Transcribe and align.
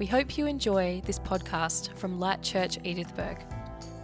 We 0.00 0.06
hope 0.06 0.38
you 0.38 0.46
enjoy 0.46 1.02
this 1.04 1.18
podcast 1.18 1.94
from 1.98 2.18
Light 2.18 2.40
Church 2.42 2.78
Edithburgh. 2.84 3.36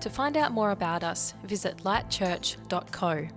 To 0.02 0.10
find 0.10 0.36
out 0.36 0.52
more 0.52 0.72
about 0.72 1.02
us, 1.02 1.32
visit 1.44 1.78
lightchurch.co. 1.78 3.28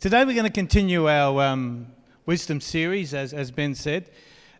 Today 0.00 0.24
we're 0.24 0.32
going 0.32 0.46
to 0.46 0.50
continue 0.50 1.06
our 1.06 1.42
um, 1.42 1.88
wisdom 2.24 2.62
series, 2.62 3.12
as, 3.12 3.34
as 3.34 3.50
Ben 3.50 3.74
said. 3.74 4.10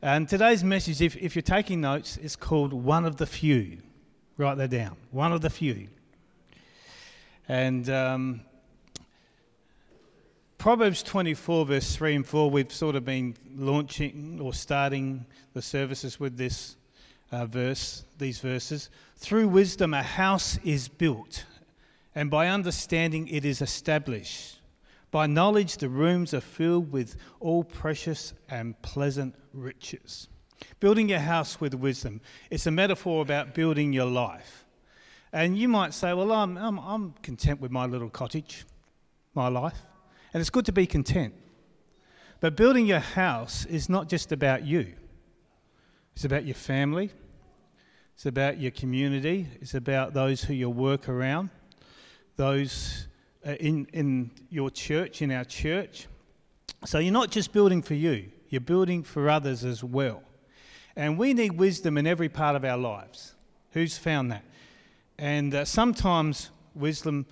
And 0.02 0.28
today's 0.28 0.62
message, 0.62 1.00
if, 1.00 1.16
if 1.16 1.34
you're 1.34 1.40
taking 1.40 1.80
notes, 1.80 2.18
is 2.18 2.36
called 2.36 2.74
One 2.74 3.06
of 3.06 3.16
the 3.16 3.24
Few. 3.24 3.78
Write 4.36 4.58
that 4.58 4.68
down. 4.68 4.98
One 5.10 5.32
of 5.32 5.40
the 5.40 5.48
Few. 5.48 5.88
And 7.48 7.88
um, 7.88 8.42
Proverbs 10.60 11.02
24, 11.02 11.64
verse 11.64 11.96
3 11.96 12.16
and 12.16 12.26
4, 12.26 12.50
we've 12.50 12.70
sort 12.70 12.94
of 12.94 13.02
been 13.02 13.34
launching 13.56 14.38
or 14.42 14.52
starting 14.52 15.24
the 15.54 15.62
services 15.62 16.20
with 16.20 16.36
this 16.36 16.76
uh, 17.32 17.46
verse, 17.46 18.04
these 18.18 18.40
verses. 18.40 18.90
Through 19.16 19.48
wisdom, 19.48 19.94
a 19.94 20.02
house 20.02 20.58
is 20.62 20.86
built, 20.86 21.46
and 22.14 22.30
by 22.30 22.48
understanding, 22.48 23.26
it 23.28 23.46
is 23.46 23.62
established. 23.62 24.60
By 25.10 25.26
knowledge, 25.26 25.78
the 25.78 25.88
rooms 25.88 26.34
are 26.34 26.42
filled 26.42 26.92
with 26.92 27.16
all 27.40 27.64
precious 27.64 28.34
and 28.50 28.80
pleasant 28.82 29.34
riches. 29.54 30.28
Building 30.78 31.08
your 31.08 31.20
house 31.20 31.58
with 31.58 31.72
wisdom, 31.72 32.20
it's 32.50 32.66
a 32.66 32.70
metaphor 32.70 33.22
about 33.22 33.54
building 33.54 33.94
your 33.94 34.04
life. 34.04 34.66
And 35.32 35.56
you 35.56 35.68
might 35.68 35.94
say, 35.94 36.12
Well, 36.12 36.30
I'm, 36.32 36.58
I'm, 36.58 36.78
I'm 36.80 37.14
content 37.22 37.62
with 37.62 37.70
my 37.70 37.86
little 37.86 38.10
cottage, 38.10 38.66
my 39.32 39.48
life. 39.48 39.80
And 40.32 40.40
it's 40.40 40.50
good 40.50 40.66
to 40.66 40.72
be 40.72 40.86
content. 40.86 41.34
But 42.40 42.56
building 42.56 42.86
your 42.86 43.00
house 43.00 43.66
is 43.66 43.88
not 43.88 44.08
just 44.08 44.32
about 44.32 44.64
you, 44.64 44.94
it's 46.14 46.24
about 46.24 46.44
your 46.44 46.54
family, 46.54 47.10
it's 48.14 48.26
about 48.26 48.58
your 48.58 48.70
community, 48.70 49.46
it's 49.60 49.74
about 49.74 50.14
those 50.14 50.42
who 50.42 50.54
you 50.54 50.70
work 50.70 51.08
around, 51.08 51.50
those 52.36 53.08
uh, 53.46 53.52
in, 53.52 53.86
in 53.92 54.30
your 54.50 54.70
church, 54.70 55.22
in 55.22 55.30
our 55.30 55.44
church. 55.44 56.06
So 56.84 56.98
you're 56.98 57.12
not 57.12 57.30
just 57.30 57.52
building 57.52 57.82
for 57.82 57.94
you, 57.94 58.30
you're 58.48 58.60
building 58.60 59.02
for 59.02 59.28
others 59.28 59.64
as 59.64 59.84
well. 59.84 60.22
And 60.96 61.18
we 61.18 61.34
need 61.34 61.52
wisdom 61.52 61.98
in 61.98 62.06
every 62.06 62.28
part 62.28 62.56
of 62.56 62.64
our 62.64 62.78
lives. 62.78 63.34
Who's 63.72 63.96
found 63.96 64.32
that? 64.32 64.44
And 65.18 65.54
uh, 65.54 65.64
sometimes 65.64 66.50
wisdom 66.74 67.26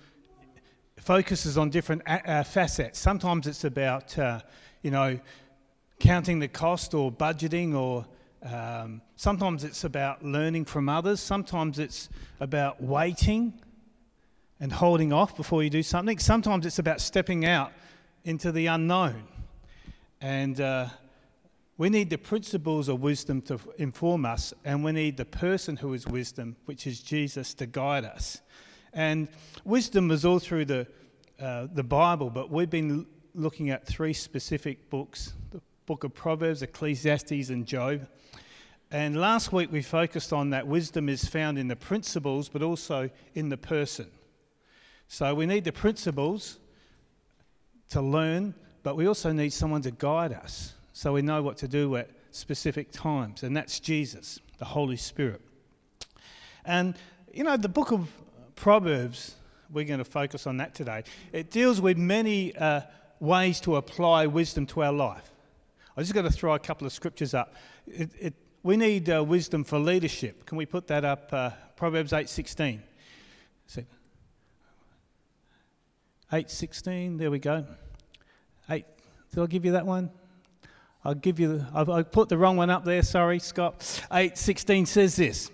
focuses 1.01 1.57
on 1.57 1.69
different 1.69 2.01
uh, 2.05 2.43
facets. 2.43 2.99
Sometimes 2.99 3.47
it's 3.47 3.63
about, 3.63 4.17
uh, 4.17 4.41
you 4.81 4.91
know, 4.91 5.19
counting 5.99 6.39
the 6.39 6.47
cost 6.47 6.93
or 6.93 7.11
budgeting, 7.11 7.75
or 7.75 8.05
um, 8.43 9.01
sometimes 9.15 9.63
it's 9.63 9.83
about 9.83 10.23
learning 10.23 10.65
from 10.65 10.89
others. 10.89 11.19
Sometimes 11.19 11.79
it's 11.79 12.09
about 12.39 12.81
waiting 12.81 13.53
and 14.59 14.71
holding 14.71 15.13
off 15.13 15.35
before 15.35 15.63
you 15.63 15.69
do 15.69 15.83
something. 15.83 16.19
Sometimes 16.19 16.65
it's 16.65 16.79
about 16.79 17.01
stepping 17.01 17.45
out 17.45 17.71
into 18.25 18.51
the 18.51 18.67
unknown. 18.67 19.23
And 20.21 20.59
uh, 20.59 20.87
we 21.77 21.89
need 21.89 22.09
the 22.09 22.17
principles 22.17 22.89
of 22.89 23.01
wisdom 23.01 23.41
to 23.43 23.57
inform 23.77 24.25
us, 24.25 24.53
and 24.65 24.83
we 24.83 24.91
need 24.91 25.15
the 25.15 25.25
person 25.25 25.77
who 25.77 25.93
is 25.93 26.05
wisdom, 26.05 26.57
which 26.65 26.85
is 26.85 26.99
Jesus, 26.99 27.53
to 27.53 27.65
guide 27.65 28.03
us. 28.03 28.41
And 28.93 29.27
wisdom 29.63 30.11
is 30.11 30.25
all 30.25 30.39
through 30.39 30.65
the, 30.65 30.87
uh, 31.39 31.67
the 31.73 31.83
Bible, 31.83 32.29
but 32.29 32.49
we've 32.49 32.69
been 32.69 33.05
looking 33.35 33.69
at 33.69 33.85
three 33.85 34.13
specific 34.13 34.89
books 34.89 35.33
the 35.51 35.61
book 35.85 36.03
of 36.03 36.13
Proverbs, 36.13 36.61
Ecclesiastes, 36.61 37.49
and 37.49 37.65
Job. 37.65 38.07
And 38.91 39.19
last 39.19 39.51
week 39.51 39.71
we 39.71 39.81
focused 39.81 40.33
on 40.33 40.49
that 40.51 40.67
wisdom 40.67 41.09
is 41.09 41.25
found 41.25 41.57
in 41.57 41.67
the 41.67 41.75
principles, 41.75 42.49
but 42.49 42.61
also 42.61 43.09
in 43.35 43.49
the 43.49 43.57
person. 43.57 44.07
So 45.07 45.33
we 45.33 45.45
need 45.45 45.63
the 45.63 45.71
principles 45.71 46.59
to 47.89 48.01
learn, 48.01 48.53
but 48.83 48.95
we 48.95 49.07
also 49.07 49.31
need 49.31 49.51
someone 49.51 49.81
to 49.83 49.91
guide 49.91 50.33
us 50.33 50.73
so 50.93 51.13
we 51.13 51.21
know 51.21 51.41
what 51.41 51.57
to 51.57 51.67
do 51.67 51.95
at 51.95 52.09
specific 52.31 52.91
times. 52.91 53.43
And 53.43 53.55
that's 53.55 53.79
Jesus, 53.79 54.39
the 54.57 54.65
Holy 54.65 54.97
Spirit. 54.97 55.41
And, 56.65 56.95
you 57.33 57.43
know, 57.43 57.57
the 57.57 57.69
book 57.69 57.91
of 57.91 58.11
Proverbs, 58.59 59.35
we're 59.71 59.85
going 59.85 59.99
to 59.99 60.05
focus 60.05 60.45
on 60.45 60.57
that 60.57 60.75
today. 60.75 61.03
It 61.31 61.49
deals 61.49 61.79
with 61.79 61.97
many 61.97 62.53
uh, 62.57 62.81
ways 63.21 63.61
to 63.61 63.77
apply 63.77 64.27
wisdom 64.27 64.65
to 64.67 64.83
our 64.83 64.91
life. 64.91 65.31
I'm 65.95 66.03
just 66.03 66.13
going 66.13 66.25
to 66.25 66.31
throw 66.31 66.53
a 66.55 66.59
couple 66.59 66.85
of 66.85 66.91
scriptures 66.91 67.33
up. 67.33 67.55
It, 67.87 68.09
it, 68.19 68.33
we 68.61 68.75
need 68.75 69.09
uh, 69.09 69.23
wisdom 69.23 69.63
for 69.63 69.79
leadership. 69.79 70.45
Can 70.45 70.57
we 70.57 70.65
put 70.65 70.87
that 70.87 71.05
up? 71.05 71.31
Uh, 71.31 71.51
Proverbs 71.77 72.11
8:16. 72.11 72.81
8:16. 76.31 77.17
There 77.17 77.31
we 77.31 77.39
go. 77.39 77.65
Eight. 78.69 78.85
Did 79.33 79.41
I 79.41 79.45
give 79.47 79.63
you 79.63 79.71
that 79.71 79.85
one? 79.85 80.11
I'll 81.05 81.15
give 81.15 81.39
you. 81.39 81.65
I 81.73 82.03
put 82.03 82.27
the 82.27 82.37
wrong 82.37 82.57
one 82.57 82.69
up 82.69 82.83
there. 82.83 83.03
Sorry, 83.03 83.39
Scott. 83.39 83.79
8:16 84.11 84.85
says 84.85 85.15
this. 85.15 85.49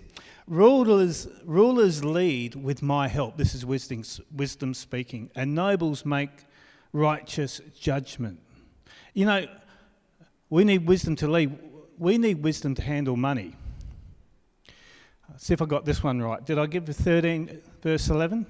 Rulers, 0.48 1.26
rulers 1.44 2.04
lead 2.04 2.54
with 2.54 2.80
my 2.80 3.08
help. 3.08 3.36
This 3.36 3.54
is 3.54 3.66
wisdom, 3.66 4.04
wisdom 4.34 4.74
speaking. 4.74 5.30
And 5.34 5.54
nobles 5.54 6.04
make 6.04 6.30
righteous 6.92 7.60
judgment. 7.78 8.40
You 9.12 9.26
know, 9.26 9.46
we 10.48 10.62
need 10.64 10.86
wisdom 10.86 11.16
to 11.16 11.28
lead. 11.28 11.58
We 11.98 12.16
need 12.18 12.42
wisdom 12.44 12.74
to 12.76 12.82
handle 12.82 13.16
money. 13.16 13.56
Let's 15.28 15.46
see 15.46 15.54
if 15.54 15.60
I 15.60 15.64
got 15.64 15.84
this 15.84 16.02
one 16.02 16.22
right. 16.22 16.44
Did 16.44 16.58
I 16.58 16.66
give 16.66 16.86
the 16.86 16.94
13, 16.94 17.60
verse 17.82 18.08
11? 18.08 18.46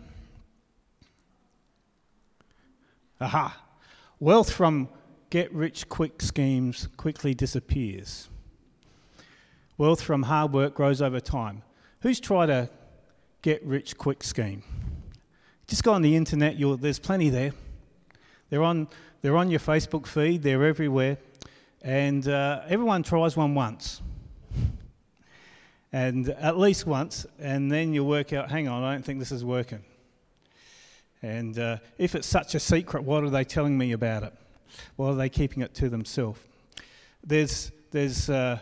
Aha. 3.21 3.63
Wealth 4.21 4.53
from 4.53 4.89
get 5.31 5.53
rich 5.53 5.89
quick 5.89 6.21
schemes 6.21 6.89
quickly 6.99 7.35
disappears. 7.35 8.29
Wealth 9.79 10.03
from 10.03 10.25
hard 10.25 10.53
work 10.53 10.75
grows 10.75 11.01
over 11.01 11.21
time. 11.21 11.63
Who's 12.07 12.21
tried 12.21 12.51
a 12.51 12.71
get 13.43 13.65
rich 13.65 13.99
quick 13.99 14.23
scheme? 14.23 14.63
Just 15.67 15.83
go 15.83 15.93
on 15.93 16.03
the 16.03 16.15
internet, 16.15 16.55
there's 16.81 17.01
plenty 17.01 17.31
there. 17.31 17.51
They're 18.49 18.63
on, 18.63 18.87
they're 19.23 19.37
on 19.37 19.51
your 19.51 19.59
Facebook 19.59 20.07
feed, 20.07 20.45
they're 20.45 20.65
everywhere. 20.65 21.19
And 21.83 22.29
uh, 22.29 22.63
everyone 22.69 23.03
tries 23.03 23.37
one 23.37 23.57
once. 23.57 24.03
And 25.93 26.29
at 26.29 26.57
least 26.57 26.87
once, 26.87 27.27
and 27.41 27.73
then 27.73 27.93
you 27.93 28.05
work 28.05 28.33
out 28.33 28.53
hang 28.53 28.69
on, 28.69 28.85
I 28.85 28.93
don't 28.93 29.05
think 29.05 29.19
this 29.19 29.33
is 29.33 29.45
working. 29.45 29.83
And 31.23 31.59
uh, 31.59 31.79
if 31.99 32.15
it's 32.15 32.29
such 32.29 32.55
a 32.55 32.61
secret, 32.61 33.03
what 33.03 33.25
are 33.25 33.31
they 33.31 33.43
telling 33.43 33.77
me 33.77 33.91
about 33.91 34.23
it? 34.23 34.33
Why 34.95 35.09
are 35.09 35.17
they 35.17 35.29
keeping 35.29 35.61
it 35.61 35.75
to 35.75 35.89
themselves? 35.89 36.39
There's, 37.25 37.73
there's 37.91 38.31
uh, 38.31 38.61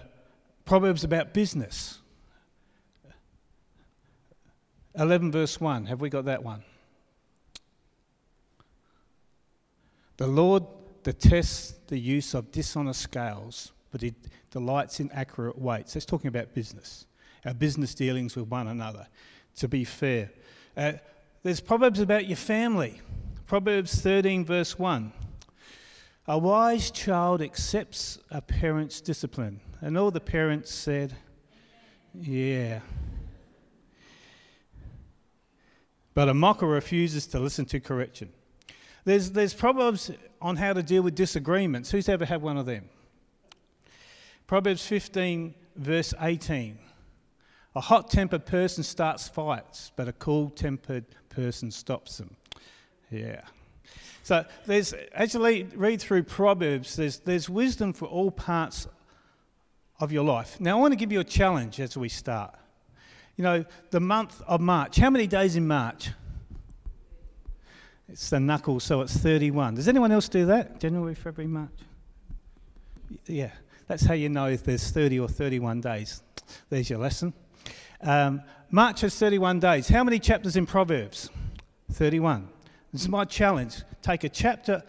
Proverbs 0.64 1.04
about 1.04 1.34
business. 1.34 1.98
11 4.96 5.32
verse 5.32 5.60
1. 5.60 5.86
Have 5.86 6.00
we 6.00 6.08
got 6.08 6.24
that 6.26 6.42
one? 6.42 6.62
The 10.16 10.26
Lord 10.26 10.64
detests 11.02 11.74
the 11.88 11.98
use 11.98 12.34
of 12.34 12.52
dishonest 12.52 13.00
scales, 13.00 13.72
but 13.90 14.00
he 14.00 14.14
delights 14.50 15.00
in 15.00 15.10
accurate 15.12 15.58
weights. 15.58 15.94
That's 15.94 16.06
talking 16.06 16.28
about 16.28 16.54
business, 16.54 17.06
our 17.44 17.54
business 17.54 17.94
dealings 17.94 18.36
with 18.36 18.48
one 18.48 18.68
another, 18.68 19.08
to 19.56 19.68
be 19.68 19.84
fair. 19.84 20.30
Uh, 20.76 20.92
there's 21.42 21.60
Proverbs 21.60 22.00
about 22.00 22.26
your 22.26 22.36
family. 22.36 23.00
Proverbs 23.46 24.00
13, 24.00 24.44
verse 24.44 24.78
1. 24.78 25.12
A 26.26 26.38
wise 26.38 26.90
child 26.90 27.42
accepts 27.42 28.18
a 28.30 28.40
parent's 28.40 29.00
discipline. 29.00 29.60
And 29.82 29.98
all 29.98 30.10
the 30.10 30.20
parents 30.20 30.72
said, 30.72 31.14
Yeah. 32.14 32.80
But 36.14 36.28
a 36.28 36.34
mocker 36.34 36.66
refuses 36.66 37.26
to 37.28 37.40
listen 37.40 37.64
to 37.66 37.80
correction. 37.80 38.30
There's, 39.04 39.30
there's 39.32 39.52
proverbs 39.52 40.10
on 40.40 40.56
how 40.56 40.72
to 40.72 40.82
deal 40.82 41.02
with 41.02 41.14
disagreements. 41.14 41.90
Who's 41.90 42.08
ever 42.08 42.24
had 42.24 42.40
one 42.40 42.56
of 42.56 42.66
them? 42.66 42.88
Proverbs 44.46 44.86
15, 44.86 45.54
verse 45.76 46.14
18. 46.20 46.78
A 47.76 47.80
hot 47.80 48.08
tempered 48.10 48.46
person 48.46 48.84
starts 48.84 49.26
fights, 49.26 49.90
but 49.96 50.06
a 50.06 50.12
cool 50.12 50.48
tempered 50.50 51.04
person 51.28 51.70
stops 51.70 52.18
them. 52.18 52.36
Yeah. 53.10 53.42
So 54.22 54.44
there's, 54.64 54.92
as 55.12 55.34
you 55.34 55.68
read 55.74 56.00
through 56.00 56.22
Proverbs, 56.22 56.96
there's, 56.96 57.18
there's 57.18 57.50
wisdom 57.50 57.92
for 57.92 58.06
all 58.06 58.30
parts 58.30 58.86
of 60.00 60.12
your 60.12 60.24
life. 60.24 60.60
Now, 60.60 60.78
I 60.78 60.80
want 60.80 60.92
to 60.92 60.96
give 60.96 61.12
you 61.12 61.20
a 61.20 61.24
challenge 61.24 61.80
as 61.80 61.96
we 61.96 62.08
start. 62.08 62.54
You 63.36 63.44
know, 63.44 63.64
the 63.90 64.00
month 64.00 64.40
of 64.46 64.60
March. 64.60 64.96
How 64.96 65.10
many 65.10 65.26
days 65.26 65.56
in 65.56 65.66
March? 65.66 66.10
It's 68.08 68.30
the 68.30 68.38
knuckle, 68.38 68.80
so 68.80 69.00
it's 69.00 69.16
31. 69.16 69.74
Does 69.74 69.88
anyone 69.88 70.12
else 70.12 70.28
do 70.28 70.46
that? 70.46 70.78
January, 70.78 71.14
February, 71.14 71.50
March? 71.50 71.70
Yeah, 73.26 73.50
that's 73.88 74.04
how 74.04 74.14
you 74.14 74.28
know 74.28 74.46
if 74.46 74.62
there's 74.62 74.90
30 74.90 75.20
or 75.20 75.28
31 75.28 75.80
days. 75.80 76.22
There's 76.68 76.88
your 76.90 76.98
lesson. 76.98 77.32
Um, 78.00 78.42
March 78.70 79.00
has 79.00 79.18
31 79.18 79.60
days. 79.60 79.88
How 79.88 80.04
many 80.04 80.18
chapters 80.18 80.56
in 80.56 80.66
Proverbs? 80.66 81.30
31. 81.92 82.48
This 82.92 83.02
is 83.02 83.08
my 83.08 83.24
challenge. 83.24 83.82
Take 84.02 84.24
a 84.24 84.28
chapter 84.28 84.82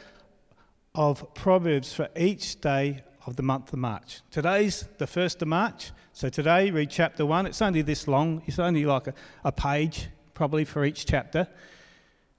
of 0.94 1.34
Proverbs 1.34 1.94
for 1.94 2.10
each 2.16 2.60
day 2.62 3.04
of 3.26 3.36
the 3.36 3.44
month 3.44 3.74
of 3.74 3.80
March. 3.80 4.22
Today's 4.30 4.88
the 4.98 5.06
1st 5.06 5.42
of 5.42 5.48
March, 5.48 5.92
so 6.14 6.30
today 6.30 6.70
read 6.70 6.90
chapter 6.90 7.26
1. 7.26 7.48
It's 7.48 7.62
only 7.62 7.82
this 7.82 8.08
long, 8.08 8.42
it's 8.46 8.60
only 8.60 8.86
like 8.86 9.08
a, 9.08 9.14
a 9.44 9.52
page 9.52 10.08
probably 10.34 10.66
for 10.66 10.86
each 10.86 11.06
chapter. 11.06 11.48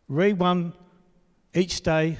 Read 0.08 0.38
one 0.38 0.72
each 1.54 1.80
day 1.80 2.18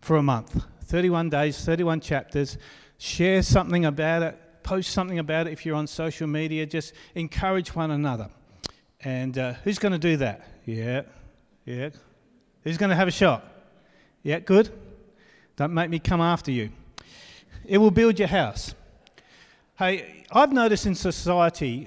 for 0.00 0.16
a 0.16 0.22
month 0.22 0.62
31 0.84 1.30
days, 1.30 1.64
31 1.64 2.00
chapters. 2.00 2.58
Share 2.98 3.42
something 3.42 3.86
about 3.86 4.22
it, 4.22 4.38
post 4.62 4.90
something 4.90 5.18
about 5.18 5.46
it 5.46 5.52
if 5.52 5.64
you're 5.64 5.76
on 5.76 5.86
social 5.86 6.26
media. 6.26 6.66
Just 6.66 6.92
encourage 7.14 7.74
one 7.74 7.92
another. 7.92 8.28
And 9.02 9.38
uh, 9.38 9.54
who's 9.64 9.78
going 9.78 9.92
to 9.92 9.98
do 9.98 10.18
that? 10.18 10.46
Yeah, 10.66 11.02
yeah. 11.64 11.90
Who's 12.64 12.76
going 12.76 12.90
to 12.90 12.96
have 12.96 13.08
a 13.08 13.12
shot? 13.12 13.46
Yeah, 14.22 14.40
good. 14.40 14.68
Don't 15.56 15.72
make 15.72 15.88
me 15.88 15.98
come 15.98 16.20
after 16.20 16.50
you. 16.50 16.70
It 17.70 17.78
will 17.78 17.92
build 17.92 18.18
your 18.18 18.26
house. 18.26 18.74
Hey, 19.78 20.24
I've 20.32 20.52
noticed 20.52 20.86
in 20.86 20.96
society 20.96 21.86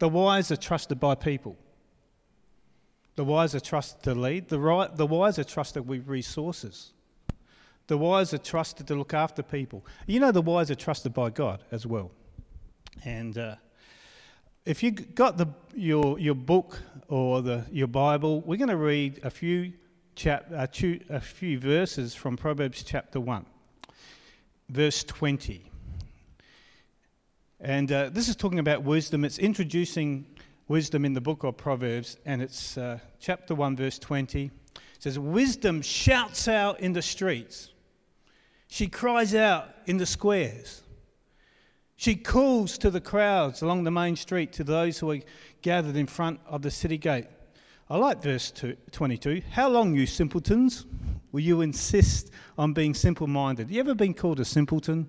the 0.00 0.08
wise 0.08 0.50
are 0.50 0.56
trusted 0.56 0.98
by 0.98 1.14
people. 1.14 1.56
The 3.14 3.22
wise 3.22 3.54
are 3.54 3.60
trusted 3.60 4.02
to 4.02 4.16
lead. 4.16 4.48
The, 4.48 4.58
right, 4.58 4.92
the 4.96 5.06
wise 5.06 5.38
are 5.38 5.44
trusted 5.44 5.86
with 5.86 6.08
resources. 6.08 6.94
The 7.86 7.96
wise 7.96 8.34
are 8.34 8.38
trusted 8.38 8.88
to 8.88 8.96
look 8.96 9.14
after 9.14 9.40
people. 9.40 9.86
You 10.08 10.18
know, 10.18 10.32
the 10.32 10.42
wise 10.42 10.68
are 10.68 10.74
trusted 10.74 11.14
by 11.14 11.30
God 11.30 11.62
as 11.70 11.86
well. 11.86 12.10
And 13.04 13.38
uh, 13.38 13.54
if 14.66 14.82
you 14.82 14.90
got 14.90 15.38
the, 15.38 15.46
your, 15.76 16.18
your 16.18 16.34
book 16.34 16.76
or 17.06 17.40
the, 17.40 17.64
your 17.70 17.86
Bible, 17.86 18.40
we're 18.40 18.58
going 18.58 18.68
to 18.68 18.76
read 18.76 19.20
a 19.22 19.30
few, 19.30 19.74
chap, 20.16 20.50
a 20.50 21.20
few 21.20 21.60
verses 21.60 22.16
from 22.16 22.36
Proverbs 22.36 22.82
chapter 22.82 23.20
1, 23.20 23.46
verse 24.68 25.04
20. 25.04 25.70
And 27.60 27.90
uh, 27.90 28.10
this 28.10 28.28
is 28.28 28.36
talking 28.36 28.58
about 28.58 28.82
wisdom. 28.82 29.24
It's 29.24 29.38
introducing 29.38 30.26
wisdom 30.68 31.04
in 31.04 31.14
the 31.14 31.20
book 31.20 31.44
of 31.44 31.56
Proverbs, 31.56 32.16
and 32.24 32.42
it's 32.42 32.78
uh, 32.78 32.98
chapter 33.18 33.54
1, 33.54 33.76
verse 33.76 33.98
20. 33.98 34.44
It 34.44 34.52
says, 34.98 35.18
Wisdom 35.18 35.82
shouts 35.82 36.46
out 36.46 36.80
in 36.80 36.92
the 36.92 37.02
streets, 37.02 37.70
she 38.68 38.86
cries 38.86 39.34
out 39.34 39.68
in 39.86 39.96
the 39.96 40.06
squares. 40.06 40.82
She 41.96 42.14
calls 42.14 42.78
to 42.78 42.90
the 42.90 43.00
crowds 43.00 43.62
along 43.62 43.82
the 43.82 43.90
main 43.90 44.14
street, 44.14 44.52
to 44.52 44.62
those 44.62 44.98
who 44.98 45.10
are 45.10 45.18
gathered 45.62 45.96
in 45.96 46.06
front 46.06 46.38
of 46.46 46.62
the 46.62 46.70
city 46.70 46.96
gate. 46.96 47.26
I 47.90 47.96
like 47.96 48.22
verse 48.22 48.52
22. 48.92 49.42
How 49.50 49.68
long, 49.68 49.96
you 49.96 50.06
simpletons, 50.06 50.84
will 51.32 51.40
you 51.40 51.60
insist 51.60 52.30
on 52.56 52.72
being 52.72 52.94
simple 52.94 53.26
minded? 53.26 53.70
You 53.70 53.80
ever 53.80 53.94
been 53.94 54.14
called 54.14 54.40
a 54.40 54.44
simpleton? 54.44 55.08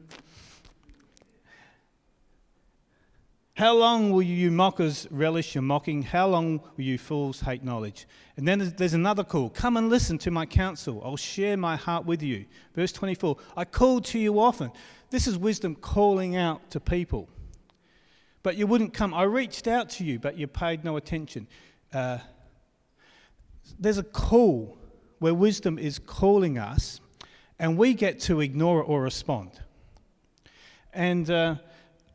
How 3.59 3.75
long 3.75 4.11
will 4.11 4.21
you 4.21 4.51
mockers 4.51 5.05
relish 5.11 5.53
your 5.53 5.63
mocking? 5.63 6.01
How 6.01 6.27
long 6.29 6.61
will 6.77 6.83
you 6.85 6.97
fools 6.97 7.41
hate 7.41 7.61
knowledge? 7.61 8.07
And 8.37 8.47
then 8.47 8.73
there's 8.77 8.93
another 8.93 9.25
call. 9.25 9.49
Come 9.49 9.75
and 9.75 9.89
listen 9.89 10.17
to 10.19 10.31
my 10.31 10.45
counsel. 10.45 11.01
I'll 11.03 11.17
share 11.17 11.57
my 11.57 11.75
heart 11.75 12.05
with 12.05 12.23
you. 12.23 12.45
Verse 12.73 12.93
24 12.93 13.35
I 13.57 13.65
called 13.65 14.05
to 14.05 14.17
you 14.17 14.39
often. 14.39 14.71
This 15.09 15.27
is 15.27 15.37
wisdom 15.37 15.75
calling 15.75 16.37
out 16.37 16.71
to 16.71 16.79
people. 16.79 17.27
But 18.43 18.55
you 18.55 18.65
wouldn't 18.65 18.93
come. 18.93 19.13
I 19.13 19.23
reached 19.23 19.67
out 19.67 19.89
to 19.89 20.05
you, 20.05 20.19
but 20.19 20.37
you 20.37 20.47
paid 20.47 20.85
no 20.85 20.95
attention. 20.95 21.45
Uh, 21.91 22.19
there's 23.77 23.97
a 23.97 24.03
call 24.03 24.78
where 25.19 25.33
wisdom 25.33 25.77
is 25.77 25.99
calling 25.99 26.57
us, 26.57 26.99
and 27.59 27.77
we 27.77 27.93
get 27.93 28.19
to 28.21 28.41
ignore 28.41 28.81
it 28.81 28.85
or 28.85 29.01
respond. 29.01 29.51
And. 30.93 31.29
Uh, 31.29 31.55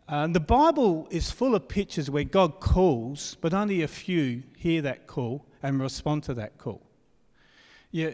um, 0.06 0.34
the 0.34 0.40
Bible 0.40 1.08
is 1.10 1.30
full 1.30 1.54
of 1.54 1.66
pictures 1.66 2.10
where 2.10 2.24
God 2.24 2.60
calls, 2.60 3.36
but 3.40 3.54
only 3.54 3.82
a 3.82 3.88
few 3.88 4.42
hear 4.56 4.82
that 4.82 5.06
call 5.06 5.46
and 5.62 5.80
respond 5.80 6.24
to 6.24 6.34
that 6.34 6.58
call. 6.58 6.82
Yeah, 7.90 8.10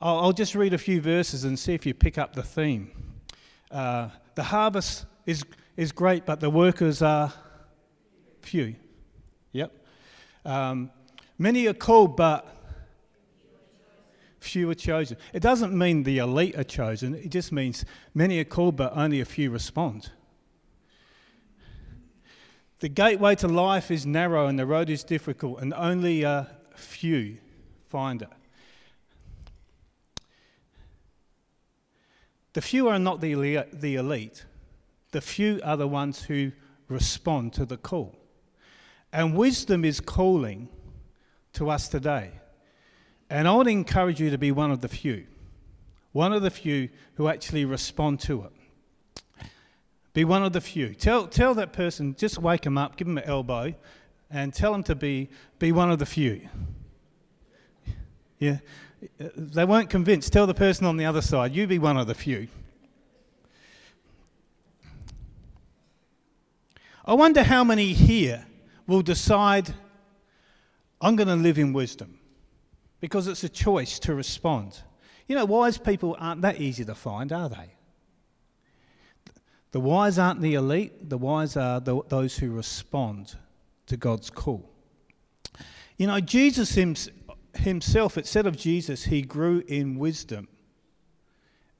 I'll, 0.00 0.18
I'll 0.18 0.32
just 0.32 0.54
read 0.54 0.74
a 0.74 0.78
few 0.78 1.00
verses 1.00 1.44
and 1.44 1.58
see 1.58 1.72
if 1.72 1.86
you 1.86 1.94
pick 1.94 2.18
up 2.18 2.34
the 2.34 2.42
theme. 2.42 2.90
Uh, 3.70 4.10
the 4.34 4.42
harvest 4.42 5.06
is, 5.24 5.42
is 5.76 5.90
great, 5.90 6.26
but 6.26 6.40
the 6.40 6.50
workers 6.50 7.00
are 7.00 7.32
few. 8.42 8.76
Yep. 9.52 9.72
Um, 10.44 10.90
many 11.38 11.66
are 11.66 11.74
called, 11.74 12.14
but 12.14 12.46
few 14.46 14.70
are 14.70 14.74
chosen. 14.74 15.16
It 15.32 15.40
doesn't 15.40 15.76
mean 15.76 16.04
the 16.04 16.18
elite 16.18 16.56
are 16.56 16.64
chosen, 16.64 17.14
it 17.14 17.30
just 17.30 17.52
means 17.52 17.84
many 18.14 18.38
are 18.38 18.44
called, 18.44 18.76
but 18.76 18.96
only 18.96 19.20
a 19.20 19.24
few 19.24 19.50
respond. 19.50 20.10
The 22.78 22.88
gateway 22.88 23.34
to 23.36 23.48
life 23.48 23.90
is 23.90 24.06
narrow 24.06 24.46
and 24.46 24.58
the 24.58 24.66
road 24.66 24.90
is 24.90 25.02
difficult, 25.02 25.60
and 25.60 25.72
only 25.74 26.22
a 26.22 26.48
few 26.74 27.38
find 27.88 28.22
it. 28.22 28.28
The 32.52 32.62
few 32.62 32.88
are 32.88 32.98
not 32.98 33.20
the 33.20 33.32
elite, 33.32 34.44
the 35.10 35.20
few 35.20 35.60
are 35.62 35.76
the 35.76 35.88
ones 35.88 36.22
who 36.22 36.52
respond 36.88 37.52
to 37.54 37.66
the 37.66 37.76
call. 37.76 38.16
And 39.12 39.36
wisdom 39.36 39.84
is 39.84 40.00
calling 40.00 40.68
to 41.54 41.70
us 41.70 41.88
today. 41.88 42.32
And 43.28 43.48
I 43.48 43.54
would 43.54 43.66
encourage 43.66 44.20
you 44.20 44.30
to 44.30 44.38
be 44.38 44.52
one 44.52 44.70
of 44.70 44.80
the 44.80 44.88
few, 44.88 45.26
one 46.12 46.32
of 46.32 46.42
the 46.42 46.50
few 46.50 46.88
who 47.14 47.28
actually 47.28 47.64
respond 47.64 48.20
to 48.20 48.44
it. 48.44 48.52
Be 50.12 50.24
one 50.24 50.42
of 50.44 50.52
the 50.52 50.60
few. 50.60 50.94
Tell, 50.94 51.26
tell 51.26 51.54
that 51.54 51.72
person, 51.72 52.14
just 52.16 52.38
wake 52.38 52.62
them 52.62 52.78
up, 52.78 52.96
give 52.96 53.06
them 53.06 53.18
an 53.18 53.24
elbow, 53.24 53.74
and 54.30 54.54
tell 54.54 54.72
them 54.72 54.82
to 54.84 54.94
be, 54.94 55.28
be 55.58 55.72
one 55.72 55.90
of 55.90 55.98
the 55.98 56.06
few. 56.06 56.48
Yeah. 58.38 58.58
They 59.18 59.64
weren't 59.64 59.90
convinced. 59.90 60.32
Tell 60.32 60.46
the 60.46 60.54
person 60.54 60.86
on 60.86 60.96
the 60.96 61.04
other 61.04 61.20
side, 61.20 61.54
you 61.54 61.66
be 61.66 61.78
one 61.78 61.96
of 61.96 62.06
the 62.06 62.14
few. 62.14 62.48
I 67.04 67.14
wonder 67.14 67.42
how 67.42 67.62
many 67.62 67.92
here 67.92 68.46
will 68.86 69.02
decide, 69.02 69.74
I'm 71.00 71.14
going 71.14 71.28
to 71.28 71.36
live 71.36 71.58
in 71.58 71.72
wisdom, 71.72 72.15
because 73.00 73.26
it's 73.26 73.44
a 73.44 73.48
choice 73.48 73.98
to 74.00 74.14
respond. 74.14 74.80
You 75.28 75.36
know, 75.36 75.44
wise 75.44 75.78
people 75.78 76.16
aren't 76.18 76.42
that 76.42 76.60
easy 76.60 76.84
to 76.84 76.94
find, 76.94 77.32
are 77.32 77.48
they? 77.48 77.74
The 79.72 79.80
wise 79.80 80.18
aren't 80.18 80.40
the 80.40 80.54
elite, 80.54 81.10
the 81.10 81.18
wise 81.18 81.56
are 81.56 81.80
the, 81.80 82.00
those 82.08 82.38
who 82.38 82.50
respond 82.50 83.36
to 83.86 83.96
God's 83.96 84.30
call. 84.30 84.70
You 85.98 86.06
know, 86.06 86.20
Jesus 86.20 86.78
himself, 87.54 88.18
it 88.18 88.26
said 88.26 88.46
of 88.46 88.56
Jesus, 88.56 89.04
he 89.04 89.22
grew 89.22 89.62
in 89.66 89.98
wisdom. 89.98 90.48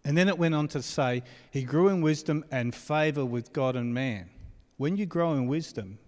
And 0.04 0.16
then 0.16 0.28
it 0.28 0.38
went 0.38 0.54
on 0.54 0.68
to 0.68 0.82
say, 0.82 1.22
he 1.50 1.64
grew 1.64 1.88
in 1.88 2.00
wisdom 2.00 2.44
and 2.50 2.74
favor 2.74 3.24
with 3.24 3.52
God 3.52 3.76
and 3.76 3.92
man. 3.92 4.30
When 4.76 4.96
you 4.96 5.06
grow 5.06 5.32
in 5.32 5.46
wisdom, 5.46 5.98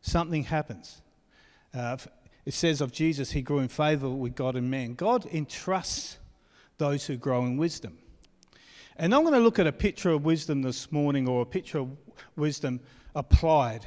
something 0.00 0.44
happens. 0.44 1.00
Uh, 1.74 1.96
it 2.46 2.54
says 2.54 2.80
of 2.80 2.92
Jesus, 2.92 3.32
he 3.32 3.42
grew 3.42 3.58
in 3.58 3.68
favor 3.68 4.08
with 4.08 4.36
God 4.36 4.54
and 4.54 4.70
man. 4.70 4.94
God 4.94 5.26
entrusts 5.26 6.18
those 6.78 7.04
who 7.04 7.16
grow 7.16 7.44
in 7.44 7.56
wisdom. 7.56 7.98
And 8.96 9.14
I'm 9.14 9.22
going 9.22 9.34
to 9.34 9.40
look 9.40 9.58
at 9.58 9.66
a 9.66 9.72
picture 9.72 10.10
of 10.10 10.24
wisdom 10.24 10.62
this 10.62 10.90
morning, 10.92 11.28
or 11.28 11.42
a 11.42 11.46
picture 11.46 11.80
of 11.80 11.90
wisdom 12.36 12.80
applied 13.16 13.84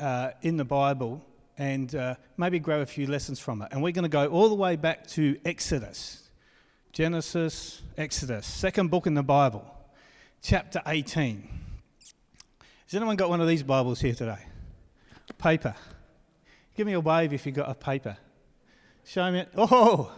uh, 0.00 0.32
in 0.42 0.56
the 0.56 0.64
Bible, 0.64 1.24
and 1.56 1.94
uh, 1.94 2.16
maybe 2.36 2.58
grab 2.58 2.80
a 2.80 2.86
few 2.86 3.06
lessons 3.06 3.38
from 3.38 3.62
it. 3.62 3.68
And 3.70 3.80
we're 3.80 3.92
going 3.92 4.02
to 4.02 4.08
go 4.08 4.26
all 4.26 4.48
the 4.48 4.54
way 4.56 4.76
back 4.76 5.06
to 5.08 5.38
Exodus 5.44 6.30
Genesis, 6.92 7.82
Exodus, 7.96 8.44
second 8.44 8.90
book 8.90 9.06
in 9.06 9.14
the 9.14 9.22
Bible, 9.22 9.64
chapter 10.42 10.82
18. 10.84 11.48
Has 12.86 12.94
anyone 12.94 13.14
got 13.14 13.28
one 13.30 13.40
of 13.40 13.46
these 13.46 13.62
Bibles 13.62 14.00
here 14.00 14.14
today? 14.14 14.40
Paper. 15.38 15.76
Give 16.76 16.86
me 16.86 16.92
a 16.94 17.00
wave 17.00 17.32
if 17.32 17.46
you've 17.46 17.54
got 17.54 17.70
a 17.70 17.74
paper. 17.74 18.16
Show 19.04 19.30
me. 19.30 19.44
Oh! 19.56 20.12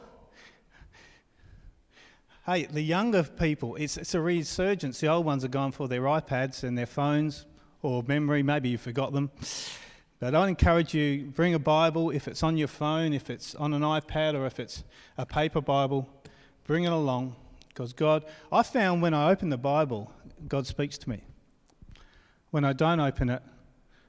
Hey, 2.44 2.66
the 2.66 2.82
younger 2.82 3.22
people, 3.22 3.76
it's, 3.76 3.96
it's 3.96 4.14
a 4.14 4.20
resurgence. 4.20 4.98
The 4.98 5.06
old 5.06 5.24
ones 5.24 5.44
are 5.44 5.48
going 5.48 5.70
for 5.70 5.86
their 5.86 6.02
iPads 6.02 6.64
and 6.64 6.76
their 6.76 6.86
phones 6.86 7.46
or 7.82 8.02
memory. 8.02 8.42
Maybe 8.42 8.68
you 8.68 8.78
forgot 8.78 9.12
them. 9.12 9.30
But 10.18 10.34
I'd 10.34 10.48
encourage 10.48 10.92
you, 10.92 11.32
bring 11.34 11.54
a 11.54 11.58
Bible. 11.60 12.10
If 12.10 12.26
it's 12.26 12.42
on 12.42 12.56
your 12.56 12.68
phone, 12.68 13.12
if 13.12 13.30
it's 13.30 13.54
on 13.54 13.72
an 13.72 13.82
iPad, 13.82 14.34
or 14.34 14.46
if 14.46 14.58
it's 14.58 14.82
a 15.16 15.24
paper 15.24 15.60
Bible, 15.60 16.08
bring 16.64 16.84
it 16.84 16.92
along. 16.92 17.36
Because 17.68 17.92
God, 17.92 18.24
I 18.50 18.62
found 18.62 19.02
when 19.02 19.14
I 19.14 19.30
open 19.30 19.48
the 19.48 19.56
Bible, 19.56 20.12
God 20.48 20.66
speaks 20.66 20.98
to 20.98 21.10
me. 21.10 21.22
When 22.50 22.64
I 22.64 22.72
don't 22.72 23.00
open 23.00 23.30
it, 23.30 23.42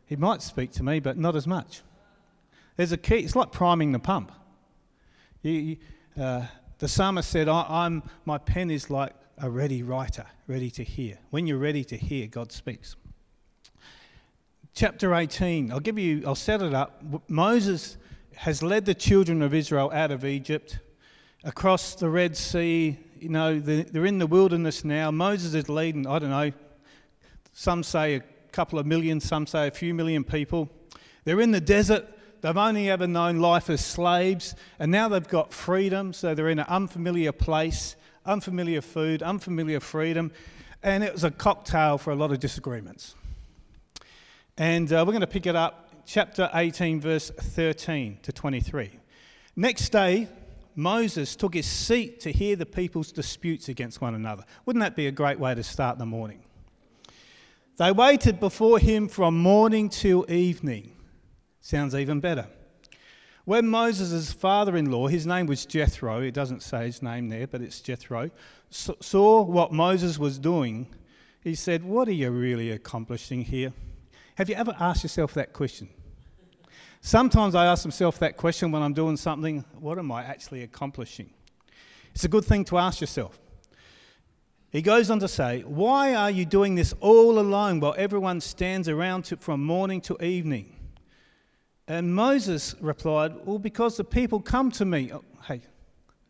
He 0.05 0.15
might 0.15 0.41
speak 0.41 0.71
to 0.73 0.83
me, 0.83 1.00
but 1.00 1.17
not 1.17 1.35
as 1.35 1.47
much. 1.47 1.81
There's 2.75 2.92
a 2.92 2.98
key, 2.98 3.18
it's 3.18 3.36
like 3.36 3.51
priming 3.51 3.92
the 3.92 4.00
pump. 4.00 4.32
You, 5.42 5.77
uh, 6.20 6.46
the 6.80 6.88
psalmist 6.88 7.30
said, 7.30 7.48
I, 7.48 7.86
am 7.86 8.03
My 8.25 8.38
pen 8.38 8.72
is 8.72 8.89
like 8.89 9.13
a 9.38 9.50
ready 9.50 9.84
writer, 9.84 10.25
ready 10.48 10.72
to 10.72 10.84
hear. 10.84 11.18
When 11.30 11.48
you're 11.48 11.58
ready 11.58 11.84
to 11.86 11.98
hear, 11.98 12.27
God 12.27 12.51
speaks. 12.51 12.96
Chapter 14.74 15.13
18, 15.13 15.72
I'll 15.72 15.80
give 15.80 16.00
you, 16.00 16.24
I'll 16.25 16.36
set 16.36 16.62
it 16.62 16.74
up. 16.74 17.03
Moses 17.27 17.98
has 18.36 18.63
led 18.63 18.86
the 18.86 18.96
children 18.96 19.42
of 19.42 19.53
Israel 19.53 19.92
out 19.94 20.12
of 20.12 20.25
Egypt, 20.25 20.80
across 21.44 21.96
the 21.96 22.10
Red 22.10 22.36
Sea. 22.36 22.98
You 23.20 23.30
know, 23.30 23.60
they're 23.60 24.06
in 24.06 24.18
the 24.18 24.27
wilderness 24.27 24.84
now. 24.84 25.12
Moses 25.12 25.53
is 25.53 25.70
leading, 25.70 26.08
I 26.08 26.20
don't 26.20 26.30
know, 26.30 26.51
some 27.53 27.84
say 27.84 28.15
a 28.15 28.22
couple 28.51 28.80
of 28.80 28.86
million, 28.86 29.20
some 29.20 29.46
say 29.46 29.68
a 29.68 29.72
few 29.72 29.94
million 29.94 30.24
people. 30.24 30.70
They're 31.24 31.42
in 31.42 31.51
the 31.51 31.62
desert. 31.62 32.08
They've 32.43 32.57
only 32.57 32.89
ever 32.89 33.07
known 33.07 33.39
life 33.39 33.69
as 33.69 33.79
slaves, 33.79 34.53
and 34.77 34.91
now 34.91 35.07
they've 35.07 35.25
got 35.25 35.53
freedom, 35.53 36.12
so 36.12 36.35
they're 36.35 36.50
in 36.50 36.59
an 36.59 36.65
unfamiliar 36.67 37.31
place, 37.31 37.95
unfamiliar 38.25 38.81
food, 38.81 39.23
unfamiliar 39.23 39.79
freedom, 39.79 40.29
and 40.83 41.05
it 41.05 41.13
was 41.13 41.23
a 41.23 41.31
cocktail 41.31 41.97
for 41.97 42.12
a 42.12 42.17
lot 42.17 42.33
of 42.33 42.41
disagreements. 42.41 43.15
And 44.57 44.91
uh, 44.91 45.05
we're 45.07 45.13
going 45.13 45.21
to 45.21 45.27
pick 45.27 45.45
it 45.45 45.55
up, 45.55 46.03
chapter 46.05 46.50
18, 46.53 47.00
verse 47.00 47.29
13 47.29 48.19
to 48.23 48.33
23. 48.33 48.91
Next 49.55 49.88
day, 49.93 50.27
Moses 50.75 51.38
took 51.38 51.53
his 51.53 51.65
seat 51.65 52.19
to 52.19 52.31
hear 52.33 52.57
the 52.57 52.65
people's 52.65 53.13
disputes 53.13 53.69
against 53.69 54.01
one 54.01 54.15
another. 54.15 54.43
Wouldn't 54.65 54.83
that 54.83 54.97
be 54.97 55.07
a 55.07 55.13
great 55.13 55.39
way 55.39 55.55
to 55.55 55.63
start 55.63 55.97
the 55.97 56.05
morning? 56.05 56.43
They 57.77 57.93
waited 57.93 58.41
before 58.41 58.79
him 58.79 59.07
from 59.07 59.38
morning 59.38 59.88
till 59.88 60.29
evening 60.29 60.92
Sounds 61.63 61.96
even 61.96 62.20
better. 62.20 62.46
When 63.46 63.70
Moses' 63.70 64.34
father 64.34 64.75
in 64.75 64.91
law, 64.91 65.08
his 65.08 65.25
name 65.25 65.48
was 65.48 65.65
Jethro, 65.65 66.22
it 66.22 66.34
doesn't 66.34 66.62
say 66.62 66.88
his 66.88 67.01
name 67.01 67.29
there, 67.29 67.48
but 67.48 67.62
it's 67.62 67.79
Jethro, 67.79 68.32
saw 68.70 69.41
what 69.43 69.72
Moses 69.72 70.20
was 70.20 70.38
doing, 70.38 70.93
he 71.41 71.55
said, 71.55 71.82
What 71.82 72.10
are 72.10 72.13
you 72.13 72.32
really 72.32 72.70
accomplishing 72.72 73.43
here? 73.43 73.72
Have 74.36 74.50
you 74.50 74.55
ever 74.55 74.75
asked 74.77 75.03
yourself 75.03 75.34
that 75.36 75.53
question? 75.53 75.88
Sometimes 77.00 77.55
I 77.55 77.65
ask 77.65 77.86
myself 77.86 78.20
that 78.20 78.36
question 78.36 78.74
when 78.74 78.82
I'm 78.82 78.93
doing 78.93 79.15
something 79.15 79.63
what 79.79 79.98
am 79.98 80.12
I 80.12 80.25
actually 80.25 80.63
accomplishing? 80.63 81.29
It's 82.13 82.25
a 82.25 82.29
good 82.29 82.43
thing 82.43 82.65
to 82.65 82.77
ask 82.77 83.00
yourself. 83.00 83.39
He 84.70 84.82
goes 84.82 85.10
on 85.10 85.20
to 85.20 85.29
say, 85.29 85.62
Why 85.62 86.13
are 86.13 86.32
you 86.32 86.43
doing 86.43 86.75
this 86.75 86.93
all 87.00 87.39
alone 87.39 87.79
while 87.79 87.96
everyone 87.98 88.41
stands 88.41 88.89
around 88.89 89.24
to, 89.25 89.38
from 89.38 89.63
morning 89.63 90.01
to 90.01 90.22
evening? 90.22 90.73
And 91.87 92.15
Moses 92.15 92.75
replied, 92.79 93.33
Well, 93.45 93.59
because 93.59 93.97
the 93.97 94.03
people 94.03 94.39
come 94.39 94.71
to 94.71 94.85
me. 94.85 95.11
Oh, 95.13 95.23
hey, 95.47 95.61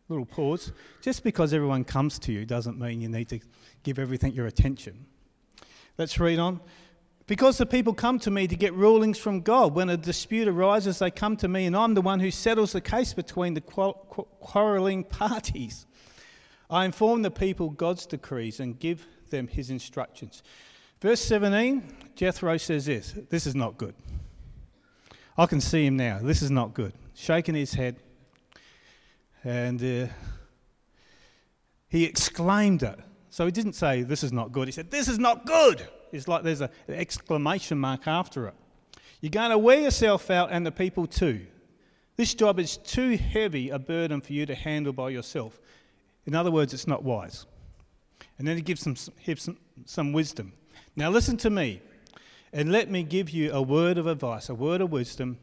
little 0.08 0.26
pause. 0.26 0.72
Just 1.00 1.22
because 1.22 1.54
everyone 1.54 1.84
comes 1.84 2.18
to 2.20 2.32
you 2.32 2.44
doesn't 2.44 2.78
mean 2.78 3.00
you 3.00 3.08
need 3.08 3.28
to 3.28 3.40
give 3.82 3.98
everything 3.98 4.32
your 4.32 4.46
attention. 4.46 5.06
Let's 5.96 6.18
read 6.18 6.38
on. 6.38 6.60
Because 7.26 7.56
the 7.56 7.64
people 7.64 7.94
come 7.94 8.18
to 8.18 8.30
me 8.30 8.46
to 8.46 8.56
get 8.56 8.74
rulings 8.74 9.16
from 9.16 9.40
God. 9.40 9.74
When 9.74 9.88
a 9.88 9.96
dispute 9.96 10.46
arises, 10.46 10.98
they 10.98 11.10
come 11.10 11.38
to 11.38 11.48
me, 11.48 11.64
and 11.64 11.74
I'm 11.74 11.94
the 11.94 12.02
one 12.02 12.20
who 12.20 12.30
settles 12.30 12.72
the 12.72 12.82
case 12.82 13.14
between 13.14 13.54
the 13.54 13.62
quarreling 13.62 15.04
parties. 15.04 15.86
I 16.68 16.84
inform 16.84 17.22
the 17.22 17.30
people 17.30 17.70
God's 17.70 18.04
decrees 18.04 18.60
and 18.60 18.78
give 18.78 19.06
them 19.30 19.48
his 19.48 19.70
instructions. 19.70 20.42
Verse 21.00 21.20
17, 21.20 21.82
Jethro 22.14 22.56
says 22.58 22.86
this 22.86 23.14
this 23.30 23.46
is 23.46 23.54
not 23.54 23.78
good. 23.78 23.94
I 25.36 25.46
can 25.46 25.60
see 25.60 25.86
him 25.86 25.96
now. 25.96 26.20
This 26.22 26.42
is 26.42 26.50
not 26.50 26.74
good. 26.74 26.92
Shaking 27.14 27.54
his 27.54 27.74
head. 27.74 27.96
And 29.42 29.82
uh, 29.82 30.12
he 31.88 32.04
exclaimed 32.04 32.82
it. 32.82 32.98
So 33.30 33.44
he 33.44 33.52
didn't 33.52 33.72
say, 33.72 34.02
This 34.02 34.22
is 34.22 34.32
not 34.32 34.52
good. 34.52 34.68
He 34.68 34.72
said, 34.72 34.90
This 34.90 35.08
is 35.08 35.18
not 35.18 35.44
good. 35.44 35.86
It's 36.12 36.28
like 36.28 36.44
there's 36.44 36.60
an 36.60 36.70
exclamation 36.88 37.78
mark 37.78 38.06
after 38.06 38.46
it. 38.46 38.54
You're 39.20 39.30
going 39.30 39.50
to 39.50 39.58
wear 39.58 39.80
yourself 39.80 40.30
out 40.30 40.50
and 40.52 40.64
the 40.64 40.70
people 40.70 41.06
too. 41.06 41.46
This 42.16 42.34
job 42.34 42.60
is 42.60 42.76
too 42.76 43.16
heavy 43.16 43.70
a 43.70 43.78
burden 43.78 44.20
for 44.20 44.32
you 44.32 44.46
to 44.46 44.54
handle 44.54 44.92
by 44.92 45.10
yourself. 45.10 45.60
In 46.26 46.34
other 46.34 46.50
words, 46.50 46.72
it's 46.72 46.86
not 46.86 47.02
wise. 47.02 47.46
And 48.38 48.46
then 48.46 48.56
he 48.56 48.62
gives 48.62 48.82
some, 48.82 48.94
some, 48.96 49.56
some 49.84 50.12
wisdom. 50.12 50.52
Now, 50.94 51.10
listen 51.10 51.36
to 51.38 51.50
me. 51.50 51.82
And 52.54 52.70
let 52.70 52.88
me 52.88 53.02
give 53.02 53.30
you 53.30 53.52
a 53.52 53.60
word 53.60 53.98
of 53.98 54.06
advice, 54.06 54.48
a 54.48 54.54
word 54.54 54.80
of 54.80 54.92
wisdom, 54.92 55.38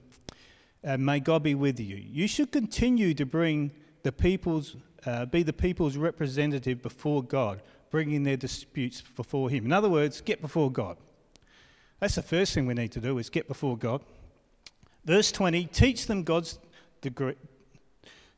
and 0.81 1.05
may 1.05 1.19
God 1.19 1.43
be 1.43 1.55
with 1.55 1.77
you. 1.77 1.97
You 1.97 2.25
should 2.25 2.53
continue 2.53 3.13
to 3.15 3.25
bring 3.25 3.71
the 4.03 4.13
people's, 4.13 4.77
uh, 5.05 5.25
be 5.25 5.43
the 5.43 5.51
people's 5.51 5.97
representative 5.97 6.81
before 6.81 7.21
God, 7.21 7.61
bringing 7.89 8.23
their 8.23 8.37
disputes 8.37 9.01
before 9.01 9.49
Him. 9.49 9.65
In 9.65 9.73
other 9.73 9.89
words, 9.89 10.21
get 10.21 10.41
before 10.41 10.71
God. 10.71 10.95
That's 11.99 12.15
the 12.15 12.21
first 12.21 12.53
thing 12.53 12.65
we 12.65 12.75
need 12.75 12.93
to 12.93 13.01
do 13.01 13.17
is 13.17 13.29
get 13.29 13.45
before 13.45 13.77
God. 13.77 14.01
Verse 15.03 15.33
20, 15.33 15.65
teach 15.65 16.07
them 16.07 16.23
God's 16.23 16.59
degree, 17.01 17.35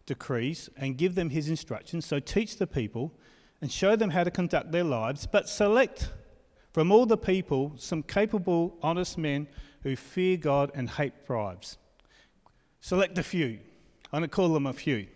decrees 0.08 0.72
and 0.78 0.98
give 0.98 1.14
them 1.14 1.30
his 1.30 1.48
instructions. 1.48 2.08
So 2.08 2.20
teach 2.20 2.58
the 2.58 2.66
people 2.66 3.14
and 3.62 3.72
show 3.72 3.96
them 3.96 4.10
how 4.10 4.24
to 4.24 4.32
conduct 4.32 4.72
their 4.72 4.84
lives, 4.84 5.28
but 5.28 5.48
select 5.48 6.10
from 6.74 6.92
all 6.92 7.06
the 7.06 7.18
people, 7.18 7.74
some 7.78 8.04
capable, 8.04 8.76
honest 8.82 9.18
men 9.18 9.48
who 9.84 9.96
fear 9.96 10.36
God 10.38 10.72
and 10.74 10.90
hate 10.90 11.26
bribes. 11.26 11.78
Select 12.82 13.18
a 13.18 13.24
few. 13.24 13.60
I'm 14.12 14.20
going 14.20 14.24
to 14.24 14.28
call 14.28 14.50
them 14.50 14.66
a 14.66 14.74
few. 14.74 15.08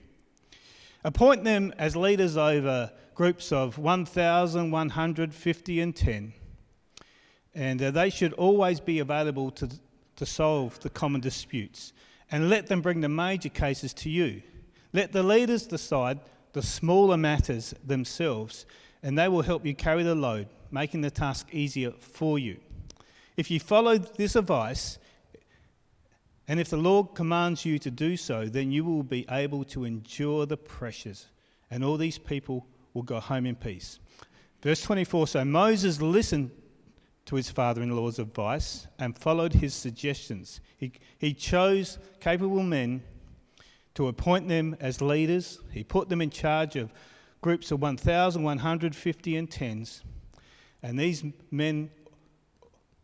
Appoint 1.03 1.43
them 1.43 1.73
as 1.77 1.95
leaders 1.95 2.37
over 2.37 2.91
groups 3.15 3.51
of 3.51 3.77
1,150 3.77 5.81
and 5.81 5.95
10. 5.95 6.33
And 7.55 7.81
uh, 7.81 7.91
they 7.91 8.11
should 8.11 8.33
always 8.33 8.79
be 8.79 8.99
available 8.99 9.49
to, 9.51 9.69
to 10.17 10.25
solve 10.25 10.79
the 10.81 10.89
common 10.89 11.21
disputes. 11.21 11.93
And 12.29 12.49
let 12.49 12.67
them 12.67 12.81
bring 12.81 13.01
the 13.01 13.09
major 13.09 13.49
cases 13.49 13.93
to 13.95 14.09
you. 14.09 14.43
Let 14.93 15.11
the 15.11 15.23
leaders 15.23 15.65
decide 15.65 16.19
the 16.53 16.61
smaller 16.61 17.17
matters 17.17 17.73
themselves, 17.83 18.65
and 19.03 19.17
they 19.17 19.27
will 19.27 19.41
help 19.41 19.65
you 19.65 19.73
carry 19.73 20.03
the 20.03 20.15
load 20.15 20.47
making 20.71 21.01
the 21.01 21.11
task 21.11 21.47
easier 21.51 21.91
for 21.91 22.37
you. 22.39 22.57
If 23.35 23.51
you 23.51 23.59
follow 23.59 23.97
this 23.97 24.35
advice, 24.35 24.97
and 26.47 26.59
if 26.59 26.69
the 26.69 26.77
Lord 26.77 27.13
commands 27.13 27.65
you 27.65 27.77
to 27.79 27.91
do 27.91 28.17
so, 28.17 28.45
then 28.45 28.71
you 28.71 28.83
will 28.83 29.03
be 29.03 29.25
able 29.29 29.63
to 29.65 29.85
endure 29.85 30.45
the 30.45 30.57
pressures, 30.57 31.27
and 31.69 31.83
all 31.83 31.97
these 31.97 32.17
people 32.17 32.65
will 32.93 33.03
go 33.03 33.19
home 33.19 33.45
in 33.45 33.55
peace. 33.55 33.99
Verse 34.61 34.81
24 34.81 35.27
So 35.27 35.45
Moses 35.45 36.01
listened 36.01 36.51
to 37.25 37.35
his 37.35 37.49
father 37.49 37.83
in 37.83 37.95
law's 37.95 38.19
advice 38.19 38.87
and 38.97 39.17
followed 39.17 39.53
his 39.53 39.73
suggestions. 39.73 40.61
He, 40.77 40.93
he 41.17 41.33
chose 41.33 41.99
capable 42.21 42.63
men 42.63 43.03
to 43.95 44.07
appoint 44.07 44.47
them 44.47 44.77
as 44.79 45.01
leaders, 45.01 45.59
he 45.71 45.83
put 45.83 46.07
them 46.07 46.21
in 46.21 46.29
charge 46.29 46.75
of 46.75 46.93
groups 47.41 47.71
of 47.71 47.81
1,150 47.81 49.35
and 49.35 49.51
tens 49.51 50.03
and 50.83 50.97
these 50.97 51.23
men 51.51 51.89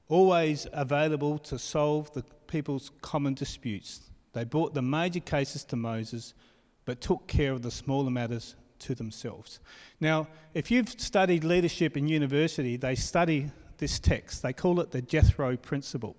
always 0.08 0.68
available 0.74 1.38
to 1.40 1.58
solve 1.58 2.14
the 2.14 2.24
people's 2.48 2.92
common 3.02 3.34
disputes. 3.34 4.12
They 4.34 4.44
brought 4.44 4.74
the 4.74 4.82
major 4.82 5.20
cases 5.20 5.64
to 5.66 5.76
Moses, 5.76 6.34
but 6.86 7.02
took 7.02 7.28
care 7.28 7.52
of 7.52 7.62
the 7.62 7.72
smaller 7.72 8.12
matters 8.12 8.56
to 8.80 8.96
themselves. 8.96 9.60
Now, 10.00 10.28
if 10.54 10.70
you've 10.70 10.90
studied 10.90 11.44
leadership 11.44 11.98
in 11.98 12.08
university, 12.08 12.78
they 12.78 12.96
study 12.96 13.50
this 13.78 14.00
text. 14.00 14.44
They 14.44 14.54
call 14.54 14.80
it 14.80 14.92
the 14.92 15.02
Jethro 15.02 15.58
principle. 15.58 16.16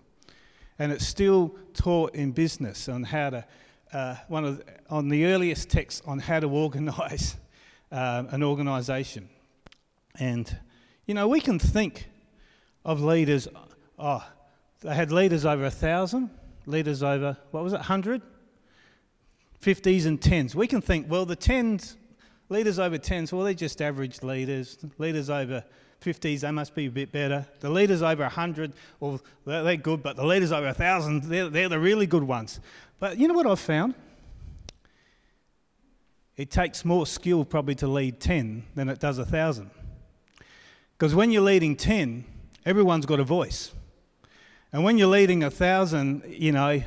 And 0.78 0.90
it's 0.90 1.06
still 1.06 1.54
taught 1.72 2.14
in 2.14 2.32
business 2.32 2.88
on 2.88 3.04
how 3.04 3.30
to, 3.30 3.44
uh, 3.92 4.16
one 4.28 4.44
of 4.44 4.58
the, 4.58 4.64
on 4.90 5.08
the 5.08 5.26
earliest 5.26 5.70
texts 5.70 6.02
on 6.04 6.18
how 6.18 6.40
to 6.40 6.48
organise 6.64 7.36
uh, 7.94 8.24
an 8.30 8.42
organisation. 8.42 9.28
And 10.18 10.58
you 11.06 11.14
know, 11.14 11.28
we 11.28 11.40
can 11.40 11.58
think 11.58 12.08
of 12.84 13.02
leaders, 13.02 13.46
oh, 13.98 14.26
they 14.80 14.94
had 14.94 15.12
leaders 15.12 15.44
over 15.46 15.64
a 15.64 15.70
thousand, 15.70 16.30
leaders 16.66 17.02
over, 17.02 17.36
what 17.52 17.62
was 17.62 17.72
it, 17.72 17.76
100? 17.76 18.20
50s 19.62 20.06
and 20.06 20.20
10s. 20.20 20.54
We 20.54 20.66
can 20.66 20.80
think, 20.80 21.10
well, 21.10 21.24
the 21.24 21.36
10s, 21.36 21.96
leaders 22.48 22.78
over 22.78 22.98
10s, 22.98 23.32
well, 23.32 23.44
they're 23.44 23.54
just 23.54 23.80
average 23.80 24.22
leaders. 24.22 24.76
Leaders 24.98 25.30
over 25.30 25.64
50s, 26.02 26.40
they 26.40 26.50
must 26.50 26.74
be 26.74 26.86
a 26.86 26.90
bit 26.90 27.12
better. 27.12 27.46
The 27.60 27.70
leaders 27.70 28.02
over 28.02 28.24
100, 28.24 28.72
well, 29.00 29.20
they're 29.46 29.76
good, 29.76 30.02
but 30.02 30.16
the 30.16 30.26
leaders 30.26 30.52
over 30.52 30.66
1,000, 30.66 31.22
they're, 31.24 31.48
they're 31.48 31.68
the 31.70 31.78
really 31.78 32.06
good 32.06 32.24
ones. 32.24 32.60
But 32.98 33.18
you 33.18 33.28
know 33.28 33.34
what 33.34 33.46
I've 33.46 33.60
found? 33.60 33.94
It 36.36 36.50
takes 36.50 36.84
more 36.84 37.06
skill 37.06 37.44
probably 37.44 37.74
to 37.76 37.86
lead 37.86 38.20
10 38.20 38.64
than 38.74 38.88
it 38.88 38.98
does 38.98 39.18
a 39.18 39.24
thousand. 39.24 39.70
Because 40.98 41.14
when 41.14 41.30
you're 41.30 41.42
leading 41.42 41.76
10, 41.76 42.24
everyone's 42.64 43.06
got 43.06 43.20
a 43.20 43.24
voice. 43.24 43.72
And 44.72 44.82
when 44.82 44.98
you're 44.98 45.08
leading 45.08 45.44
a 45.44 45.50
thousand, 45.50 46.24
you 46.26 46.52
know, 46.52 46.82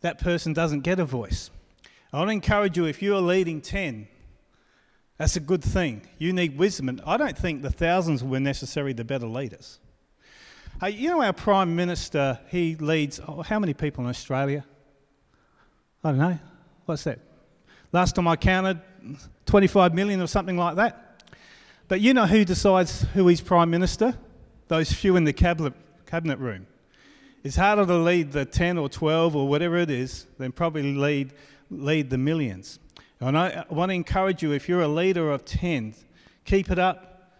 that 0.00 0.18
person 0.18 0.52
doesn't 0.52 0.80
get 0.80 0.98
a 0.98 1.04
voice. 1.04 1.50
I 2.12 2.18
want 2.18 2.28
to 2.28 2.32
encourage 2.32 2.76
you 2.76 2.86
if 2.86 3.02
you're 3.02 3.20
leading 3.20 3.60
10, 3.60 4.08
that's 5.18 5.36
a 5.36 5.40
good 5.40 5.62
thing. 5.62 6.02
You 6.18 6.32
need 6.32 6.56
wisdom. 6.56 6.88
And 6.88 7.00
I 7.04 7.16
don't 7.16 7.36
think 7.36 7.62
the 7.62 7.70
thousands 7.70 8.24
were 8.24 8.40
necessarily 8.40 8.92
the 8.92 9.04
better 9.04 9.26
leaders. 9.26 9.78
Hey, 10.80 10.90
you 10.90 11.10
know, 11.10 11.22
our 11.22 11.32
Prime 11.32 11.74
Minister, 11.74 12.38
he 12.48 12.76
leads, 12.76 13.20
oh, 13.26 13.42
how 13.42 13.58
many 13.58 13.74
people 13.74 14.04
in 14.04 14.10
Australia? 14.10 14.64
I 16.04 16.10
don't 16.10 16.18
know. 16.18 16.38
What's 16.86 17.04
that? 17.04 17.18
Last 17.92 18.14
time 18.16 18.28
I 18.28 18.36
counted, 18.36 18.80
25 19.46 19.94
million 19.94 20.20
or 20.20 20.26
something 20.26 20.56
like 20.56 20.76
that. 20.76 21.22
But 21.88 22.00
you 22.00 22.12
know 22.12 22.26
who 22.26 22.44
decides 22.44 23.02
who 23.14 23.28
is 23.28 23.40
Prime 23.40 23.70
Minister? 23.70 24.14
Those 24.68 24.92
few 24.92 25.16
in 25.16 25.24
the 25.24 25.32
cabinet, 25.32 25.72
cabinet 26.04 26.38
room. 26.38 26.66
It's 27.42 27.56
harder 27.56 27.86
to 27.86 27.96
lead 27.96 28.32
the 28.32 28.44
10 28.44 28.76
or 28.76 28.90
12 28.90 29.34
or 29.34 29.48
whatever 29.48 29.78
it 29.78 29.90
is 29.90 30.26
than 30.36 30.52
probably 30.52 30.92
lead, 30.92 31.32
lead 31.70 32.10
the 32.10 32.18
millions. 32.18 32.78
And 33.20 33.38
I 33.38 33.64
want 33.70 33.90
to 33.90 33.94
encourage 33.94 34.42
you 34.42 34.52
if 34.52 34.68
you're 34.68 34.82
a 34.82 34.88
leader 34.88 35.30
of 35.30 35.44
10, 35.44 35.94
keep 36.44 36.70
it 36.70 36.78
up. 36.78 37.32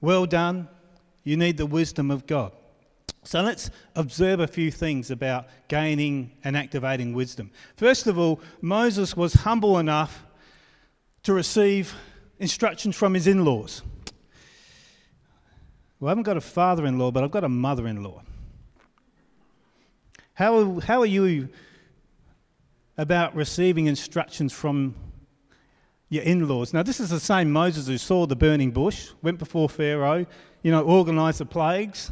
Well 0.00 0.26
done. 0.26 0.68
You 1.24 1.36
need 1.36 1.56
the 1.56 1.66
wisdom 1.66 2.10
of 2.10 2.26
God. 2.26 2.52
So 3.24 3.40
let's 3.40 3.70
observe 3.94 4.40
a 4.40 4.48
few 4.48 4.70
things 4.70 5.10
about 5.10 5.46
gaining 5.68 6.32
and 6.42 6.56
activating 6.56 7.12
wisdom. 7.12 7.50
First 7.76 8.06
of 8.06 8.18
all, 8.18 8.40
Moses 8.60 9.16
was 9.16 9.34
humble 9.34 9.78
enough 9.78 10.24
to 11.22 11.32
receive 11.32 11.94
instructions 12.40 12.96
from 12.96 13.14
his 13.14 13.28
in 13.28 13.44
laws. 13.44 13.82
Well, 16.00 16.08
I 16.08 16.10
haven't 16.10 16.24
got 16.24 16.36
a 16.36 16.40
father 16.40 16.84
in 16.84 16.98
law, 16.98 17.12
but 17.12 17.22
I've 17.22 17.30
got 17.30 17.44
a 17.44 17.48
mother 17.48 17.86
in 17.86 18.02
law. 18.02 18.22
How, 20.34 20.80
how 20.80 21.00
are 21.00 21.06
you 21.06 21.48
about 22.98 23.36
receiving 23.36 23.86
instructions 23.86 24.52
from 24.52 24.96
your 26.08 26.24
in 26.24 26.48
laws? 26.48 26.72
Now, 26.74 26.82
this 26.82 26.98
is 26.98 27.10
the 27.10 27.20
same 27.20 27.52
Moses 27.52 27.86
who 27.86 27.98
saw 27.98 28.26
the 28.26 28.34
burning 28.34 28.72
bush, 28.72 29.10
went 29.22 29.38
before 29.38 29.68
Pharaoh, 29.68 30.26
you 30.62 30.72
know, 30.72 30.84
organised 30.84 31.38
the 31.38 31.46
plagues, 31.46 32.10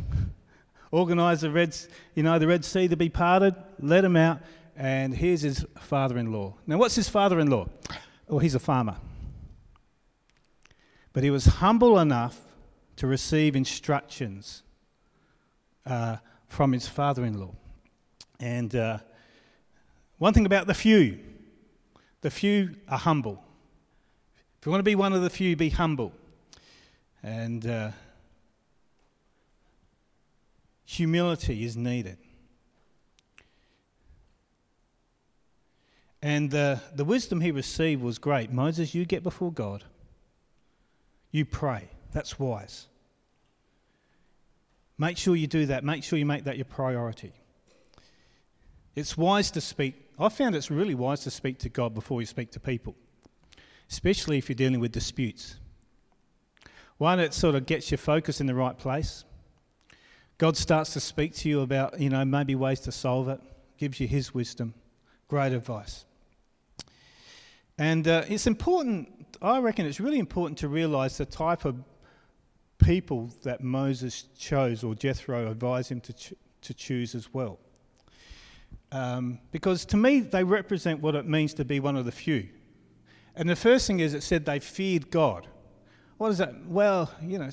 organised 0.93 1.43
the 1.43 1.51
Red, 1.51 1.77
you 2.15 2.23
know, 2.23 2.39
the 2.39 2.47
Red 2.47 2.65
Sea 2.65 2.89
to 2.89 2.97
be 2.97 3.09
parted, 3.09 3.55
let 3.79 4.05
him 4.05 4.17
out, 4.17 4.41
and 4.77 5.15
here's 5.15 5.43
his 5.43 5.65
father 5.79 6.19
in 6.19 6.33
law. 6.33 6.55
Now, 6.67 6.79
what's 6.79 6.95
his 6.95 7.09
father 7.09 7.39
in 7.41 7.51
law? 7.51 7.69
Well, 8.27 8.39
he's 8.39 8.55
a 8.55 8.61
farmer. 8.61 8.97
But 11.13 11.23
he 11.23 11.31
was 11.31 11.45
humble 11.45 11.99
enough 11.99 12.39
to 12.97 13.07
receive 13.07 13.57
instructions 13.57 14.63
uh, 15.87 16.17
from 16.47 16.73
his 16.73 16.87
father 16.87 17.25
in 17.25 17.39
law. 17.39 17.55
And 18.39 18.75
uh, 18.75 18.99
one 20.19 20.33
thing 20.33 20.47
about 20.47 20.67
the 20.67 20.75
few 20.75 21.19
the 22.23 22.31
few 22.31 22.77
are 22.87 22.99
humble. 22.99 23.43
If 24.59 24.67
you 24.67 24.73
want 24.73 24.81
to 24.81 24.85
be 24.85 24.95
one 24.95 25.15
of 25.15 25.23
the 25.23 25.31
few, 25.31 25.57
be 25.57 25.71
humble. 25.71 26.13
And 27.23 27.67
uh, 27.67 27.91
humility 30.91 31.65
is 31.65 31.77
needed. 31.77 32.19
And 36.21 36.53
uh, 36.53 36.77
the 36.95 37.05
wisdom 37.05 37.41
he 37.41 37.53
received 37.53 38.03
was 38.03 38.19
great. 38.19 38.51
Moses, 38.53 38.93
you 38.93 39.05
get 39.05 39.23
before 39.23 39.53
God, 39.53 39.85
you 41.31 41.45
pray. 41.45 41.89
That's 42.13 42.41
wise. 42.41 42.89
Make 44.99 45.17
sure 45.17 45.37
you 45.37 45.47
do 45.47 45.67
that. 45.67 45.85
Make 45.85 46.03
sure 46.03 46.19
you 46.19 46.27
make 46.27 46.45
that 46.45 46.57
your 46.57 46.65
priority. 46.65 47.33
It's 48.97 49.17
wise 49.17 49.53
to 49.53 49.61
speak. 49.61 49.95
I 50.19 50.29
found 50.29 50.57
it's 50.57 50.73
really 50.73 50.97
wise 50.97 51.21
to 51.21 51.31
speak 51.31 51.59
to 51.61 51.69
God 51.69 51.95
before 51.95 52.21
you 52.21 52.27
speak 52.27 52.51
to 52.51 52.61
people, 52.61 52.97
especially 53.89 54.39
if 54.39 54.49
you're 54.49 54.57
dealing 54.57 54.81
with 54.81 54.91
disputes. 54.91 55.55
One, 56.99 57.21
it 57.21 57.33
sort 57.33 57.55
of 57.55 57.65
gets 57.65 57.93
your 57.93 57.99
focus 57.99 58.41
in 58.41 58.49
the 58.49 58.57
right 58.57 58.77
place. 58.77 59.25
God 60.41 60.57
starts 60.57 60.95
to 60.95 61.01
speak 61.01 61.35
to 61.35 61.51
you 61.51 61.61
about, 61.61 62.01
you 62.01 62.09
know, 62.09 62.25
maybe 62.25 62.55
ways 62.55 62.81
to 62.81 62.93
solve 62.93 63.29
it, 63.29 63.43
gives 63.77 64.01
you 64.01 64.09
His 64.09 64.33
wisdom. 64.33 64.73
Great 65.29 65.53
advice. 65.53 66.07
And 67.77 68.09
uh, 68.09 68.25
it's 68.27 68.47
important, 68.47 69.37
I 69.43 69.59
reckon 69.59 69.85
it's 69.85 70.01
really 70.01 70.19
important 70.19 70.57
to 70.61 70.69
realize 70.69 71.19
the 71.19 71.27
type 71.27 71.67
of 71.67 71.85
people 72.79 73.31
that 73.43 73.63
Moses 73.63 74.29
chose 74.39 74.83
or 74.83 74.95
Jethro 74.95 75.51
advised 75.51 75.93
him 75.93 76.01
to, 76.01 76.15
to 76.63 76.73
choose 76.73 77.15
as 77.15 77.35
well. 77.35 77.59
Um, 78.93 79.41
because 79.53 79.85
to 79.85 79.99
me, 79.99 80.21
they 80.21 80.43
represent 80.43 81.01
what 81.01 81.15
it 81.17 81.27
means 81.27 81.53
to 81.53 81.67
be 81.67 81.81
one 81.81 81.97
of 81.97 82.07
the 82.07 82.13
few. 82.13 82.49
And 83.37 83.47
the 83.47 83.57
first 83.57 83.87
thing 83.87 84.01
is, 84.01 84.15
it 84.15 84.23
said 84.23 84.47
they 84.47 84.59
feared 84.59 85.11
God. 85.11 85.47
What 86.17 86.31
is 86.31 86.39
that? 86.39 86.67
Well, 86.67 87.13
you 87.23 87.37
know, 87.37 87.51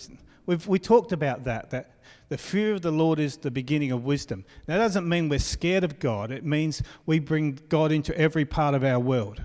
we've 0.48 0.68
we 0.68 0.80
talked 0.80 1.12
about 1.12 1.44
that, 1.44 1.70
that 1.70 1.92
the 2.30 2.38
fear 2.38 2.74
of 2.74 2.82
the 2.82 2.92
Lord 2.92 3.20
is 3.20 3.38
the 3.38 3.52
beginning 3.52 3.92
of 3.92 4.04
wisdom. 4.04 4.44
That 4.66 4.80
doesn't 4.80 5.08
mean 5.08 5.30
we're 5.30 5.38
scared 5.38 5.84
of 5.84 6.00
God, 6.00 6.32
it 6.32 6.44
means 6.44 6.82
we 7.06 7.20
bring 7.20 7.60
God 7.70 7.92
into 7.92 8.18
every 8.18 8.46
part 8.46 8.74
of 8.74 8.84
our 8.84 9.00
world. 9.00 9.44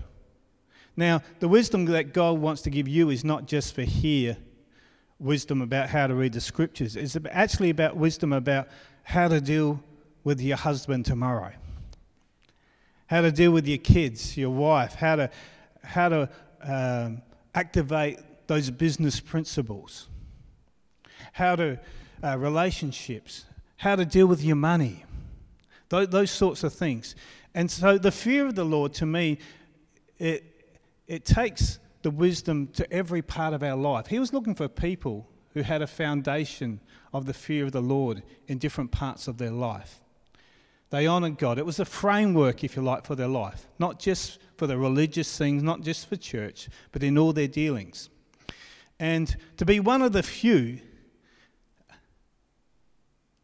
Now, 0.97 1.21
the 1.41 1.49
wisdom 1.49 1.85
that 1.87 2.15
God 2.15 2.39
wants 2.39 2.63
to 2.63 2.71
give 2.71 2.89
you 2.89 3.11
is 3.11 3.25
not 3.25 3.47
just 3.47 3.75
for 3.75 3.83
here 3.83 4.39
wisdom 5.19 5.61
about 5.61 5.91
how 5.91 6.07
to 6.07 6.15
read 6.15 6.33
the 6.33 6.41
scriptures, 6.41 6.97
it's 6.97 7.17
actually 7.31 7.69
about 7.69 7.97
wisdom 7.97 8.33
about 8.33 8.69
how 9.03 9.29
to 9.29 9.41
deal 9.41 9.83
with 10.25 10.41
your 10.41 10.57
husband 10.57 11.05
tomorrow 11.05 11.53
how 13.13 13.21
to 13.21 13.31
deal 13.31 13.51
with 13.51 13.69
your 13.69 13.77
kids, 13.77 14.39
your 14.39 14.49
wife, 14.49 14.95
how 14.95 15.17
to, 15.17 15.31
how 15.85 16.09
to 16.09 16.27
um, 16.63 17.21
activate 17.55 18.19
those 18.47 18.71
business 18.71 19.21
principles, 19.21 20.09
how 21.33 21.57
to, 21.57 21.79
uh, 22.23 22.39
relationships, 22.39 23.45
how 23.77 23.97
to 23.97 24.05
deal 24.05 24.27
with 24.27 24.43
your 24.43 24.57
money, 24.57 25.05
those, 25.89 26.09
those 26.09 26.31
sorts 26.31 26.65
of 26.65 26.73
things. 26.73 27.15
And 27.55 27.71
so 27.71 27.99
the 27.99 28.13
fear 28.13 28.47
of 28.47 28.55
the 28.55 28.65
Lord, 28.65 28.95
to 28.95 29.07
me, 29.07 29.39
it, 30.19 30.45
it 31.07 31.25
takes 31.25 31.79
the 32.03 32.11
wisdom 32.11 32.69
to 32.69 32.91
every 32.93 33.23
part 33.23 33.55
of 33.55 33.63
our 33.63 33.77
life. 33.77 34.07
He 34.07 34.19
was 34.19 34.33
looking 34.33 34.55
for 34.55 34.69
people 34.69 35.29
who 35.55 35.63
had 35.63 35.83
a 35.83 35.87
foundation 35.87 36.81
of 37.13 37.27
the 37.27 37.35
fear 37.35 37.65
of 37.65 37.73
the 37.73 37.83
Lord 37.83 38.23
in 38.49 38.59
different 38.59 38.91
parts 38.91 39.29
of 39.29 39.39
their 39.39 39.51
life. 39.51 40.01
They 40.91 41.07
honoured 41.07 41.39
God. 41.39 41.59
It 41.59 41.67
was 41.67 41.81
a 41.81 41.85
framework, 41.85 42.65
if 42.65 42.77
you 42.77 42.83
like, 42.83 43.07
for 43.07 43.15
their 43.15 43.29
life, 43.29 43.67
not 43.79 43.99
just 43.99 44.39
for 44.57 44.67
the 44.67 44.77
religious 44.77 45.39
things, 45.39 45.63
not 45.63 45.81
just 45.81 46.07
for 46.07 46.17
church, 46.17 46.69
but 46.93 47.03
in 47.03 47.17
all 47.17 47.33
their 47.33 47.49
dealings. 47.49 48.11
And 49.01 49.35
to 49.57 49.65
be 49.65 49.81
one 49.81 50.03
of 50.03 50.13
the 50.13 50.23
few, 50.23 50.81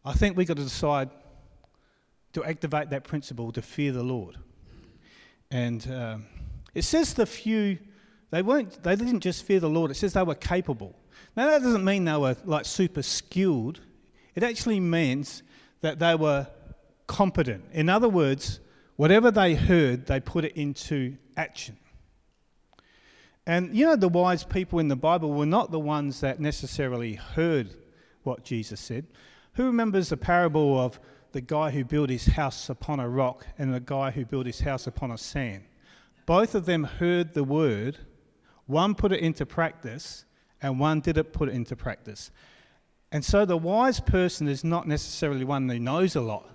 I 0.08 0.14
think 0.14 0.38
we've 0.38 0.48
got 0.48 0.56
to 0.56 0.62
decide 0.62 1.10
to 2.32 2.42
activate 2.42 2.88
that 2.90 3.04
principle 3.04 3.52
to 3.52 3.60
fear 3.60 3.92
the 3.92 4.02
Lord. 4.02 4.38
And 5.50 5.86
um, 5.92 6.26
it 6.74 6.82
says 6.82 7.12
the 7.12 7.26
few, 7.26 7.78
they 8.30 8.40
weren't, 8.40 8.82
they 8.82 8.96
didn't 8.96 9.20
just 9.20 9.44
fear 9.44 9.60
the 9.60 9.68
Lord, 9.68 9.90
it 9.90 9.96
says 9.96 10.14
they 10.14 10.22
were 10.22 10.34
capable. 10.34 10.98
Now, 11.36 11.48
that 11.48 11.62
doesn't 11.62 11.84
mean 11.84 12.06
they 12.06 12.16
were 12.16 12.36
like 12.46 12.64
super 12.64 13.02
skilled, 13.02 13.80
it 14.34 14.42
actually 14.42 14.80
means 14.80 15.42
that 15.82 15.98
they 15.98 16.14
were 16.14 16.46
competent. 17.06 17.64
In 17.72 17.90
other 17.90 18.08
words, 18.08 18.60
whatever 18.96 19.30
they 19.30 19.56
heard, 19.56 20.06
they 20.06 20.20
put 20.20 20.46
it 20.46 20.56
into 20.56 21.18
action. 21.36 21.76
And 23.46 23.76
you 23.76 23.84
know, 23.84 23.96
the 23.96 24.08
wise 24.08 24.42
people 24.42 24.78
in 24.78 24.88
the 24.88 24.96
Bible 24.96 25.34
were 25.34 25.44
not 25.44 25.70
the 25.70 25.78
ones 25.78 26.20
that 26.20 26.40
necessarily 26.40 27.12
heard 27.12 27.74
what 28.22 28.42
Jesus 28.42 28.80
said. 28.80 29.06
Who 29.58 29.64
remembers 29.64 30.10
the 30.10 30.16
parable 30.16 30.78
of 30.78 31.00
the 31.32 31.40
guy 31.40 31.70
who 31.70 31.84
built 31.84 32.10
his 32.10 32.26
house 32.26 32.70
upon 32.70 33.00
a 33.00 33.08
rock 33.08 33.44
and 33.58 33.74
the 33.74 33.80
guy 33.80 34.12
who 34.12 34.24
built 34.24 34.46
his 34.46 34.60
house 34.60 34.86
upon 34.86 35.10
a 35.10 35.18
sand? 35.18 35.64
Both 36.26 36.54
of 36.54 36.64
them 36.64 36.84
heard 36.84 37.34
the 37.34 37.42
word, 37.42 37.98
one 38.66 38.94
put 38.94 39.10
it 39.10 39.18
into 39.18 39.44
practice, 39.44 40.24
and 40.62 40.78
one 40.78 41.00
didn't 41.00 41.32
put 41.32 41.48
it 41.48 41.56
into 41.56 41.74
practice. 41.74 42.30
And 43.10 43.24
so 43.24 43.44
the 43.44 43.56
wise 43.56 43.98
person 43.98 44.46
is 44.46 44.62
not 44.62 44.86
necessarily 44.86 45.44
one 45.44 45.68
who 45.68 45.80
knows 45.80 46.14
a 46.14 46.20
lot, 46.20 46.48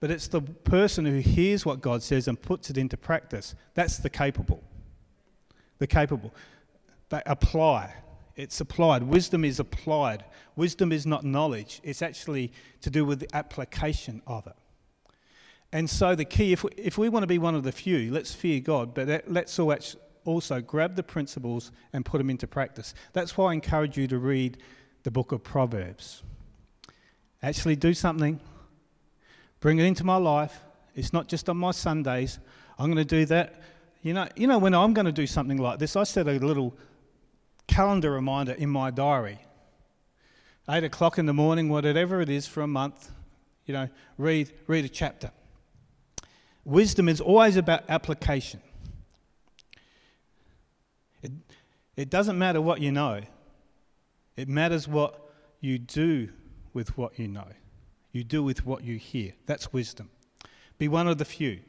but 0.00 0.10
it's 0.10 0.26
the 0.26 0.40
person 0.40 1.06
who 1.06 1.18
hears 1.18 1.64
what 1.64 1.80
God 1.80 2.02
says 2.02 2.26
and 2.26 2.42
puts 2.42 2.68
it 2.68 2.76
into 2.76 2.96
practice. 2.96 3.54
That's 3.74 3.98
the 3.98 4.10
capable. 4.10 4.64
The 5.78 5.86
capable. 5.86 6.34
They 7.10 7.22
apply. 7.26 7.94
It's 8.40 8.58
applied. 8.58 9.02
Wisdom 9.02 9.44
is 9.44 9.60
applied. 9.60 10.24
Wisdom 10.56 10.92
is 10.92 11.04
not 11.04 11.24
knowledge, 11.24 11.80
it's 11.84 12.00
actually 12.00 12.52
to 12.80 12.88
do 12.88 13.04
with 13.04 13.20
the 13.20 13.28
application 13.36 14.22
of 14.26 14.46
it. 14.46 14.56
And 15.72 15.88
so, 15.88 16.14
the 16.14 16.24
key, 16.24 16.52
if 16.52 16.64
we, 16.64 16.70
if 16.76 16.96
we 16.96 17.10
want 17.10 17.22
to 17.22 17.26
be 17.26 17.38
one 17.38 17.54
of 17.54 17.64
the 17.64 17.70
few, 17.70 18.10
let's 18.10 18.34
fear 18.34 18.60
God, 18.60 18.94
but 18.94 19.24
let's 19.28 19.58
also 20.24 20.60
grab 20.62 20.96
the 20.96 21.02
principles 21.02 21.70
and 21.92 22.04
put 22.04 22.16
them 22.18 22.30
into 22.30 22.46
practice. 22.46 22.94
That's 23.12 23.36
why 23.36 23.50
I 23.50 23.52
encourage 23.52 23.98
you 23.98 24.06
to 24.08 24.18
read 24.18 24.56
the 25.02 25.10
book 25.10 25.32
of 25.32 25.44
Proverbs. 25.44 26.22
Actually, 27.42 27.76
do 27.76 27.92
something, 27.92 28.40
bring 29.60 29.78
it 29.78 29.84
into 29.84 30.04
my 30.04 30.16
life. 30.16 30.60
It's 30.94 31.12
not 31.12 31.28
just 31.28 31.50
on 31.50 31.58
my 31.58 31.72
Sundays. 31.72 32.38
I'm 32.78 32.86
going 32.86 32.96
to 32.96 33.04
do 33.04 33.26
that. 33.26 33.60
You 34.02 34.14
know, 34.14 34.28
you 34.34 34.46
know, 34.46 34.58
when 34.58 34.74
I'm 34.74 34.94
going 34.94 35.06
to 35.06 35.12
do 35.12 35.26
something 35.26 35.58
like 35.58 35.78
this, 35.78 35.94
I 35.94 36.04
set 36.04 36.26
a 36.26 36.38
little 36.38 36.74
calendar 37.70 38.10
reminder 38.10 38.52
in 38.52 38.68
my 38.68 38.90
diary. 38.90 39.38
Eight 40.68 40.84
o'clock 40.84 41.18
in 41.18 41.26
the 41.26 41.32
morning, 41.32 41.68
whatever 41.68 42.20
it 42.20 42.28
is 42.28 42.46
for 42.46 42.62
a 42.62 42.66
month, 42.66 43.10
you 43.64 43.72
know, 43.72 43.88
read, 44.18 44.52
read 44.66 44.84
a 44.84 44.88
chapter. 44.88 45.30
Wisdom 46.64 47.08
is 47.08 47.20
always 47.20 47.56
about 47.56 47.84
application. 47.88 48.60
It, 51.22 51.30
it 51.96 52.10
doesn't 52.10 52.36
matter 52.36 52.60
what 52.60 52.80
you 52.80 52.90
know, 52.90 53.20
it 54.36 54.48
matters 54.48 54.88
what 54.88 55.30
you 55.60 55.78
do 55.78 56.28
with 56.72 56.98
what 56.98 57.18
you 57.18 57.28
know. 57.28 57.48
You 58.12 58.24
do 58.24 58.42
with 58.42 58.66
what 58.66 58.82
you 58.82 58.96
hear. 58.96 59.34
That's 59.46 59.72
wisdom. 59.72 60.10
Be 60.78 60.88
one 60.88 61.06
of 61.06 61.18
the 61.18 61.24
few. 61.24 61.60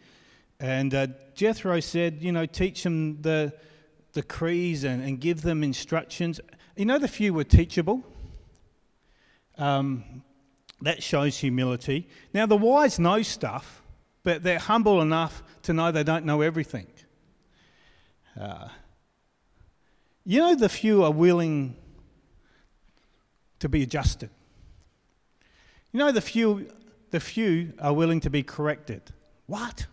And 0.60 0.94
uh, 0.96 1.08
Jethro 1.36 1.80
said, 1.80 2.20
you 2.22 2.32
know, 2.32 2.48
teach 2.48 2.84
them 2.84 3.22
the, 3.22 3.54
the 4.14 4.24
creeds 4.24 4.84
and, 4.84 5.04
and 5.04 5.20
give 5.20 5.42
them 5.42 5.64
instructions. 5.64 6.40
You 6.76 6.86
know, 6.86 6.98
the 6.98 7.08
few 7.08 7.34
were 7.34 7.44
teachable. 7.44 8.04
Um, 9.58 10.24
that 10.82 11.04
shows 11.04 11.38
humility. 11.38 12.08
Now, 12.34 12.46
the 12.46 12.58
wise 12.58 13.00
know 13.00 13.22
stuff, 13.22 13.84
but 14.24 14.44
they're 14.44 14.60
humble 14.60 15.02
enough 15.02 15.44
to 15.64 15.74
know 15.74 15.92
they 15.92 16.04
don't 16.04 16.26
know 16.26 16.42
everything. 16.42 16.88
Uh, 18.40 18.68
you 20.26 20.40
know, 20.40 20.56
the 20.56 20.70
few 20.70 21.04
are 21.04 21.12
willing 21.12 21.76
to 23.60 23.70
be 23.70 23.84
adjusted. 23.84 24.30
You 25.92 26.00
know, 26.00 26.12
the 26.12 26.22
few, 26.22 26.72
the 27.12 27.20
few 27.20 27.74
are 27.80 27.94
willing 27.94 28.22
to 28.22 28.30
be 28.30 28.44
corrected. 28.44 29.02
What? 29.46 29.86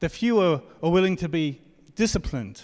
The 0.00 0.08
few 0.08 0.40
are, 0.40 0.62
are 0.82 0.90
willing 0.90 1.16
to 1.16 1.28
be 1.28 1.62
disciplined. 1.98 2.62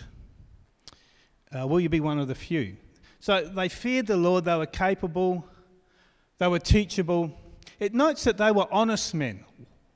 Uh, 1.53 1.67
will 1.67 1.81
you 1.81 1.89
be 1.89 1.99
one 1.99 2.21
of 2.21 2.29
the 2.29 2.37
few? 2.37 2.77
So 3.19 3.45
they 3.45 3.69
feared 3.69 4.07
the 4.07 4.17
Lord, 4.17 4.45
they 4.45 4.57
were 4.57 4.65
capable, 4.65 5.45
they 6.39 6.47
were 6.47 6.61
teachable. 6.61 7.37
It 7.81 7.95
notes 7.95 8.23
that 8.25 8.39
they 8.39 8.53
were 8.53 8.69
honest 8.71 9.13
men. 9.13 9.45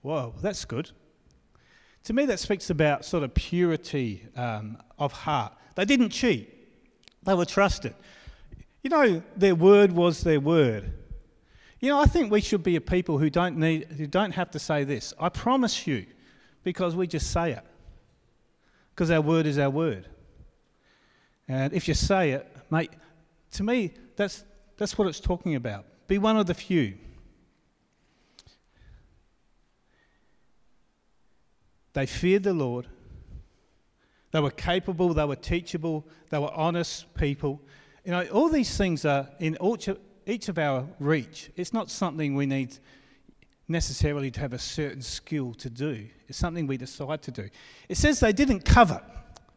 Whoa, 0.03 0.35
that's 0.43 0.65
good. 0.65 0.91
To 2.05 2.13
me, 2.13 2.27
that 2.27 2.41
speaks 2.41 2.69
about 2.69 3.05
sort 3.05 3.23
of 3.23 3.33
purity 3.33 4.27
um, 4.35 4.77
of 4.99 5.13
heart. 5.13 5.53
They 5.77 5.85
didn't 5.85 6.11
cheat, 6.11 6.53
they 7.23 7.35
were 7.35 7.47
trusted. 7.47 7.95
You 8.83 8.91
know, 8.91 9.23
their 9.37 9.55
word 9.55 9.93
was 9.93 10.25
their 10.25 10.41
word. 10.41 10.93
You 11.79 11.91
know, 11.91 12.01
I 12.01 12.07
think 12.07 12.33
we 12.33 12.41
should 12.41 12.65
be 12.65 12.75
a 12.75 12.81
people 12.81 13.19
who 13.19 13.31
don't, 13.31 13.57
need, 13.57 13.85
who 13.85 14.09
don't 14.09 14.33
have 14.33 14.51
to 14.51 14.59
say 14.59 14.83
this. 14.83 15.15
I 15.21 15.29
promise 15.29 15.87
you, 15.87 16.07
because 16.65 16.97
we 16.97 17.07
just 17.07 17.31
say 17.31 17.53
it. 17.53 17.65
Because 18.99 19.13
our 19.13 19.21
word 19.21 19.47
is 19.47 19.61
our 19.61 19.71
word. 19.71 20.09
And 21.47 21.73
if 21.73 21.87
you 21.87 21.95
say 21.95 22.33
it, 22.33 22.45
mate, 22.69 22.91
to 23.53 23.63
me, 23.63 23.93
that's, 24.17 24.43
that's 24.77 24.99
what 24.99 25.07
it's 25.07 25.21
talking 25.21 25.55
about. 25.55 25.85
Be 26.09 26.19
one 26.19 26.37
of 26.37 26.47
the 26.47 26.55
few. 26.55 26.95
They 31.93 32.07
feared 32.07 32.43
the 32.43 32.53
Lord. 32.53 32.89
They 34.33 34.41
were 34.41 34.51
capable, 34.51 35.15
they 35.15 35.25
were 35.25 35.37
teachable, 35.37 36.05
they 36.31 36.39
were 36.41 36.53
honest 36.53 37.15
people. 37.15 37.63
You 38.05 38.11
know, 38.11 38.27
all 38.33 38.49
these 38.49 38.77
things 38.77 39.05
are 39.05 39.29
in 39.39 39.57
each 40.27 40.49
of 40.49 40.59
our 40.59 40.89
reach. 40.99 41.53
It's 41.55 41.73
not 41.73 41.89
something 41.89 42.35
we 42.35 42.47
need 42.47 42.77
necessarily 43.69 44.31
to 44.31 44.41
have 44.41 44.53
a 44.53 44.59
certain 44.59 45.03
skill 45.03 45.55
to 45.55 45.69
do, 45.71 46.07
it's 46.27 46.39
something 46.39 46.67
we 46.67 46.77
decide 46.77 47.23
to 47.23 47.31
do. 47.31 47.49
It 47.89 47.97
says 47.97 48.21
they 48.21 48.33
didn't 48.33 48.65
cover. 48.65 49.03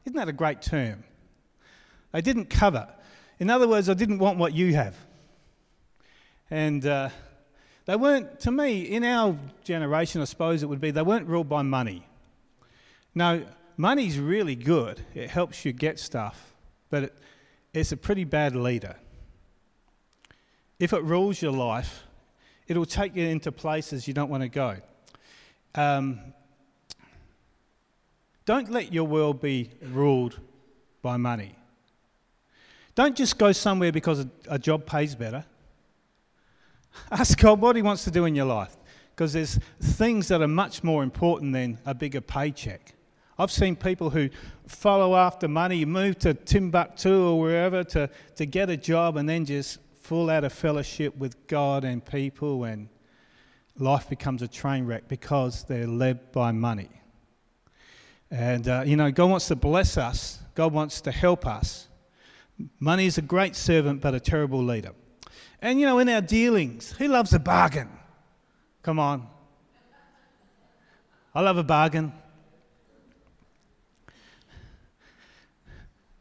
Isn't 0.06 0.17
that 0.17 0.28
a 0.28 0.34
great 0.34 0.62
term? 0.62 1.04
They 2.12 2.21
didn't 2.21 2.50
cover. 2.50 2.88
In 3.39 3.50
other 3.50 3.67
words, 3.67 3.89
I 3.89 3.93
didn't 3.93 4.19
want 4.19 4.38
what 4.38 4.54
you 4.54 4.74
have. 4.76 4.95
And 6.50 6.86
uh, 6.86 7.10
they 7.86 7.95
weren't, 7.95 8.39
to 8.41 8.52
me, 8.52 8.82
in 8.82 9.04
our 9.04 9.36
generation, 9.63 10.21
I 10.21 10.26
suppose 10.26 10.62
it 10.62 10.67
would 10.67 10.82
be, 10.82 10.91
they 10.91 11.02
weren't 11.02 11.28
ruled 11.28 11.47
by 11.47 11.62
money. 11.62 12.06
No, 13.15 13.45
money's 13.78 14.19
really 14.19 14.56
good, 14.56 15.06
it 15.15 15.30
helps 15.30 15.65
you 15.65 15.71
get 15.71 16.00
stuff, 16.00 16.54
but 16.89 17.04
it, 17.04 17.17
it's 17.74 17.91
a 17.91 17.97
pretty 17.97 18.26
bad 18.26 18.56
leader. 18.56 18.95
If 20.80 20.93
it 20.93 21.04
rules 21.04 21.41
your 21.41 21.52
life, 21.52 22.04
it'll 22.72 22.86
take 22.86 23.18
you 23.18 23.28
into 23.28 23.52
places 23.52 24.08
you 24.08 24.14
don't 24.14 24.30
want 24.30 24.44
to 24.44 24.50
go. 24.50 24.78
Um, 25.76 26.22
don't 28.46 28.72
let 28.72 28.94
your 28.94 29.04
world 29.04 29.42
be 29.42 29.72
ruled 29.92 30.40
by 31.02 31.18
money. 31.18 31.54
Don't 32.96 33.16
just 33.16 33.38
go 33.38 33.52
somewhere 33.52 33.92
because 33.92 34.22
a, 34.22 34.30
a 34.48 34.58
job 34.58 34.86
pays 34.86 35.16
better. 35.16 35.44
Ask 37.12 37.38
God 37.40 37.60
what 37.60 37.76
He 37.76 37.82
wants 37.82 38.06
to 38.06 38.12
do 38.12 38.24
in 38.24 38.36
your 38.36 38.46
life 38.46 38.78
because 39.14 39.34
there's 39.34 39.60
things 39.82 40.30
that 40.30 40.42
are 40.42 40.48
much 40.48 40.82
more 40.82 41.04
important 41.04 41.52
than 41.52 41.78
a 41.86 41.94
bigger 41.94 42.22
paycheck. 42.22 42.94
I've 43.38 43.52
seen 43.52 43.76
people 43.76 44.10
who 44.10 44.30
follow 44.66 45.18
after 45.18 45.50
money, 45.50 45.84
move 45.84 46.20
to 46.20 46.34
Timbuktu 46.34 47.14
or 47.14 47.38
wherever 47.38 47.84
to, 47.84 48.10
to 48.38 48.46
get 48.46 48.70
a 48.70 48.78
job 48.78 49.18
and 49.18 49.28
then 49.28 49.44
just 49.44 49.80
fall 50.02 50.30
out 50.30 50.44
of 50.44 50.52
fellowship 50.52 51.16
with 51.16 51.48
God 51.48 51.84
and 51.84 52.04
people, 52.04 52.64
and 52.64 52.90
life 53.78 54.10
becomes 54.10 54.42
a 54.42 54.48
train 54.48 54.86
wreck 54.86 55.08
because 55.08 55.64
they're 55.64 55.88
led 55.88 56.32
by 56.32 56.52
money. 56.52 56.90
And, 58.32 58.68
uh, 58.68 58.84
you 58.86 58.96
know, 58.96 59.12
God 59.12 59.30
wants 59.30 59.48
to 59.50 59.56
bless 59.56 59.98
us, 59.98 60.40
God 60.56 60.74
wants 60.74 61.02
to 61.02 61.12
help 61.12 61.46
us. 61.46 61.88
Money 62.80 63.06
is 63.06 63.18
a 63.18 63.22
great 63.22 63.56
servant, 63.56 64.02
but 64.02 64.14
a 64.14 64.20
terrible 64.20 64.64
leader. 64.64 64.92
And 65.62 65.80
you 65.80 65.86
know, 65.86 66.00
in 66.00 66.10
our 66.10 66.22
dealings, 66.22 66.92
who 66.94 67.08
loves 67.08 67.34
a 67.34 67.40
bargain? 67.40 67.90
Come 68.82 69.00
on. 69.00 69.28
I 71.34 71.42
love 71.42 71.58
a 71.58 71.64
bargain. 71.64 72.12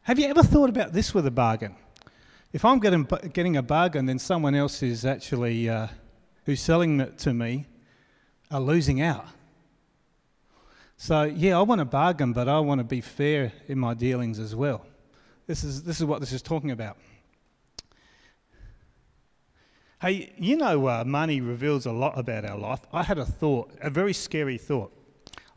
Have 0.03 0.19
you 0.19 0.27
ever 0.27 0.43
thought 0.43 0.69
about 0.69 0.93
this 0.93 1.13
with 1.13 1.25
a 1.25 1.31
bargain? 1.31 1.75
If 2.53 2.65
I'm 2.65 2.79
getting, 2.79 3.07
getting 3.31 3.55
a 3.55 3.63
bargain, 3.63 4.05
then 4.07 4.19
someone 4.19 4.55
else 4.55 4.83
is 4.83 5.05
actually, 5.05 5.69
uh, 5.69 5.87
who's 6.45 6.61
selling 6.61 6.99
it 6.99 7.17
to 7.19 7.33
me, 7.33 7.65
are 8.49 8.59
losing 8.59 9.01
out. 9.01 9.25
So, 10.97 11.23
yeah, 11.23 11.57
I 11.57 11.61
want 11.61 11.79
a 11.79 11.85
bargain, 11.85 12.33
but 12.33 12.49
I 12.49 12.59
want 12.59 12.79
to 12.79 12.83
be 12.83 12.99
fair 12.99 13.53
in 13.67 13.79
my 13.79 13.93
dealings 13.93 14.37
as 14.37 14.53
well. 14.53 14.85
This 15.47 15.63
is, 15.63 15.83
this 15.83 15.99
is 15.99 16.05
what 16.05 16.19
this 16.19 16.33
is 16.33 16.41
talking 16.41 16.71
about. 16.71 16.97
Hey, 20.01 20.33
you 20.37 20.57
know, 20.57 20.87
uh, 20.87 21.03
money 21.05 21.39
reveals 21.39 21.85
a 21.85 21.91
lot 21.91 22.19
about 22.19 22.43
our 22.43 22.57
life. 22.57 22.81
I 22.91 23.03
had 23.03 23.17
a 23.17 23.25
thought, 23.25 23.71
a 23.81 23.89
very 23.89 24.13
scary 24.13 24.57
thought. 24.57 24.91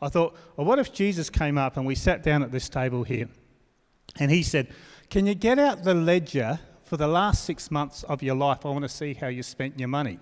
I 0.01 0.07
thought, 0.07 0.37
well, 0.55 0.65
what 0.65 0.79
if 0.79 0.93
Jesus 0.93 1.29
came 1.29 1.57
up 1.57 1.75
and 1.75 1.85
we 1.85 1.95
sat 1.95 2.23
down 2.23 2.41
at 2.41 2.51
this 2.51 2.69
table 2.69 3.03
here 3.03 3.27
and 4.17 4.31
he 4.31 4.43
said, 4.43 4.73
Can 5.09 5.25
you 5.25 5.35
get 5.35 5.59
out 5.59 5.83
the 5.83 5.93
ledger 5.93 6.59
for 6.85 6.97
the 6.97 7.07
last 7.07 7.43
six 7.43 7.69
months 7.69 8.03
of 8.03 8.23
your 8.23 8.35
life? 8.35 8.65
I 8.65 8.69
want 8.69 8.83
to 8.83 8.89
see 8.89 9.13
how 9.13 9.27
you 9.27 9.43
spent 9.43 9.77
your 9.77 9.89
money. 9.89 10.19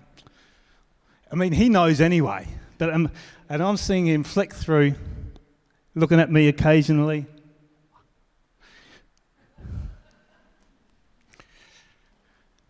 I 1.30 1.36
mean, 1.36 1.52
he 1.52 1.68
knows 1.68 2.00
anyway, 2.00 2.48
but 2.78 2.92
um, 2.92 3.10
and 3.48 3.62
I'm 3.62 3.76
seeing 3.76 4.06
him 4.06 4.24
flick 4.24 4.52
through, 4.52 4.94
looking 5.94 6.18
at 6.18 6.30
me 6.30 6.48
occasionally, 6.48 7.26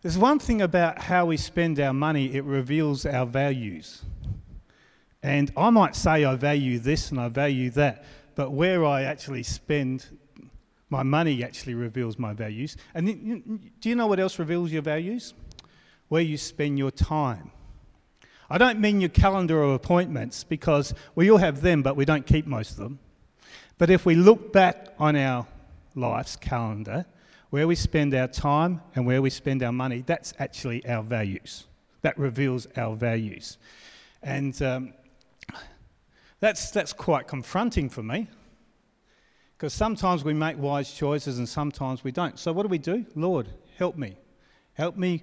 There's 0.04 0.18
one 0.18 0.38
thing 0.38 0.60
about 0.60 0.98
how 0.98 1.24
we 1.24 1.38
spend 1.38 1.80
our 1.80 1.94
money, 1.94 2.34
it 2.34 2.44
reveals 2.44 3.06
our 3.06 3.24
values. 3.24 4.02
And 5.22 5.50
I 5.56 5.70
might 5.70 5.96
say 5.96 6.26
I 6.26 6.36
value 6.36 6.78
this 6.78 7.10
and 7.10 7.18
I 7.18 7.28
value 7.28 7.70
that, 7.70 8.04
but 8.34 8.50
where 8.50 8.84
I 8.84 9.04
actually 9.04 9.44
spend 9.44 10.04
my 10.90 11.02
money 11.02 11.42
actually 11.42 11.74
reveals 11.74 12.18
my 12.18 12.32
values. 12.32 12.76
And 12.94 13.70
do 13.80 13.88
you 13.88 13.94
know 13.94 14.06
what 14.06 14.20
else 14.20 14.38
reveals 14.38 14.72
your 14.72 14.82
values? 14.82 15.34
Where 16.08 16.22
you 16.22 16.36
spend 16.36 16.78
your 16.78 16.90
time. 16.90 17.50
I 18.50 18.58
don't 18.58 18.78
mean 18.78 19.00
your 19.00 19.10
calendar 19.10 19.62
of 19.62 19.70
appointments 19.70 20.44
because 20.44 20.94
we 21.14 21.30
all 21.30 21.38
have 21.38 21.62
them, 21.62 21.82
but 21.82 21.96
we 21.96 22.04
don't 22.04 22.26
keep 22.26 22.46
most 22.46 22.72
of 22.72 22.76
them. 22.76 22.98
But 23.78 23.90
if 23.90 24.06
we 24.06 24.14
look 24.14 24.52
back 24.52 24.94
on 24.98 25.16
our 25.16 25.46
life's 25.94 26.36
calendar, 26.36 27.06
where 27.50 27.66
we 27.66 27.74
spend 27.74 28.14
our 28.14 28.28
time 28.28 28.80
and 28.94 29.06
where 29.06 29.22
we 29.22 29.30
spend 29.30 29.62
our 29.62 29.72
money, 29.72 30.02
that's 30.06 30.34
actually 30.38 30.86
our 30.86 31.02
values. 31.02 31.64
That 32.02 32.18
reveals 32.18 32.66
our 32.76 32.94
values. 32.94 33.58
And 34.22 34.60
um, 34.62 34.92
that's, 36.40 36.70
that's 36.70 36.92
quite 36.92 37.26
confronting 37.26 37.88
for 37.88 38.02
me 38.02 38.28
Because 39.64 39.72
sometimes 39.72 40.24
we 40.24 40.34
make 40.34 40.58
wise 40.58 40.92
choices 40.92 41.38
and 41.38 41.48
sometimes 41.48 42.04
we 42.04 42.12
don't. 42.12 42.38
So, 42.38 42.52
what 42.52 42.64
do 42.64 42.68
we 42.68 42.76
do? 42.76 43.06
Lord, 43.14 43.48
help 43.78 43.96
me. 43.96 44.18
Help 44.74 44.94
me 44.94 45.22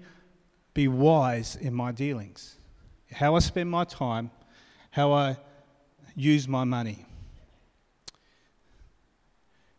be 0.73 0.87
wise 0.87 1.57
in 1.57 1.75
my 1.75 1.91
dealings, 1.91 2.55
how 3.11 3.35
I 3.35 3.39
spend 3.39 3.69
my 3.69 3.83
time, 3.83 4.31
how 4.89 5.13
I 5.13 5.37
use 6.15 6.47
my 6.47 6.63
money. 6.63 7.05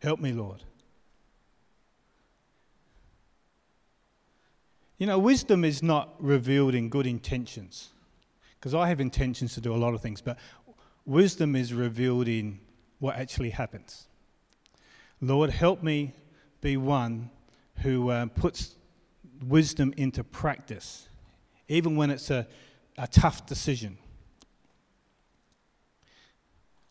Help 0.00 0.20
me, 0.20 0.32
Lord. 0.32 0.62
You 4.96 5.08
know, 5.08 5.18
wisdom 5.18 5.64
is 5.64 5.82
not 5.82 6.14
revealed 6.20 6.76
in 6.76 6.88
good 6.88 7.08
intentions, 7.08 7.88
because 8.60 8.74
I 8.74 8.86
have 8.86 9.00
intentions 9.00 9.54
to 9.54 9.60
do 9.60 9.74
a 9.74 9.80
lot 9.84 9.92
of 9.92 10.00
things, 10.00 10.20
but 10.20 10.38
wisdom 11.04 11.56
is 11.56 11.74
revealed 11.74 12.28
in 12.28 12.60
what 13.00 13.16
actually 13.16 13.50
happens. 13.50 14.06
Lord, 15.24 15.50
help 15.50 15.84
me 15.84 16.14
be 16.60 16.76
one 16.76 17.30
who 17.76 18.10
uh, 18.10 18.26
puts 18.26 18.74
wisdom 19.46 19.94
into 19.96 20.24
practice, 20.24 21.08
even 21.68 21.94
when 21.94 22.10
it's 22.10 22.28
a, 22.28 22.46
a 22.98 23.06
tough 23.06 23.46
decision. 23.46 23.98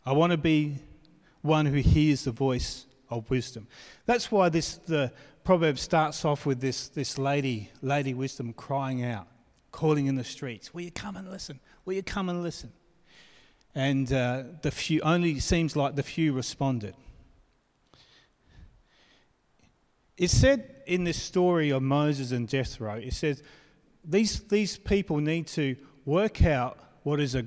I 0.06 0.14
want 0.14 0.32
to 0.32 0.38
be 0.38 0.78
one 1.42 1.66
who 1.66 1.80
hears 1.80 2.24
the 2.24 2.32
voice 2.32 2.86
of 3.10 3.30
wisdom. 3.30 3.68
That's 4.06 4.32
why 4.32 4.48
this 4.48 4.76
the 4.78 5.12
proverb 5.44 5.78
starts 5.78 6.24
off 6.24 6.46
with 6.46 6.62
this, 6.62 6.88
this 6.88 7.18
lady, 7.18 7.70
lady 7.82 8.14
wisdom 8.14 8.54
crying 8.54 9.04
out, 9.04 9.28
calling 9.74 10.06
in 10.06 10.16
the 10.16 10.24
streets, 10.24 10.74
Will 10.74 10.84
you 10.84 10.92
come 10.92 11.18
and 11.18 11.30
listen? 11.30 11.60
Will 11.84 11.96
you 11.96 12.04
come 12.04 12.30
and 12.30 12.42
listen? 12.44 12.72
And 13.76 14.12
uh, 14.14 14.44
the 14.62 14.72
few 14.72 15.02
only 15.02 15.40
seems 15.40 15.76
like 15.76 15.96
the 15.96 16.04
few 16.04 16.32
responded. 16.32 16.96
It 20.18 20.30
said 20.30 20.84
in 20.86 21.04
this 21.04 21.22
story 21.22 21.70
of 21.72 21.82
Moses 21.82 22.32
and 22.32 22.48
Jethro, 22.48 22.96
it 22.96 23.14
says 23.14 23.44
these, 24.04 24.42
these 24.42 24.78
people 24.78 25.18
need 25.18 25.48
to 25.48 25.76
work 26.06 26.44
out 26.44 26.78
what 27.04 27.20
is, 27.20 27.36
a, 27.36 27.46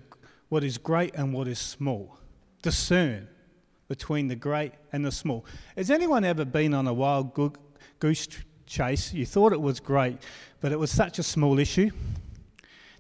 what 0.49 0.65
is 0.65 0.79
great 0.79 1.15
and 1.15 1.33
what 1.33 1.49
is 1.49 1.59
small, 1.59 2.19
discern 2.63 3.29
between 3.89 4.29
the 4.29 4.37
great 4.37 4.73
and 4.93 5.05
the 5.05 5.13
small. 5.13 5.45
Has 5.77 5.91
anyone 5.91 6.25
ever 6.25 6.45
been 6.45 6.75
on 6.75 6.87
a 6.87 6.93
wild 6.93 7.39
goose 8.01 8.29
chase? 8.67 9.13
You 9.13 9.27
thought 9.27 9.53
it 9.53 9.61
was 9.61 9.79
great, 9.79 10.19
but 10.61 10.73
it 10.73 10.79
was 10.79 10.91
such 10.91 11.19
a 11.19 11.23
small 11.23 11.59
issue. 11.59 11.91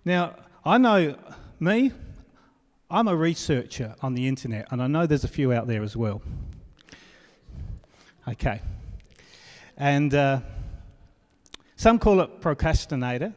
Now, 0.04 0.36
I 0.64 0.78
know 0.78 1.16
me, 1.58 1.92
I'm 2.90 3.08
a 3.08 3.16
researcher 3.16 3.94
on 4.02 4.14
the 4.14 4.28
internet, 4.28 4.68
and 4.70 4.82
I 4.82 4.86
know 4.86 5.06
there's 5.06 5.24
a 5.24 5.28
few 5.28 5.52
out 5.52 5.66
there 5.66 5.82
as 5.82 5.96
well. 5.96 6.22
Okay. 8.28 8.60
And 9.76 10.14
uh, 10.14 10.40
some 11.76 11.98
call 11.98 12.20
it 12.20 12.40
procrastinator, 12.40 13.32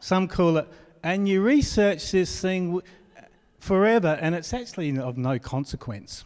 some 0.00 0.28
call 0.28 0.58
it, 0.58 0.68
and 1.02 1.28
you 1.28 1.42
research 1.42 2.12
this 2.12 2.40
thing 2.40 2.80
forever, 3.58 4.18
and 4.20 4.34
it's 4.34 4.52
actually 4.52 4.98
of 4.98 5.16
no 5.16 5.38
consequence. 5.38 6.24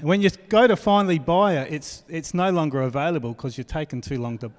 When 0.00 0.22
you 0.22 0.30
go 0.48 0.66
to 0.66 0.76
finally 0.76 1.18
buy 1.18 1.58
it, 1.58 1.72
it's, 1.72 2.04
it's 2.08 2.32
no 2.32 2.50
longer 2.50 2.80
available 2.82 3.34
because 3.34 3.58
you've 3.58 3.66
taken 3.66 4.00
too 4.00 4.18
long 4.18 4.38
to. 4.38 4.50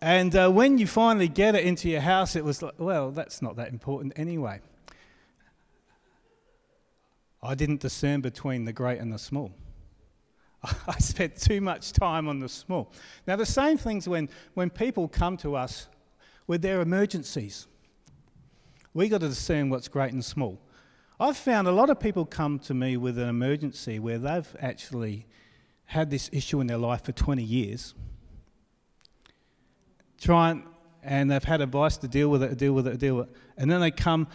And 0.00 0.34
uh, 0.34 0.50
when 0.50 0.78
you 0.78 0.86
finally 0.88 1.28
get 1.28 1.54
it 1.54 1.64
into 1.64 1.88
your 1.88 2.00
house, 2.00 2.34
it 2.34 2.44
was 2.44 2.60
like, 2.60 2.74
well, 2.78 3.12
that's 3.12 3.40
not 3.40 3.54
that 3.56 3.68
important 3.68 4.14
anyway. 4.16 4.60
I 7.42 7.54
didn't 7.54 7.80
discern 7.80 8.20
between 8.20 8.64
the 8.64 8.72
great 8.72 8.98
and 8.98 9.12
the 9.12 9.18
small. 9.18 9.52
I 10.88 10.98
spent 10.98 11.36
too 11.36 11.60
much 11.60 11.92
time 11.92 12.28
on 12.28 12.40
the 12.40 12.48
small. 12.48 12.92
Now, 13.26 13.36
the 13.36 13.46
same 13.46 13.78
things 13.78 14.08
when, 14.08 14.28
when 14.54 14.70
people 14.70 15.08
come 15.08 15.36
to 15.38 15.56
us 15.56 15.88
with 16.46 16.62
their 16.62 16.80
emergencies. 16.80 17.66
We've 18.94 19.10
got 19.10 19.20
to 19.20 19.28
discern 19.28 19.68
what's 19.68 19.88
great 19.88 20.12
and 20.12 20.24
small. 20.24 20.58
I've 21.18 21.36
found 21.36 21.66
a 21.66 21.72
lot 21.72 21.90
of 21.90 21.98
people 21.98 22.24
come 22.24 22.58
to 22.60 22.74
me 22.74 22.96
with 22.96 23.18
an 23.18 23.28
emergency 23.28 23.98
where 23.98 24.18
they've 24.18 24.56
actually 24.60 25.26
had 25.86 26.10
this 26.10 26.28
issue 26.32 26.60
in 26.60 26.66
their 26.66 26.78
life 26.78 27.04
for 27.04 27.12
20 27.12 27.42
years. 27.42 27.94
Try 30.20 30.50
and, 30.50 30.62
and 31.02 31.30
they've 31.30 31.44
had 31.44 31.60
advice 31.60 31.96
to 31.98 32.08
deal 32.08 32.28
with 32.28 32.42
it, 32.42 32.56
deal 32.58 32.72
with 32.72 32.86
it, 32.86 32.98
deal 32.98 33.16
with 33.16 33.28
it. 33.28 33.36
And 33.56 33.70
then 33.70 33.80
they 33.80 33.90
come, 33.90 34.28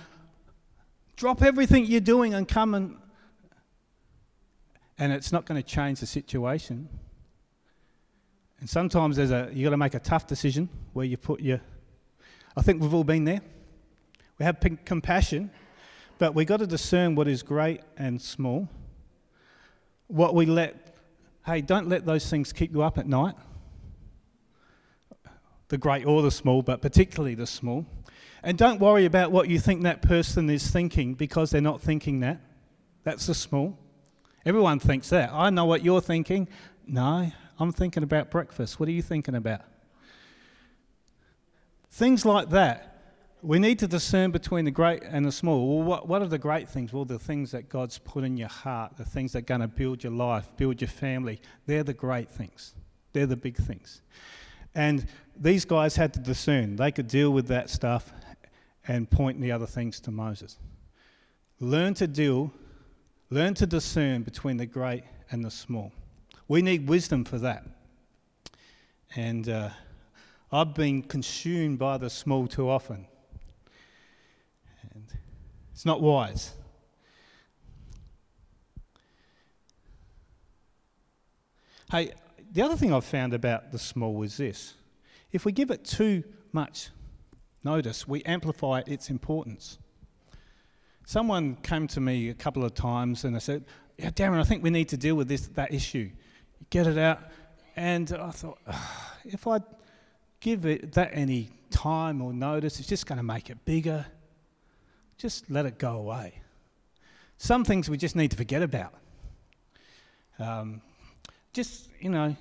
drop 1.15 1.41
everything 1.41 1.85
you're 1.85 1.99
doing 2.01 2.33
and 2.33 2.47
come 2.47 2.73
and 2.73 2.97
and 5.01 5.11
it's 5.11 5.31
not 5.31 5.45
going 5.47 5.59
to 5.59 5.67
change 5.67 5.99
the 5.99 6.05
situation. 6.05 6.87
And 8.59 8.69
sometimes 8.69 9.17
there's 9.17 9.31
a 9.31 9.49
you 9.51 9.63
got 9.63 9.71
to 9.71 9.77
make 9.77 9.95
a 9.95 9.99
tough 9.99 10.27
decision 10.27 10.69
where 10.93 11.07
you 11.07 11.17
put 11.17 11.41
your. 11.41 11.59
I 12.55 12.61
think 12.61 12.83
we've 12.83 12.93
all 12.93 13.03
been 13.03 13.23
there. 13.23 13.41
We 14.37 14.45
have 14.45 14.59
compassion, 14.85 15.49
but 16.19 16.35
we've 16.35 16.45
got 16.45 16.57
to 16.57 16.67
discern 16.67 17.15
what 17.15 17.27
is 17.27 17.41
great 17.41 17.81
and 17.97 18.21
small. 18.21 18.69
What 20.05 20.35
we 20.35 20.45
let. 20.45 20.95
Hey, 21.47 21.61
don't 21.61 21.89
let 21.89 22.05
those 22.05 22.29
things 22.29 22.53
keep 22.53 22.71
you 22.71 22.83
up 22.83 22.99
at 22.99 23.07
night. 23.07 23.33
The 25.69 25.79
great 25.79 26.05
or 26.05 26.21
the 26.21 26.29
small, 26.29 26.61
but 26.61 26.79
particularly 26.79 27.33
the 27.33 27.47
small. 27.47 27.87
And 28.43 28.55
don't 28.55 28.79
worry 28.79 29.05
about 29.05 29.31
what 29.31 29.49
you 29.49 29.57
think 29.57 29.81
that 29.81 30.03
person 30.03 30.47
is 30.51 30.69
thinking 30.69 31.15
because 31.15 31.49
they're 31.49 31.59
not 31.59 31.81
thinking 31.81 32.19
that. 32.19 32.39
That's 33.03 33.25
the 33.25 33.33
small. 33.33 33.79
Everyone 34.45 34.79
thinks 34.79 35.09
that. 35.09 35.31
I 35.31 35.49
know 35.49 35.65
what 35.65 35.83
you're 35.83 36.01
thinking. 36.01 36.47
No, 36.87 37.31
I'm 37.59 37.71
thinking 37.71 38.03
about 38.03 38.31
breakfast. 38.31 38.79
What 38.79 38.89
are 38.89 38.91
you 38.91 39.03
thinking 39.03 39.35
about? 39.35 39.61
Things 41.91 42.25
like 42.25 42.49
that. 42.49 42.87
We 43.43 43.59
need 43.59 43.79
to 43.79 43.87
discern 43.87 44.31
between 44.31 44.65
the 44.65 44.71
great 44.71 45.03
and 45.03 45.25
the 45.25 45.31
small. 45.31 45.77
Well, 45.77 45.87
what, 45.87 46.07
what 46.07 46.21
are 46.21 46.27
the 46.27 46.37
great 46.37 46.69
things? 46.69 46.93
Well, 46.93 47.05
the 47.05 47.19
things 47.19 47.51
that 47.51 47.69
God's 47.69 47.97
put 47.97 48.23
in 48.23 48.37
your 48.37 48.49
heart, 48.49 48.97
the 48.97 49.05
things 49.05 49.33
that 49.33 49.39
are 49.39 49.41
going 49.41 49.61
to 49.61 49.67
build 49.67 50.03
your 50.03 50.13
life, 50.13 50.47
build 50.57 50.81
your 50.81 50.89
family. 50.89 51.41
They're 51.65 51.83
the 51.83 51.93
great 51.93 52.29
things. 52.29 52.75
They're 53.13 53.25
the 53.25 53.37
big 53.37 53.57
things. 53.57 54.01
And 54.73 55.07
these 55.35 55.65
guys 55.65 55.95
had 55.95 56.13
to 56.13 56.19
discern. 56.19 56.75
They 56.75 56.91
could 56.91 57.07
deal 57.07 57.31
with 57.31 57.47
that 57.47 57.69
stuff 57.69 58.11
and 58.87 59.09
point 59.09 59.41
the 59.41 59.51
other 59.51 59.67
things 59.67 59.99
to 60.01 60.11
Moses. 60.11 60.57
Learn 61.59 61.93
to 61.95 62.07
deal 62.07 62.53
Learn 63.33 63.53
to 63.53 63.65
discern 63.65 64.23
between 64.23 64.57
the 64.57 64.65
great 64.65 65.05
and 65.31 65.41
the 65.43 65.49
small. 65.49 65.93
We 66.49 66.61
need 66.61 66.89
wisdom 66.89 67.23
for 67.23 67.39
that. 67.39 67.63
And 69.15 69.47
uh, 69.47 69.69
I've 70.51 70.75
been 70.75 71.01
consumed 71.01 71.79
by 71.79 71.97
the 71.97 72.09
small 72.09 72.45
too 72.45 72.69
often. 72.69 73.07
And 74.93 75.05
it's 75.71 75.85
not 75.85 76.01
wise. 76.01 76.51
Hey, 81.89 82.11
the 82.51 82.61
other 82.61 82.75
thing 82.75 82.93
I've 82.93 83.05
found 83.05 83.33
about 83.33 83.71
the 83.71 83.79
small 83.79 84.23
is 84.23 84.35
this 84.35 84.73
if 85.31 85.45
we 85.45 85.53
give 85.53 85.71
it 85.71 85.85
too 85.85 86.25
much 86.51 86.89
notice, 87.63 88.05
we 88.05 88.23
amplify 88.23 88.81
its 88.85 89.09
importance. 89.09 89.77
Someone 91.11 91.57
came 91.57 91.87
to 91.87 91.99
me 91.99 92.29
a 92.29 92.33
couple 92.33 92.63
of 92.63 92.73
times 92.73 93.25
and 93.25 93.35
I 93.35 93.39
said, 93.39 93.65
Yeah, 93.97 94.11
Darren, 94.11 94.39
I 94.39 94.45
think 94.45 94.63
we 94.63 94.69
need 94.69 94.87
to 94.87 94.97
deal 94.97 95.15
with 95.15 95.27
this, 95.27 95.47
that 95.55 95.73
issue. 95.73 96.09
Get 96.69 96.87
it 96.87 96.97
out. 96.97 97.19
And 97.75 98.09
I 98.13 98.31
thought, 98.31 98.59
if 99.25 99.45
I 99.45 99.59
give 100.39 100.65
it 100.65 100.93
that 100.93 101.09
any 101.11 101.49
time 101.69 102.21
or 102.21 102.31
notice, 102.31 102.79
it's 102.79 102.87
just 102.87 103.07
going 103.07 103.17
to 103.17 103.23
make 103.23 103.49
it 103.49 103.65
bigger. 103.65 104.05
Just 105.17 105.51
let 105.51 105.65
it 105.65 105.77
go 105.77 105.97
away. 105.97 106.39
Some 107.37 107.65
things 107.65 107.89
we 107.89 107.97
just 107.97 108.15
need 108.15 108.31
to 108.31 108.37
forget 108.37 108.61
about. 108.61 108.93
Um, 110.39 110.81
just, 111.51 111.89
you 111.99 112.09
know, 112.09 112.37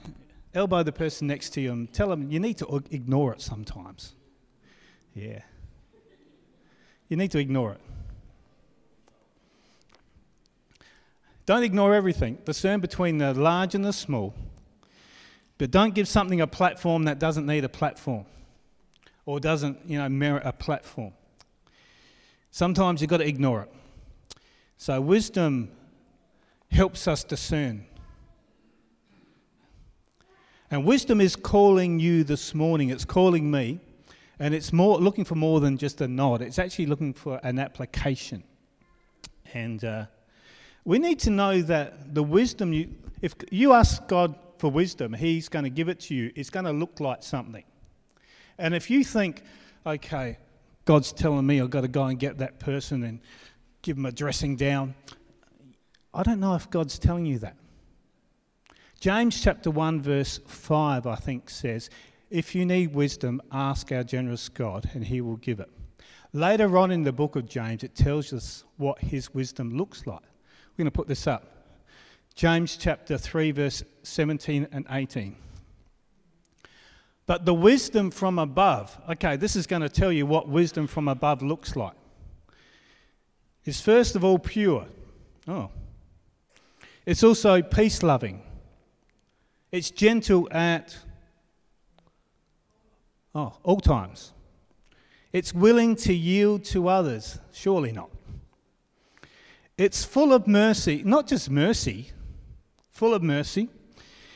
elbow 0.54 0.84
the 0.84 0.92
person 0.92 1.26
next 1.26 1.50
to 1.54 1.60
you 1.60 1.72
and 1.72 1.92
tell 1.92 2.06
them 2.06 2.30
you 2.30 2.38
need 2.38 2.58
to 2.58 2.84
ignore 2.92 3.32
it 3.32 3.40
sometimes. 3.40 4.12
Yeah. 5.12 5.40
You 7.08 7.16
need 7.16 7.32
to 7.32 7.40
ignore 7.40 7.72
it. 7.72 7.80
Don't 11.46 11.62
ignore 11.62 11.94
everything. 11.94 12.38
Discern 12.44 12.80
between 12.80 13.18
the 13.18 13.34
large 13.34 13.74
and 13.74 13.84
the 13.84 13.92
small. 13.92 14.34
But 15.58 15.70
don't 15.70 15.94
give 15.94 16.08
something 16.08 16.40
a 16.40 16.46
platform 16.46 17.04
that 17.04 17.18
doesn't 17.18 17.46
need 17.46 17.64
a 17.64 17.68
platform 17.68 18.24
or 19.26 19.40
doesn't, 19.40 19.78
you 19.86 19.98
know, 19.98 20.08
merit 20.08 20.42
a 20.46 20.52
platform. 20.52 21.12
Sometimes 22.50 23.00
you've 23.00 23.10
got 23.10 23.18
to 23.18 23.28
ignore 23.28 23.62
it. 23.62 23.72
So 24.76 25.00
wisdom 25.00 25.70
helps 26.70 27.06
us 27.06 27.24
discern. 27.24 27.84
And 30.70 30.84
wisdom 30.84 31.20
is 31.20 31.36
calling 31.36 31.98
you 31.98 32.24
this 32.24 32.54
morning. 32.54 32.90
It's 32.90 33.04
calling 33.04 33.50
me. 33.50 33.80
And 34.38 34.54
it's 34.54 34.72
more 34.72 34.98
looking 34.98 35.24
for 35.24 35.34
more 35.34 35.60
than 35.60 35.76
just 35.76 36.00
a 36.00 36.08
nod. 36.08 36.40
It's 36.40 36.58
actually 36.58 36.86
looking 36.86 37.12
for 37.12 37.38
an 37.42 37.58
application. 37.58 38.42
And 39.52 39.84
uh, 39.84 40.06
We 40.84 40.98
need 40.98 41.18
to 41.20 41.30
know 41.30 41.62
that 41.62 42.14
the 42.14 42.22
wisdom 42.22 42.72
you, 42.72 42.94
if 43.20 43.34
you 43.50 43.72
ask 43.72 44.06
God 44.08 44.34
for 44.58 44.70
wisdom, 44.70 45.12
He's 45.12 45.48
going 45.48 45.64
to 45.64 45.70
give 45.70 45.88
it 45.88 46.00
to 46.00 46.14
you. 46.14 46.32
It's 46.34 46.50
going 46.50 46.64
to 46.66 46.72
look 46.72 47.00
like 47.00 47.22
something. 47.22 47.64
And 48.58 48.74
if 48.74 48.90
you 48.90 49.04
think, 49.04 49.42
okay, 49.86 50.38
God's 50.84 51.12
telling 51.12 51.46
me 51.46 51.60
I've 51.60 51.70
got 51.70 51.82
to 51.82 51.88
go 51.88 52.04
and 52.04 52.18
get 52.18 52.38
that 52.38 52.58
person 52.60 53.02
and 53.04 53.20
give 53.82 53.96
them 53.96 54.06
a 54.06 54.12
dressing 54.12 54.56
down, 54.56 54.94
I 56.12 56.22
don't 56.22 56.40
know 56.40 56.54
if 56.54 56.68
God's 56.70 56.98
telling 56.98 57.26
you 57.26 57.38
that. 57.38 57.56
James 59.00 59.40
chapter 59.40 59.70
1, 59.70 60.02
verse 60.02 60.40
5, 60.46 61.06
I 61.06 61.14
think, 61.14 61.48
says, 61.48 61.88
If 62.28 62.54
you 62.54 62.66
need 62.66 62.94
wisdom, 62.94 63.40
ask 63.50 63.92
our 63.92 64.04
generous 64.04 64.48
God, 64.48 64.90
and 64.92 65.04
he 65.04 65.20
will 65.22 65.36
give 65.36 65.60
it. 65.60 65.70
Later 66.32 66.76
on 66.76 66.90
in 66.90 67.02
the 67.02 67.12
book 67.12 67.34
of 67.34 67.46
James, 67.46 67.82
it 67.82 67.94
tells 67.94 68.32
us 68.32 68.64
what 68.76 68.98
his 68.98 69.32
wisdom 69.32 69.76
looks 69.76 70.06
like. 70.06 70.22
We're 70.72 70.84
going 70.84 70.90
to 70.90 70.96
put 70.96 71.08
this 71.08 71.26
up. 71.26 71.50
James 72.34 72.76
chapter 72.76 73.18
3, 73.18 73.50
verse 73.50 73.82
17 74.02 74.68
and 74.72 74.86
18. 74.90 75.36
But 77.26 77.44
the 77.44 77.54
wisdom 77.54 78.10
from 78.10 78.38
above, 78.38 78.98
okay, 79.10 79.36
this 79.36 79.54
is 79.54 79.66
going 79.66 79.82
to 79.82 79.88
tell 79.88 80.10
you 80.10 80.26
what 80.26 80.48
wisdom 80.48 80.86
from 80.86 81.06
above 81.06 81.42
looks 81.42 81.76
like, 81.76 81.94
is 83.64 83.80
first 83.80 84.16
of 84.16 84.24
all 84.24 84.38
pure. 84.38 84.86
Oh. 85.46 85.70
It's 87.06 87.22
also 87.22 87.62
peace 87.62 88.02
loving. 88.02 88.42
It's 89.70 89.90
gentle 89.90 90.48
at 90.50 90.96
oh, 93.34 93.56
all 93.62 93.80
times. 93.80 94.32
It's 95.32 95.54
willing 95.54 95.94
to 95.96 96.12
yield 96.12 96.64
to 96.66 96.88
others. 96.88 97.38
Surely 97.52 97.92
not. 97.92 98.10
It's 99.80 100.04
full 100.04 100.34
of 100.34 100.46
mercy, 100.46 101.02
not 101.06 101.26
just 101.26 101.48
mercy, 101.48 102.10
full 102.90 103.14
of 103.14 103.22
mercy. 103.22 103.70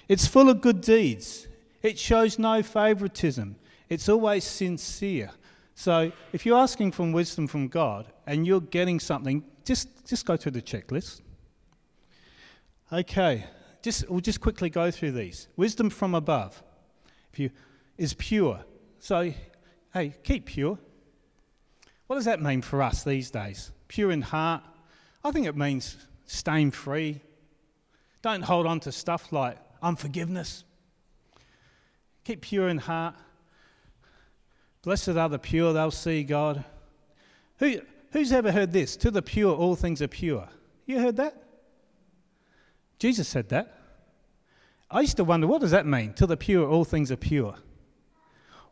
It's 0.08 0.26
full 0.26 0.48
of 0.48 0.62
good 0.62 0.80
deeds. 0.80 1.48
It 1.82 1.98
shows 1.98 2.38
no 2.38 2.62
favoritism. 2.62 3.56
It's 3.90 4.08
always 4.08 4.42
sincere. 4.44 5.30
So 5.74 6.12
if 6.32 6.46
you're 6.46 6.56
asking 6.56 6.92
for 6.92 7.12
wisdom 7.12 7.46
from 7.46 7.68
God 7.68 8.06
and 8.26 8.46
you're 8.46 8.62
getting 8.62 8.98
something, 8.98 9.44
just, 9.66 10.06
just 10.06 10.24
go 10.24 10.38
through 10.38 10.52
the 10.52 10.62
checklist. 10.62 11.20
Okay, 12.90 13.44
just, 13.82 14.08
we'll 14.08 14.20
just 14.20 14.40
quickly 14.40 14.70
go 14.70 14.90
through 14.90 15.12
these. 15.12 15.48
Wisdom 15.56 15.90
from 15.90 16.14
above 16.14 16.62
if 17.34 17.38
you, 17.38 17.50
is 17.98 18.14
pure. 18.14 18.64
So, 18.98 19.30
hey, 19.92 20.14
keep 20.22 20.46
pure. 20.46 20.78
What 22.06 22.16
does 22.16 22.24
that 22.24 22.40
mean 22.40 22.62
for 22.62 22.80
us 22.80 23.04
these 23.04 23.30
days? 23.30 23.72
Pure 23.88 24.12
in 24.12 24.22
heart. 24.22 24.62
I 25.24 25.30
think 25.30 25.46
it 25.46 25.56
means 25.56 25.96
stain 26.26 26.70
free. 26.70 27.20
Don't 28.20 28.42
hold 28.42 28.66
on 28.66 28.80
to 28.80 28.92
stuff 28.92 29.32
like 29.32 29.56
unforgiveness. 29.82 30.64
Keep 32.24 32.42
pure 32.42 32.68
in 32.68 32.78
heart. 32.78 33.14
Blessed 34.82 35.10
are 35.10 35.28
the 35.28 35.38
pure, 35.38 35.72
they'll 35.72 35.90
see 35.90 36.24
God. 36.24 36.64
Who, 37.58 37.80
who's 38.12 38.32
ever 38.32 38.52
heard 38.52 38.72
this? 38.72 38.96
To 38.96 39.10
the 39.10 39.22
pure, 39.22 39.54
all 39.54 39.76
things 39.76 40.02
are 40.02 40.08
pure. 40.08 40.48
You 40.86 41.00
heard 41.00 41.16
that? 41.16 41.42
Jesus 42.98 43.26
said 43.26 43.48
that. 43.48 43.78
I 44.90 45.00
used 45.00 45.16
to 45.16 45.24
wonder, 45.24 45.46
what 45.46 45.62
does 45.62 45.70
that 45.70 45.86
mean? 45.86 46.12
To 46.14 46.26
the 46.26 46.36
pure, 46.36 46.68
all 46.68 46.84
things 46.84 47.10
are 47.10 47.16
pure. 47.16 47.56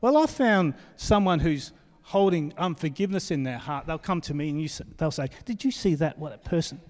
Well, 0.02 0.18
I 0.18 0.26
found 0.26 0.74
someone 0.96 1.40
who's 1.40 1.72
holding 2.02 2.52
unforgiveness 2.58 3.30
in 3.30 3.42
their 3.42 3.58
heart. 3.58 3.86
They'll 3.86 3.98
come 3.98 4.20
to 4.22 4.34
me 4.34 4.50
and 4.50 4.60
you, 4.60 4.68
they'll 4.98 5.10
say, 5.10 5.28
Did 5.44 5.64
you 5.64 5.70
see 5.70 5.94
that, 5.96 6.18
what 6.18 6.30
that 6.30 6.44
person 6.44 6.80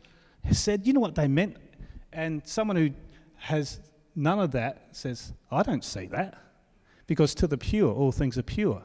has 0.44 0.59
said? 0.59 0.87
You 0.87 0.92
know 0.92 1.01
what 1.01 1.14
they 1.14 1.29
meant? 1.29 1.57
And 2.12 2.42
someone 2.46 2.77
who 2.77 2.90
has 3.37 3.81
none 4.14 4.38
of 4.38 4.53
that 4.53 4.88
says, 4.92 5.33
I 5.51 5.62
don't 5.62 5.85
see 5.85 6.07
that. 6.07 6.38
Because 7.07 7.35
to 7.37 7.46
the 7.46 7.59
pure, 7.59 7.92
all 7.92 8.12
things 8.12 8.38
are 8.38 8.42
pure. 8.42 8.83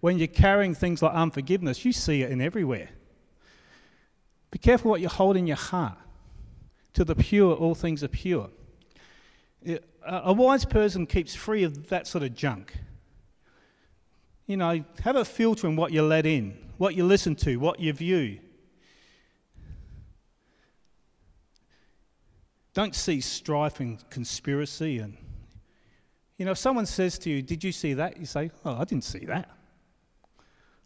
When 0.00 0.18
you're 0.18 0.26
carrying 0.26 0.74
things 0.74 1.00
like 1.00 1.12
unforgiveness, 1.12 1.84
you 1.84 1.92
see 1.92 2.22
it 2.22 2.30
in 2.30 2.40
everywhere. 2.40 2.90
Be 4.50 4.58
careful 4.58 4.90
what 4.90 5.00
you 5.00 5.08
hold 5.08 5.36
in 5.36 5.46
your 5.46 5.56
heart. 5.56 5.96
To 6.94 7.04
the 7.04 7.14
pure, 7.14 7.54
all 7.54 7.74
things 7.74 8.04
are 8.04 8.08
pure. 8.08 8.50
A 10.04 10.32
wise 10.32 10.64
person 10.64 11.06
keeps 11.06 11.34
free 11.34 11.62
of 11.62 11.88
that 11.88 12.06
sort 12.06 12.24
of 12.24 12.34
junk. 12.34 12.74
You 14.46 14.56
know, 14.56 14.84
have 15.02 15.16
a 15.16 15.24
filter 15.24 15.66
in 15.66 15.76
what 15.76 15.92
you 15.92 16.02
let 16.02 16.26
in, 16.26 16.56
what 16.78 16.94
you 16.94 17.04
listen 17.04 17.36
to, 17.36 17.56
what 17.56 17.80
you 17.80 17.92
view. 17.92 18.40
Don't 22.74 22.94
see 22.94 23.20
strife 23.20 23.80
and 23.80 23.98
conspiracy. 24.10 24.98
And, 24.98 25.16
you 26.38 26.46
know, 26.46 26.52
if 26.52 26.58
someone 26.58 26.86
says 26.86 27.18
to 27.20 27.30
you, 27.30 27.42
Did 27.42 27.62
you 27.62 27.72
see 27.72 27.94
that? 27.94 28.18
You 28.18 28.26
say, 28.26 28.50
Oh, 28.64 28.76
I 28.76 28.84
didn't 28.84 29.04
see 29.04 29.24
that. 29.26 29.50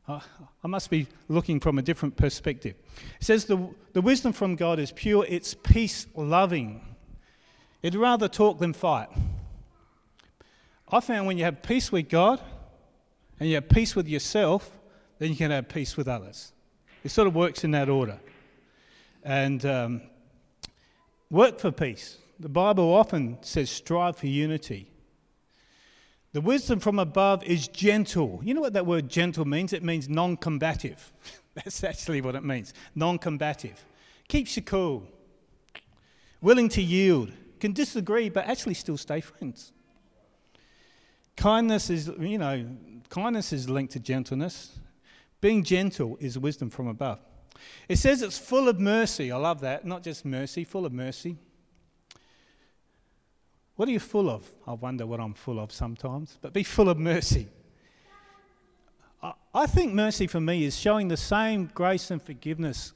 I 0.09 0.69
must 0.69 0.89
be 0.89 1.09
looking 1.29 1.59
from 1.59 1.79
a 1.79 1.83
different 1.83 2.17
perspective. 2.17 2.77
It 3.21 3.25
says 3.25 3.45
the, 3.45 3.69
the 3.93 4.01
wisdom 4.01 4.33
from 4.33 4.55
God 4.55 4.79
is 4.79 4.93
pure, 4.93 5.27
it's 5.29 5.55
peace 5.55 6.07
loving. 6.15 6.81
It'd 7.83 7.99
rather 7.99 8.29
talk 8.29 8.59
than 8.59 8.73
fight. 8.73 9.09
I 10.89 11.01
found 11.01 11.27
when 11.27 11.39
you 11.39 11.45
have 11.45 11.63
peace 11.63 11.91
with 11.91 12.09
God 12.09 12.41
and 13.39 13.49
you 13.49 13.57
have 13.57 13.69
peace 13.69 13.95
with 13.95 14.09
yourself, 14.09 14.71
then 15.19 15.31
you 15.31 15.37
can 15.37 15.51
have 15.51 15.69
peace 15.69 15.97
with 15.97 16.09
others. 16.09 16.53
It 17.05 17.11
sort 17.11 17.29
of 17.29 17.35
works 17.35 17.65
in 17.65 17.71
that 17.73 17.89
order. 17.89 18.19
And 19.23 19.65
um, 19.67 20.03
work 21.31 21.59
for 21.59 21.71
peace. 21.71 22.19
The 22.39 22.49
Bible 22.49 22.93
often 22.93 23.39
says 23.43 23.71
strive 23.71 24.17
for 24.17 24.27
unity. 24.27 24.91
The 26.33 26.41
wisdom 26.41 26.81
from 26.81 26.99
above 26.99 27.43
is 27.45 27.67
gentle. 27.69 28.41
You 28.45 28.55
know 28.55 28.61
what 28.61 28.75
that 28.75 28.85
word 28.85 29.09
gentle 29.09 29.47
means? 29.47 29.73
It 29.73 29.83
means 29.83 30.09
non 30.09 30.37
combative. 30.37 31.13
That's 31.55 31.83
actually 31.83 32.21
what 32.21 32.35
it 32.35 32.45
means 32.45 32.75
non 32.95 33.19
combative. 33.19 33.85
Keeps 34.29 34.57
you 34.57 34.63
cool, 34.63 35.09
willing 36.43 36.69
to 36.71 36.83
yield, 36.83 37.33
can 37.61 37.73
disagree, 37.73 38.29
but 38.29 38.47
actually 38.47 38.75
still 38.75 38.99
stay 38.99 39.21
friends. 39.21 39.73
Kindness 41.37 41.91
is, 41.91 42.11
you 42.19 42.39
know, 42.39 42.67
kindness 43.09 43.53
is 43.53 43.69
linked 43.69 43.93
to 43.93 44.01
gentleness. 44.01 44.79
Being 45.41 45.63
gentle 45.63 46.17
is 46.21 46.39
wisdom 46.39 46.71
from 46.71 46.89
above. 46.89 47.21
It 47.89 47.97
says 47.97 48.23
it's 48.23 48.39
full 48.39 48.69
of 48.69 48.81
mercy. 48.81 49.33
I 49.33 49.37
love 49.37 49.61
that. 49.61 49.85
Not 49.85 50.03
just 50.03 50.25
mercy, 50.25 50.65
full 50.65 50.87
of 50.87 50.93
mercy. 50.93 51.37
What 53.77 53.89
are 53.89 53.93
you 53.93 54.01
full 54.01 54.31
of? 54.31 54.49
I 54.67 54.73
wonder 54.73 55.07
what 55.07 55.21
I'm 55.21 55.35
full 55.35 55.61
of 55.61 55.71
sometimes, 55.71 56.39
but 56.41 56.53
be 56.53 56.63
full 56.63 56.89
of 56.89 56.99
mercy. 56.99 57.49
I 59.55 59.67
think 59.67 59.93
mercy 59.95 60.27
for 60.27 60.41
me 60.41 60.65
is 60.65 60.77
showing 60.77 61.09
the 61.09 61.17
same 61.17 61.71
grace 61.75 62.11
and 62.11 62.23
forgiveness 62.23 62.93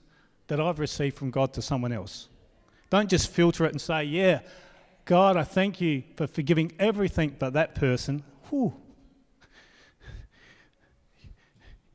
that 0.47 0.61
I've 0.61 0.79
received 0.79 1.17
from 1.17 1.31
God 1.31 1.53
to 1.55 1.63
someone 1.63 1.93
else. 1.93 2.29
Don't 2.91 3.09
just 3.09 3.31
filter 3.31 3.65
it 3.65 3.73
and 3.73 3.81
say, 3.81 4.05
Yeah, 4.05 4.41
God, 5.05 5.37
I 5.37 5.45
thank 5.45 5.81
you 5.81 6.03
for 6.17 6.27
forgiving 6.27 6.73
everything 6.79 7.37
but 7.39 7.55
that 7.55 7.75
person. 7.75 8.23
Whew. 8.49 8.75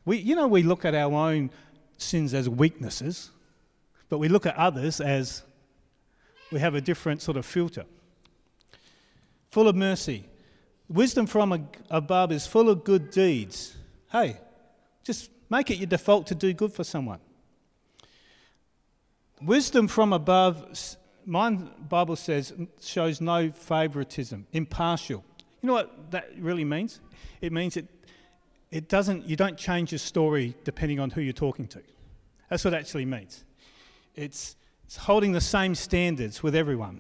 We, 0.06 0.18
you 0.18 0.36
know, 0.36 0.48
we 0.48 0.63
look 0.63 0.86
at 0.86 0.96
our 0.96 1.12
own 1.12 1.50
sins 1.98 2.34
as 2.34 2.48
weaknesses, 2.48 3.32
but 4.10 4.20
we 4.20 4.30
look 4.30 4.46
at 4.46 4.56
others 4.56 5.02
as 5.02 5.44
we 6.52 6.60
have 6.60 6.76
a 6.76 6.82
different 6.82 7.22
sort 7.22 7.38
of 7.38 7.46
filter 7.46 7.86
full 9.56 9.70
of 9.70 9.76
mercy. 9.78 10.26
Wisdom 10.89 11.26
from 11.26 11.70
above 11.89 12.34
is 12.34 12.46
full 12.46 12.70
of 12.70 12.84
good 12.84 13.10
deeds. 13.10 13.78
Hey, 14.12 14.38
just 15.02 15.32
make 15.50 15.72
it 15.72 15.78
your 15.78 15.88
default 15.88 16.28
to 16.28 16.36
do 16.36 16.52
good 16.52 16.74
for 16.74 16.84
someone. 16.84 17.20
Wisdom 19.41 19.88
from 19.88 20.12
above, 20.12 20.97
my 21.26 21.51
Bible 21.51 22.18
says, 22.18 22.51
shows 22.82 23.22
no 23.22 23.49
favoritism, 23.49 24.45
impartial. 24.51 25.24
You 25.62 25.68
know 25.68 25.74
what 25.74 26.12
that 26.12 26.32
really 26.38 26.66
means? 26.66 26.99
It 27.39 27.53
means 27.53 27.78
it, 27.78 27.88
it 28.76 28.89
doesn't, 28.89 29.23
you 29.23 29.38
don't 29.38 29.57
change 29.57 29.93
your 29.93 29.99
story 29.99 30.53
depending 30.65 30.99
on 30.99 31.09
who 31.09 31.21
you're 31.21 31.32
talking 31.32 31.65
to. 31.65 31.82
That's 32.49 32.65
what 32.65 32.73
it 32.73 32.78
actually 32.78 33.05
means. 33.05 33.45
It's, 34.15 34.57
it's 34.84 34.97
holding 34.97 35.32
the 35.32 35.39
same 35.39 35.76
standards 35.76 36.43
with 36.43 36.55
everyone. 36.55 36.99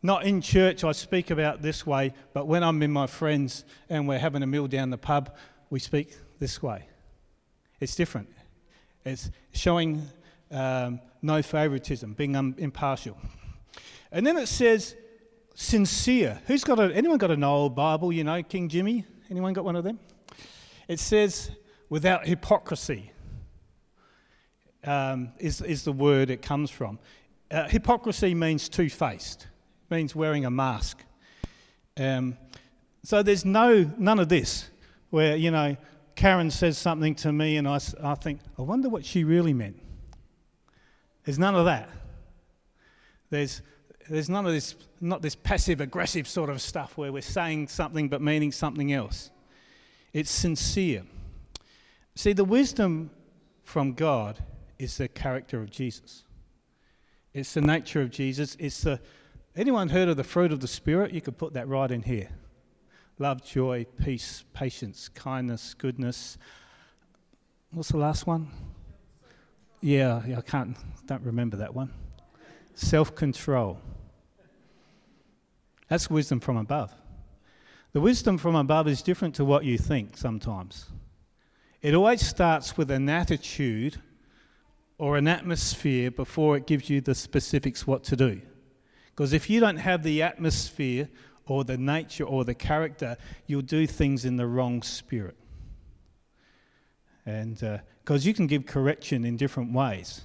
Not 0.00 0.22
in 0.22 0.40
church, 0.40 0.84
I 0.84 0.92
speak 0.92 1.32
about 1.32 1.60
this 1.60 1.84
way, 1.84 2.14
but 2.34 2.46
when 2.46 2.62
I'm 2.62 2.80
in 2.84 2.92
my 2.92 3.08
friends 3.08 3.64
and 3.88 4.06
we're 4.06 4.20
having 4.20 4.44
a 4.44 4.46
meal 4.46 4.68
down 4.68 4.90
the 4.90 4.96
pub, 4.96 5.34
we 5.70 5.80
speak 5.80 6.16
this 6.38 6.62
way. 6.62 6.86
It's 7.80 7.96
different. 7.96 8.28
It's 9.04 9.32
showing 9.50 10.08
um, 10.52 11.00
no 11.20 11.42
favoritism, 11.42 12.12
being 12.12 12.36
um, 12.36 12.54
impartial. 12.58 13.18
And 14.12 14.24
then 14.24 14.36
it 14.36 14.46
says 14.46 14.94
sincere. 15.56 16.40
Who's 16.46 16.62
got 16.62 16.78
a, 16.78 16.94
anyone 16.94 17.18
got 17.18 17.32
an 17.32 17.42
old 17.42 17.74
Bible, 17.74 18.12
you 18.12 18.22
know, 18.22 18.40
King 18.44 18.68
Jimmy? 18.68 19.04
Anyone 19.28 19.52
got 19.52 19.64
one 19.64 19.74
of 19.74 19.82
them? 19.82 19.98
It 20.88 21.00
says 21.00 21.50
without 21.88 22.26
hypocrisy 22.26 23.12
um, 24.84 25.32
is, 25.38 25.60
is 25.60 25.84
the 25.84 25.92
word 25.92 26.30
it 26.30 26.42
comes 26.42 26.70
from. 26.70 26.98
uh, 27.50 27.68
hypocrisy 27.68 28.34
means 28.34 28.68
two 28.68 28.88
faced, 28.88 29.46
means 29.90 30.14
wearing 30.14 30.44
a 30.44 30.50
mask. 30.50 30.98
Um, 31.96 32.36
so 33.02 33.22
there's 33.22 33.44
no 33.44 33.90
none 33.98 34.18
of 34.18 34.28
this 34.28 34.68
where 35.10 35.36
you 35.36 35.50
know 35.50 35.76
Karen 36.16 36.50
says 36.50 36.78
something 36.78 37.14
to 37.16 37.32
me 37.32 37.56
and 37.56 37.68
I, 37.68 37.78
I 38.02 38.14
think 38.14 38.40
I 38.58 38.62
wonder 38.62 38.88
what 38.88 39.04
she 39.04 39.24
really 39.24 39.52
meant. 39.52 39.80
There's 41.24 41.38
none 41.38 41.54
of 41.54 41.66
that. 41.66 41.88
There's 43.30 43.62
there's 44.08 44.28
none 44.28 44.46
of 44.46 44.52
this 44.52 44.74
not 45.00 45.22
this 45.22 45.36
passive 45.36 45.80
aggressive 45.80 46.26
sort 46.26 46.50
of 46.50 46.60
stuff 46.60 46.98
where 46.98 47.12
we're 47.12 47.22
saying 47.22 47.68
something 47.68 48.08
but 48.08 48.20
meaning 48.20 48.52
something 48.52 48.92
else. 48.92 49.30
It's 50.14 50.30
sincere. 50.30 51.02
See, 52.14 52.32
the 52.32 52.44
wisdom 52.44 53.10
from 53.64 53.92
God 53.94 54.38
is 54.78 54.96
the 54.96 55.08
character 55.08 55.60
of 55.60 55.70
Jesus. 55.70 56.22
It's 57.32 57.52
the 57.52 57.60
nature 57.60 58.00
of 58.00 58.10
Jesus. 58.10 58.56
It's 58.60 58.82
the 58.82 59.00
anyone 59.56 59.88
heard 59.88 60.08
of 60.08 60.16
the 60.16 60.24
fruit 60.24 60.52
of 60.52 60.60
the 60.60 60.68
Spirit? 60.68 61.12
You 61.12 61.20
could 61.20 61.36
put 61.36 61.54
that 61.54 61.66
right 61.66 61.90
in 61.90 62.02
here. 62.02 62.28
Love, 63.18 63.44
joy, 63.44 63.86
peace, 64.02 64.44
patience, 64.52 65.08
kindness, 65.08 65.74
goodness. 65.74 66.38
What's 67.72 67.88
the 67.88 67.96
last 67.96 68.26
one? 68.26 68.50
Yeah, 69.80 70.22
I 70.36 70.40
can't 70.40 70.76
don't 71.06 71.22
remember 71.22 71.56
that 71.56 71.74
one. 71.74 71.92
Self-control. 72.74 73.80
That's 75.88 76.08
wisdom 76.08 76.38
from 76.38 76.56
above. 76.56 76.94
The 77.94 78.00
wisdom 78.00 78.38
from 78.38 78.56
above 78.56 78.88
is 78.88 79.02
different 79.02 79.36
to 79.36 79.44
what 79.44 79.64
you 79.64 79.78
think 79.78 80.16
sometimes. 80.16 80.86
It 81.80 81.94
always 81.94 82.26
starts 82.26 82.76
with 82.76 82.90
an 82.90 83.08
attitude 83.08 84.00
or 84.98 85.16
an 85.16 85.28
atmosphere 85.28 86.10
before 86.10 86.56
it 86.56 86.66
gives 86.66 86.90
you 86.90 87.00
the 87.00 87.14
specifics 87.14 87.86
what 87.86 88.02
to 88.04 88.16
do. 88.16 88.42
Because 89.10 89.32
if 89.32 89.48
you 89.48 89.60
don't 89.60 89.76
have 89.76 90.02
the 90.02 90.22
atmosphere 90.22 91.08
or 91.46 91.62
the 91.62 91.78
nature 91.78 92.24
or 92.24 92.44
the 92.44 92.54
character, 92.54 93.16
you'll 93.46 93.62
do 93.62 93.86
things 93.86 94.24
in 94.24 94.36
the 94.38 94.46
wrong 94.46 94.82
spirit. 94.82 95.36
And 97.24 97.54
because 98.02 98.26
uh, 98.26 98.26
you 98.26 98.34
can 98.34 98.48
give 98.48 98.66
correction 98.66 99.24
in 99.24 99.36
different 99.36 99.72
ways, 99.72 100.22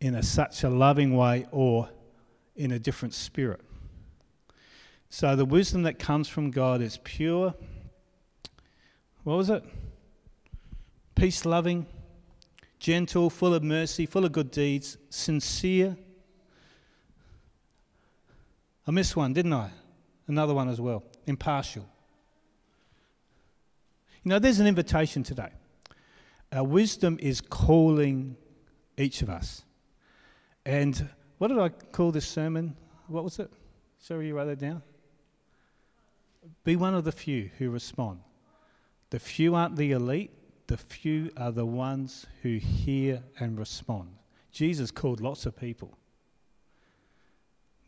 in 0.00 0.14
a, 0.14 0.22
such 0.22 0.62
a 0.62 0.70
loving 0.70 1.16
way 1.16 1.46
or 1.50 1.88
in 2.54 2.70
a 2.70 2.78
different 2.78 3.14
spirit. 3.14 3.62
So 5.14 5.36
the 5.36 5.44
wisdom 5.44 5.84
that 5.84 6.00
comes 6.00 6.28
from 6.28 6.50
God 6.50 6.82
is 6.82 6.98
pure. 7.04 7.54
What 9.22 9.36
was 9.36 9.48
it? 9.48 9.62
Peace 11.14 11.44
loving, 11.44 11.86
gentle, 12.80 13.30
full 13.30 13.54
of 13.54 13.62
mercy, 13.62 14.06
full 14.06 14.24
of 14.24 14.32
good 14.32 14.50
deeds, 14.50 14.98
sincere. 15.10 15.96
I 18.88 18.90
missed 18.90 19.14
one, 19.14 19.32
didn't 19.32 19.52
I? 19.52 19.70
Another 20.26 20.52
one 20.52 20.68
as 20.68 20.80
well. 20.80 21.04
Impartial. 21.28 21.86
You 24.24 24.30
know, 24.30 24.40
there's 24.40 24.58
an 24.58 24.66
invitation 24.66 25.22
today. 25.22 25.50
Our 26.50 26.64
wisdom 26.64 27.18
is 27.20 27.40
calling 27.40 28.36
each 28.98 29.22
of 29.22 29.30
us. 29.30 29.62
And 30.66 31.08
what 31.38 31.48
did 31.48 31.60
I 31.60 31.68
call 31.68 32.10
this 32.10 32.26
sermon? 32.26 32.74
What 33.06 33.22
was 33.22 33.38
it? 33.38 33.48
Sorry, 34.00 34.26
you 34.26 34.34
wrote 34.34 34.46
that 34.46 34.58
down? 34.58 34.82
Be 36.64 36.76
one 36.76 36.94
of 36.94 37.04
the 37.04 37.12
few 37.12 37.50
who 37.58 37.70
respond. 37.70 38.20
The 39.10 39.18
few 39.18 39.54
aren't 39.54 39.76
the 39.76 39.92
elite, 39.92 40.30
the 40.66 40.76
few 40.76 41.30
are 41.36 41.52
the 41.52 41.66
ones 41.66 42.26
who 42.42 42.56
hear 42.56 43.22
and 43.38 43.58
respond. 43.58 44.16
Jesus 44.50 44.90
called 44.90 45.20
lots 45.20 45.46
of 45.46 45.56
people. 45.56 45.96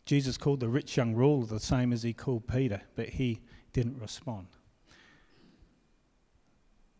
Jesus 0.04 0.36
called 0.36 0.60
the 0.60 0.68
rich 0.68 0.96
young 0.96 1.14
ruler 1.14 1.46
the 1.46 1.58
same 1.58 1.92
as 1.92 2.02
he 2.02 2.12
called 2.12 2.46
Peter, 2.46 2.80
but 2.94 3.08
he 3.08 3.40
didn't 3.72 3.98
respond. 4.00 4.46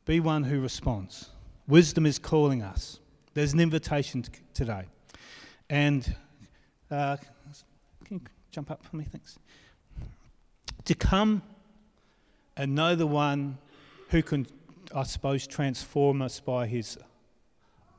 Be 0.05 0.21
one 0.21 0.45
who 0.45 0.61
responds. 0.61 1.31
Wisdom 1.69 2.07
is 2.07 2.19
calling 2.19 2.63
us. 2.63 3.01
There's 3.35 3.53
an 3.53 3.61
invitation 3.61 4.23
t- 4.23 4.41
today. 4.55 4.87
And 5.69 6.15
uh, 6.91 7.17
can 8.05 8.17
you 8.17 8.21
jump 8.51 8.71
up 8.71 8.85
for 8.85 8.97
me? 8.97 9.05
Thanks 9.11 9.39
to 10.87 10.95
come 10.95 11.43
and 12.57 12.75
know 12.75 12.95
the 12.95 13.07
one 13.07 13.59
who 14.09 14.23
can, 14.23 14.47
I 14.95 15.03
suppose, 15.03 15.47
transform 15.47 16.23
us 16.23 16.41
by 16.41 16.67
his 16.67 16.97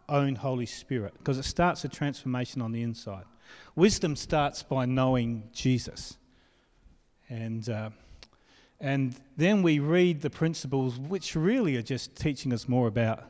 own 0.09 0.35
Holy 0.35 0.65
Spirit, 0.65 1.13
because 1.17 1.37
it 1.37 1.43
starts 1.43 1.83
a 1.83 1.89
transformation 1.89 2.61
on 2.61 2.71
the 2.71 2.81
inside. 2.81 3.25
Wisdom 3.75 4.15
starts 4.15 4.63
by 4.63 4.85
knowing 4.85 5.43
Jesus. 5.53 6.17
And, 7.29 7.67
uh, 7.69 7.89
and 8.79 9.15
then 9.35 9.61
we 9.61 9.79
read 9.79 10.21
the 10.21 10.29
principles, 10.29 10.97
which 10.97 11.35
really 11.35 11.75
are 11.75 11.81
just 11.81 12.15
teaching 12.15 12.53
us 12.53 12.67
more 12.69 12.87
about 12.87 13.23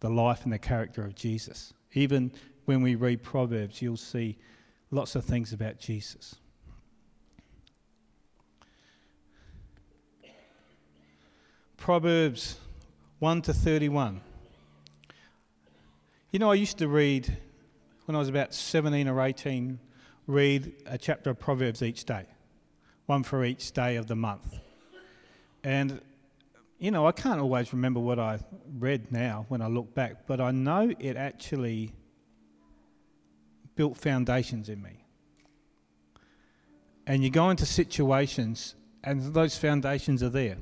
the 0.00 0.08
life 0.08 0.44
and 0.44 0.52
the 0.52 0.58
character 0.58 1.04
of 1.04 1.14
Jesus. 1.14 1.74
Even 1.94 2.30
when 2.64 2.80
we 2.80 2.94
read 2.94 3.22
Proverbs, 3.22 3.82
you'll 3.82 3.96
see 3.96 4.38
lots 4.90 5.16
of 5.16 5.24
things 5.24 5.52
about 5.52 5.78
Jesus. 5.80 6.36
Proverbs 11.84 12.56
1 13.18 13.42
to 13.42 13.52
31. 13.52 14.22
You 16.30 16.38
know, 16.38 16.50
I 16.50 16.54
used 16.54 16.78
to 16.78 16.88
read, 16.88 17.36
when 18.06 18.16
I 18.16 18.18
was 18.18 18.30
about 18.30 18.54
17 18.54 19.06
or 19.06 19.20
18, 19.20 19.78
read 20.26 20.72
a 20.86 20.96
chapter 20.96 21.28
of 21.28 21.38
Proverbs 21.38 21.82
each 21.82 22.06
day, 22.06 22.24
one 23.04 23.22
for 23.22 23.44
each 23.44 23.72
day 23.72 23.96
of 23.96 24.06
the 24.06 24.16
month. 24.16 24.60
And, 25.62 26.00
you 26.78 26.90
know, 26.90 27.06
I 27.06 27.12
can't 27.12 27.38
always 27.38 27.74
remember 27.74 28.00
what 28.00 28.18
I 28.18 28.38
read 28.78 29.12
now 29.12 29.44
when 29.48 29.60
I 29.60 29.66
look 29.66 29.94
back, 29.94 30.26
but 30.26 30.40
I 30.40 30.52
know 30.52 30.90
it 30.98 31.18
actually 31.18 31.92
built 33.76 33.98
foundations 33.98 34.70
in 34.70 34.80
me. 34.80 35.04
And 37.06 37.22
you 37.22 37.28
go 37.28 37.50
into 37.50 37.66
situations, 37.66 38.74
and 39.02 39.34
those 39.34 39.58
foundations 39.58 40.22
are 40.22 40.30
there. 40.30 40.56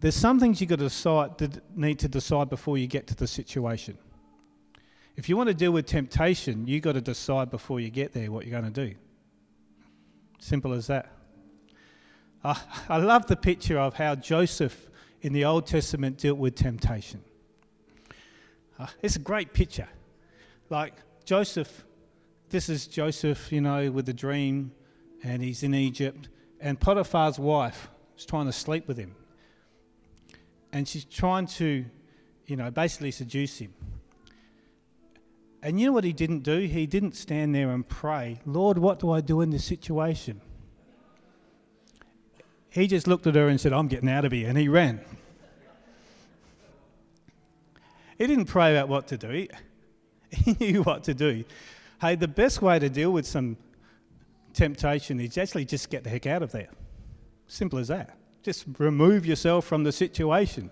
There's 0.00 0.14
some 0.14 0.38
things 0.38 0.60
you've 0.60 0.70
got 0.70 0.78
to 0.78 0.84
decide, 0.84 1.60
need 1.74 1.98
to 2.00 2.08
decide 2.08 2.48
before 2.48 2.78
you 2.78 2.86
get 2.86 3.08
to 3.08 3.16
the 3.16 3.26
situation. 3.26 3.98
If 5.16 5.28
you 5.28 5.36
want 5.36 5.48
to 5.48 5.54
deal 5.54 5.72
with 5.72 5.86
temptation, 5.86 6.68
you've 6.68 6.82
got 6.82 6.92
to 6.92 7.00
decide 7.00 7.50
before 7.50 7.80
you 7.80 7.90
get 7.90 8.12
there 8.12 8.30
what 8.30 8.46
you're 8.46 8.60
going 8.60 8.72
to 8.72 8.86
do. 8.86 8.94
Simple 10.38 10.72
as 10.72 10.86
that. 10.86 11.10
I, 12.44 12.56
I 12.88 12.98
love 12.98 13.26
the 13.26 13.34
picture 13.34 13.80
of 13.80 13.94
how 13.94 14.14
Joseph 14.14 14.88
in 15.22 15.32
the 15.32 15.44
Old 15.44 15.66
Testament 15.66 16.18
dealt 16.18 16.38
with 16.38 16.54
temptation. 16.54 17.20
Uh, 18.78 18.86
it's 19.02 19.16
a 19.16 19.20
great 19.20 19.52
picture. 19.52 19.88
Like 20.70 20.94
Joseph, 21.24 21.84
this 22.50 22.68
is 22.68 22.86
Joseph, 22.86 23.50
you 23.50 23.60
know, 23.60 23.90
with 23.90 24.06
the 24.06 24.12
dream, 24.12 24.70
and 25.24 25.42
he's 25.42 25.64
in 25.64 25.74
Egypt, 25.74 26.28
and 26.60 26.78
Potiphar's 26.78 27.40
wife 27.40 27.90
is 28.16 28.24
trying 28.24 28.46
to 28.46 28.52
sleep 28.52 28.86
with 28.86 28.96
him 28.96 29.16
and 30.72 30.86
she's 30.86 31.04
trying 31.04 31.46
to, 31.46 31.84
you 32.46 32.56
know, 32.56 32.70
basically 32.70 33.10
seduce 33.10 33.58
him. 33.58 33.72
And 35.62 35.80
you 35.80 35.86
know 35.86 35.92
what 35.92 36.04
he 36.04 36.12
didn't 36.12 36.40
do? 36.40 36.58
He 36.60 36.86
didn't 36.86 37.16
stand 37.16 37.54
there 37.54 37.70
and 37.70 37.86
pray, 37.86 38.40
Lord, 38.46 38.78
what 38.78 39.00
do 39.00 39.10
I 39.10 39.20
do 39.20 39.40
in 39.40 39.50
this 39.50 39.64
situation? 39.64 40.40
He 42.70 42.86
just 42.86 43.08
looked 43.08 43.26
at 43.26 43.34
her 43.34 43.48
and 43.48 43.60
said, 43.60 43.72
I'm 43.72 43.88
getting 43.88 44.08
out 44.08 44.24
of 44.24 44.32
here, 44.32 44.48
and 44.48 44.56
he 44.56 44.68
ran. 44.68 45.00
He 48.18 48.26
didn't 48.26 48.46
pray 48.46 48.76
about 48.76 48.88
what 48.88 49.06
to 49.08 49.18
do, 49.18 49.46
he 50.30 50.56
knew 50.60 50.82
what 50.82 51.04
to 51.04 51.14
do. 51.14 51.44
Hey, 52.00 52.14
the 52.14 52.28
best 52.28 52.62
way 52.62 52.78
to 52.78 52.88
deal 52.88 53.10
with 53.10 53.26
some 53.26 53.56
temptation 54.52 55.18
is 55.20 55.38
actually 55.38 55.64
just 55.64 55.90
get 55.90 56.04
the 56.04 56.10
heck 56.10 56.26
out 56.26 56.42
of 56.42 56.52
there. 56.52 56.68
Simple 57.46 57.78
as 57.78 57.88
that. 57.88 58.17
Just 58.48 58.64
remove 58.78 59.26
yourself 59.26 59.66
from 59.66 59.84
the 59.84 59.92
situation. 59.92 60.70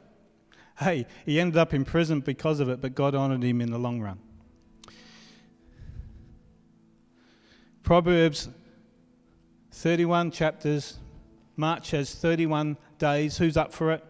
Hey, 0.79 1.05
he 1.27 1.39
ended 1.39 1.59
up 1.59 1.75
in 1.75 1.85
prison 1.85 2.21
because 2.21 2.59
of 2.59 2.71
it, 2.71 2.81
but 2.81 2.95
God 2.95 3.15
honoured 3.15 3.43
him 3.43 3.61
in 3.61 3.71
the 3.71 3.77
long 3.77 4.01
run. 4.01 4.19
Proverbs 7.83 8.49
31 9.73 10.31
chapters. 10.31 10.97
March 11.55 11.91
has 11.91 12.15
31 12.15 12.79
days. 12.97 13.37
Who's 13.37 13.59
up 13.59 13.75
for 13.75 13.93
it? 13.93 14.03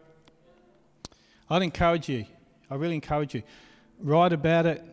I'd 1.51 1.63
encourage 1.63 2.09
you. 2.09 2.25
I 2.71 2.77
really 2.77 2.95
encourage 2.95 3.35
you. 3.35 3.43
Write 3.99 4.33
about 4.33 4.67
it. 4.67 4.85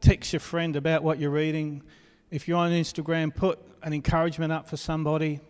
Text 0.00 0.32
your 0.32 0.40
friend 0.40 0.74
about 0.74 1.02
what 1.02 1.18
you're 1.18 1.28
reading. 1.28 1.82
If 2.30 2.48
you're 2.48 2.56
on 2.56 2.70
Instagram, 2.70 3.36
put 3.36 3.58
an 3.82 3.92
encouragement 3.92 4.54
up 4.54 4.70
for 4.70 4.78
somebody. 4.78 5.40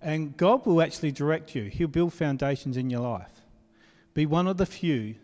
And 0.00 0.36
God 0.36 0.64
will 0.64 0.80
actually 0.80 1.12
direct 1.12 1.54
you, 1.54 1.64
He'll 1.64 1.88
build 1.88 2.12
foundations 2.12 2.76
in 2.76 2.90
your 2.90 3.00
life. 3.00 3.42
Be 4.14 4.26
one 4.26 4.46
of 4.46 4.56
the 4.56 4.66
few. 4.66 5.16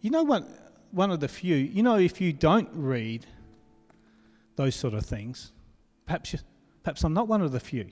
You 0.00 0.10
know 0.10 0.22
what? 0.22 0.46
One 0.90 1.10
of 1.10 1.20
the 1.20 1.28
few. 1.28 1.56
You 1.56 1.82
know, 1.82 1.96
if 1.96 2.20
you 2.20 2.32
don't 2.32 2.68
read 2.72 3.26
those 4.56 4.76
sort 4.76 4.94
of 4.94 5.04
things, 5.04 5.52
perhaps, 6.06 6.32
you, 6.32 6.38
perhaps 6.82 7.02
I'm 7.02 7.14
not 7.14 7.26
one 7.26 7.42
of 7.42 7.52
the 7.52 7.60
few, 7.60 7.88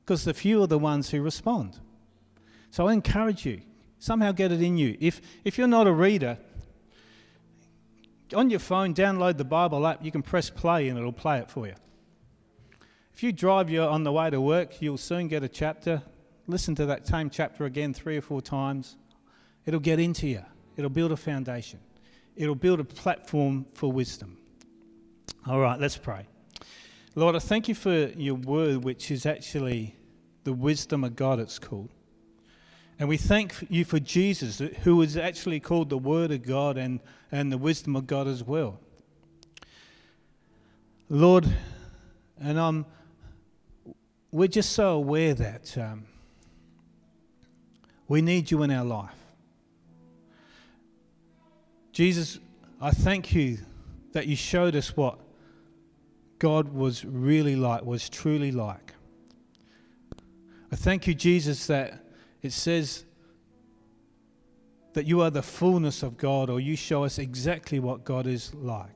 because 0.00 0.24
the 0.24 0.34
few 0.34 0.62
are 0.62 0.66
the 0.66 0.78
ones 0.78 1.10
who 1.10 1.22
respond. 1.22 1.78
So 2.70 2.88
I 2.88 2.92
encourage 2.92 3.46
you, 3.46 3.60
somehow 3.98 4.32
get 4.32 4.50
it 4.50 4.60
in 4.60 4.76
you. 4.76 4.96
If, 5.00 5.20
if 5.44 5.58
you're 5.58 5.68
not 5.68 5.86
a 5.86 5.92
reader, 5.92 6.38
on 8.34 8.50
your 8.50 8.58
phone, 8.58 8.94
download 8.94 9.36
the 9.36 9.44
Bible 9.44 9.86
app. 9.86 10.04
You 10.04 10.10
can 10.10 10.22
press 10.22 10.50
play 10.50 10.88
and 10.88 10.98
it'll 10.98 11.12
play 11.12 11.38
it 11.38 11.50
for 11.50 11.66
you. 11.66 11.74
If 13.16 13.22
you 13.22 13.32
drive 13.32 13.70
you 13.70 13.80
on 13.80 14.04
the 14.04 14.12
way 14.12 14.28
to 14.28 14.38
work, 14.38 14.82
you'll 14.82 14.98
soon 14.98 15.28
get 15.28 15.42
a 15.42 15.48
chapter. 15.48 16.02
Listen 16.46 16.74
to 16.74 16.84
that 16.84 17.06
same 17.06 17.30
chapter 17.30 17.64
again 17.64 17.94
three 17.94 18.18
or 18.18 18.20
four 18.20 18.42
times. 18.42 18.98
It'll 19.64 19.80
get 19.80 19.98
into 19.98 20.26
you. 20.26 20.44
It'll 20.76 20.90
build 20.90 21.12
a 21.12 21.16
foundation. 21.16 21.80
It'll 22.36 22.54
build 22.54 22.78
a 22.78 22.84
platform 22.84 23.64
for 23.72 23.90
wisdom. 23.90 24.36
All 25.46 25.58
right, 25.58 25.80
let's 25.80 25.96
pray. 25.96 26.26
Lord, 27.14 27.34
I 27.34 27.38
thank 27.38 27.68
you 27.68 27.74
for 27.74 27.90
your 27.90 28.34
word, 28.34 28.84
which 28.84 29.10
is 29.10 29.24
actually 29.24 29.96
the 30.44 30.52
wisdom 30.52 31.02
of 31.02 31.16
God, 31.16 31.40
it's 31.40 31.58
called. 31.58 31.88
And 32.98 33.08
we 33.08 33.16
thank 33.16 33.54
you 33.70 33.86
for 33.86 33.98
Jesus, 33.98 34.58
who 34.82 35.00
is 35.00 35.16
actually 35.16 35.60
called 35.60 35.88
the 35.88 35.96
Word 35.96 36.32
of 36.32 36.42
God 36.42 36.76
and, 36.76 37.00
and 37.32 37.50
the 37.50 37.56
wisdom 37.56 37.96
of 37.96 38.06
God 38.06 38.28
as 38.28 38.44
well. 38.44 38.78
Lord, 41.08 41.48
and 42.38 42.60
I'm, 42.60 42.84
we're 44.30 44.48
just 44.48 44.72
so 44.72 44.90
aware 44.90 45.34
that 45.34 45.76
um, 45.78 46.06
we 48.08 48.20
need 48.20 48.50
you 48.50 48.62
in 48.62 48.70
our 48.70 48.84
life. 48.84 49.14
Jesus, 51.92 52.38
I 52.80 52.90
thank 52.90 53.34
you 53.34 53.58
that 54.12 54.26
you 54.26 54.36
showed 54.36 54.76
us 54.76 54.96
what 54.96 55.18
God 56.38 56.72
was 56.74 57.04
really 57.04 57.56
like, 57.56 57.84
was 57.84 58.08
truly 58.08 58.52
like. 58.52 58.92
I 60.70 60.76
thank 60.76 61.06
you, 61.06 61.14
Jesus, 61.14 61.66
that 61.68 62.04
it 62.42 62.52
says 62.52 63.04
that 64.92 65.06
you 65.06 65.20
are 65.20 65.30
the 65.30 65.42
fullness 65.42 66.02
of 66.02 66.16
God, 66.16 66.50
or 66.50 66.60
you 66.60 66.76
show 66.76 67.04
us 67.04 67.18
exactly 67.18 67.78
what 67.78 68.04
God 68.04 68.26
is 68.26 68.52
like. 68.54 68.95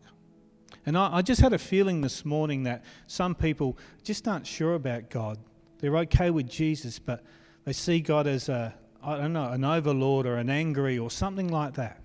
And 0.87 0.97
I, 0.97 1.17
I, 1.17 1.23
just 1.23 1.41
had 1.41 1.53
a 1.53 1.59
feeling 1.59 2.01
this 2.01 2.25
morning 2.25 2.63
that 2.65 2.85
some 3.07 3.35
people 3.35 3.77
just 4.03 4.27
aren't 4.27 4.47
sure 4.47 4.75
about 4.75 5.11
God. 5.11 5.39
They're 5.79 5.97
okay 5.99 6.31
with 6.31 6.49
Jesus, 6.49 6.99
but 6.99 7.23
they 7.65 7.73
see 7.73 8.01
God 8.01 8.27
as 8.27 8.49
a, 8.49 8.75
I 9.03 9.17
don't 9.17 9.33
know, 9.33 9.51
an 9.51 9.65
overlord 9.65 10.27
or 10.27 10.37
an 10.37 10.49
angry 10.49 10.99
or 10.99 11.11
something 11.11 11.49
like 11.49 11.75
that. 11.75 12.01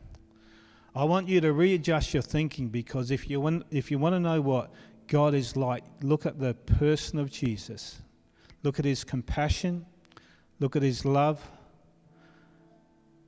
I 0.93 1.03
want 1.03 1.27
you 1.27 1.41
to 1.41 1.51
readjust 1.51 2.13
your 2.13 2.23
thinking 2.23 2.69
because 2.69 3.11
if 3.11 3.29
you 3.29 3.41
want, 3.41 3.65
if 3.69 3.91
you 3.91 3.99
want 3.99 4.15
to 4.15 4.19
know 4.19 4.41
what 4.41 4.71
God 5.07 5.33
is 5.33 5.55
like, 5.55 5.83
look 6.01 6.25
at 6.25 6.39
the 6.39 6.53
person 6.53 7.19
of 7.19 7.29
Jesus. 7.29 8.01
Look 8.63 8.79
at 8.79 8.85
his 8.85 9.03
compassion. 9.03 9.85
Look 10.59 10.75
at 10.75 10.81
his 10.81 11.05
love. 11.05 11.41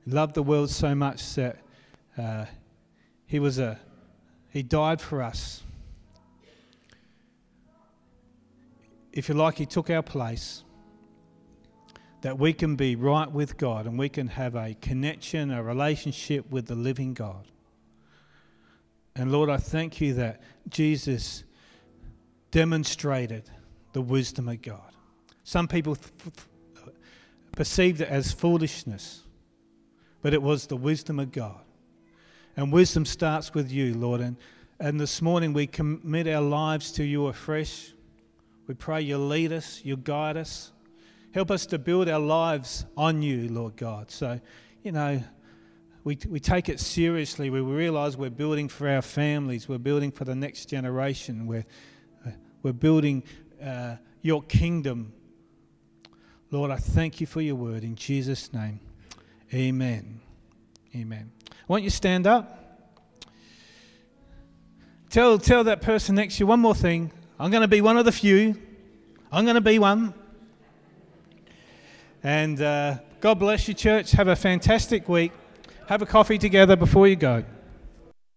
He 0.04 0.10
loved 0.10 0.34
the 0.34 0.42
world 0.42 0.70
so 0.70 0.94
much 0.94 1.34
that 1.34 1.58
uh, 2.16 2.46
he 3.26 3.38
was 3.38 3.58
a 3.58 3.78
he 4.50 4.62
died 4.62 5.00
for 5.00 5.22
us. 5.22 5.62
If 9.12 9.28
you 9.28 9.34
like, 9.34 9.56
he 9.58 9.66
took 9.66 9.90
our 9.90 10.02
place. 10.02 10.64
That 12.22 12.36
we 12.36 12.52
can 12.52 12.74
be 12.74 12.96
right 12.96 13.30
with 13.30 13.56
God 13.56 13.86
and 13.86 13.96
we 13.96 14.08
can 14.08 14.26
have 14.26 14.56
a 14.56 14.74
connection, 14.80 15.52
a 15.52 15.62
relationship 15.62 16.50
with 16.50 16.66
the 16.66 16.74
living 16.74 17.14
God. 17.14 17.46
And 19.14 19.30
Lord, 19.30 19.48
I 19.48 19.56
thank 19.56 20.00
you 20.00 20.14
that 20.14 20.40
Jesus 20.68 21.44
demonstrated 22.50 23.48
the 23.92 24.00
wisdom 24.00 24.48
of 24.48 24.62
God. 24.62 24.92
Some 25.44 25.68
people 25.68 25.96
perceived 27.52 28.00
it 28.00 28.08
as 28.08 28.32
foolishness, 28.32 29.22
but 30.20 30.34
it 30.34 30.42
was 30.42 30.66
the 30.66 30.76
wisdom 30.76 31.20
of 31.20 31.30
God. 31.30 31.60
And 32.58 32.72
wisdom 32.72 33.06
starts 33.06 33.54
with 33.54 33.70
you, 33.70 33.94
Lord. 33.94 34.20
And, 34.20 34.36
and 34.80 35.00
this 35.00 35.22
morning 35.22 35.52
we 35.52 35.68
commit 35.68 36.26
our 36.26 36.42
lives 36.42 36.90
to 36.92 37.04
you 37.04 37.28
afresh. 37.28 37.94
We 38.66 38.74
pray 38.74 39.00
you 39.00 39.16
lead 39.16 39.52
us, 39.52 39.80
you 39.84 39.96
guide 39.96 40.36
us. 40.36 40.72
Help 41.32 41.52
us 41.52 41.66
to 41.66 41.78
build 41.78 42.08
our 42.08 42.18
lives 42.18 42.84
on 42.96 43.22
you, 43.22 43.48
Lord 43.48 43.76
God. 43.76 44.10
So, 44.10 44.40
you 44.82 44.90
know, 44.90 45.22
we, 46.02 46.18
we 46.28 46.40
take 46.40 46.68
it 46.68 46.80
seriously. 46.80 47.48
We 47.48 47.60
realize 47.60 48.16
we're 48.16 48.28
building 48.28 48.68
for 48.68 48.88
our 48.88 49.02
families, 49.02 49.68
we're 49.68 49.78
building 49.78 50.10
for 50.10 50.24
the 50.24 50.34
next 50.34 50.66
generation, 50.66 51.46
we're, 51.46 51.66
we're 52.64 52.72
building 52.72 53.22
uh, 53.64 53.96
your 54.20 54.42
kingdom 54.42 55.12
Lord, 56.50 56.70
I 56.70 56.76
thank 56.76 57.20
you 57.20 57.26
for 57.26 57.42
your 57.42 57.56
word 57.56 57.84
in 57.84 57.94
Jesus' 57.94 58.52
name. 58.54 58.80
Amen. 59.52 60.20
Amen. 60.94 61.30
Won't 61.68 61.84
you 61.84 61.90
stand 61.90 62.26
up? 62.26 62.54
Tell, 65.10 65.38
tell 65.38 65.64
that 65.64 65.82
person 65.82 66.14
next 66.14 66.36
to 66.36 66.40
you 66.40 66.46
one 66.46 66.60
more 66.60 66.74
thing. 66.74 67.12
I'm 67.38 67.50
going 67.50 67.60
to 67.60 67.68
be 67.68 67.82
one 67.82 67.98
of 67.98 68.06
the 68.06 68.12
few. 68.12 68.56
I'm 69.30 69.44
going 69.44 69.54
to 69.54 69.60
be 69.60 69.78
one. 69.78 70.14
And 72.22 72.60
uh, 72.62 72.96
God 73.20 73.38
bless 73.38 73.68
you, 73.68 73.74
church. 73.74 74.12
Have 74.12 74.28
a 74.28 74.36
fantastic 74.36 75.10
week. 75.10 75.32
Have 75.88 76.00
a 76.00 76.06
coffee 76.06 76.38
together 76.38 76.74
before 76.74 77.06
you 77.06 77.16
go. 77.16 77.44